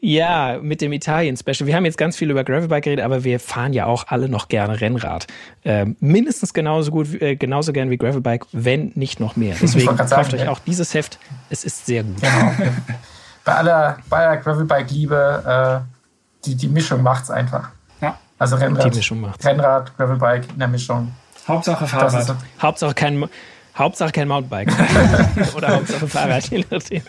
[0.00, 1.66] ja, mit dem Italien-Special.
[1.66, 4.48] Wir haben jetzt ganz viel über Gravelbike geredet, aber wir fahren ja auch alle noch
[4.48, 5.26] gerne Rennrad.
[5.64, 9.56] Ähm, mindestens genauso gut, wie- äh, genauso gern wie Gravelbike, wenn nicht noch mehr.
[9.60, 10.50] Deswegen kauft sagen, euch ja.
[10.50, 11.18] auch dieses Heft.
[11.50, 12.20] Es ist sehr gut.
[12.20, 12.52] Genau.
[13.44, 17.70] bei aller, bei aller Gravelbike-Liebe, äh, die, die Mischung macht's einfach.
[18.00, 18.16] Ja.
[18.38, 19.44] Also Rennrad, Die Mischung macht's.
[19.44, 21.12] Rennrad, Gravelbike in der Mischung.
[21.48, 22.36] Hauptsache Fahrrad.
[22.60, 23.24] Hauptsache kein,
[23.78, 24.72] Hauptsache kein Mountainbike.
[25.56, 27.02] Oder Hauptsache Fahrrad, je nachdem.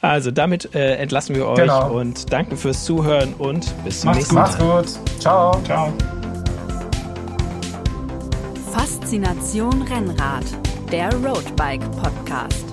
[0.00, 1.92] Also damit äh, entlassen wir euch Genau.
[1.92, 4.58] und danken fürs Zuhören und bis zum Macht's nächsten gut.
[4.58, 4.74] Mal.
[4.74, 5.20] macht's gut.
[5.20, 5.60] Ciao.
[5.64, 5.92] Ciao.
[8.72, 10.44] Faszination Rennrad,
[10.90, 12.69] der Roadbike Podcast.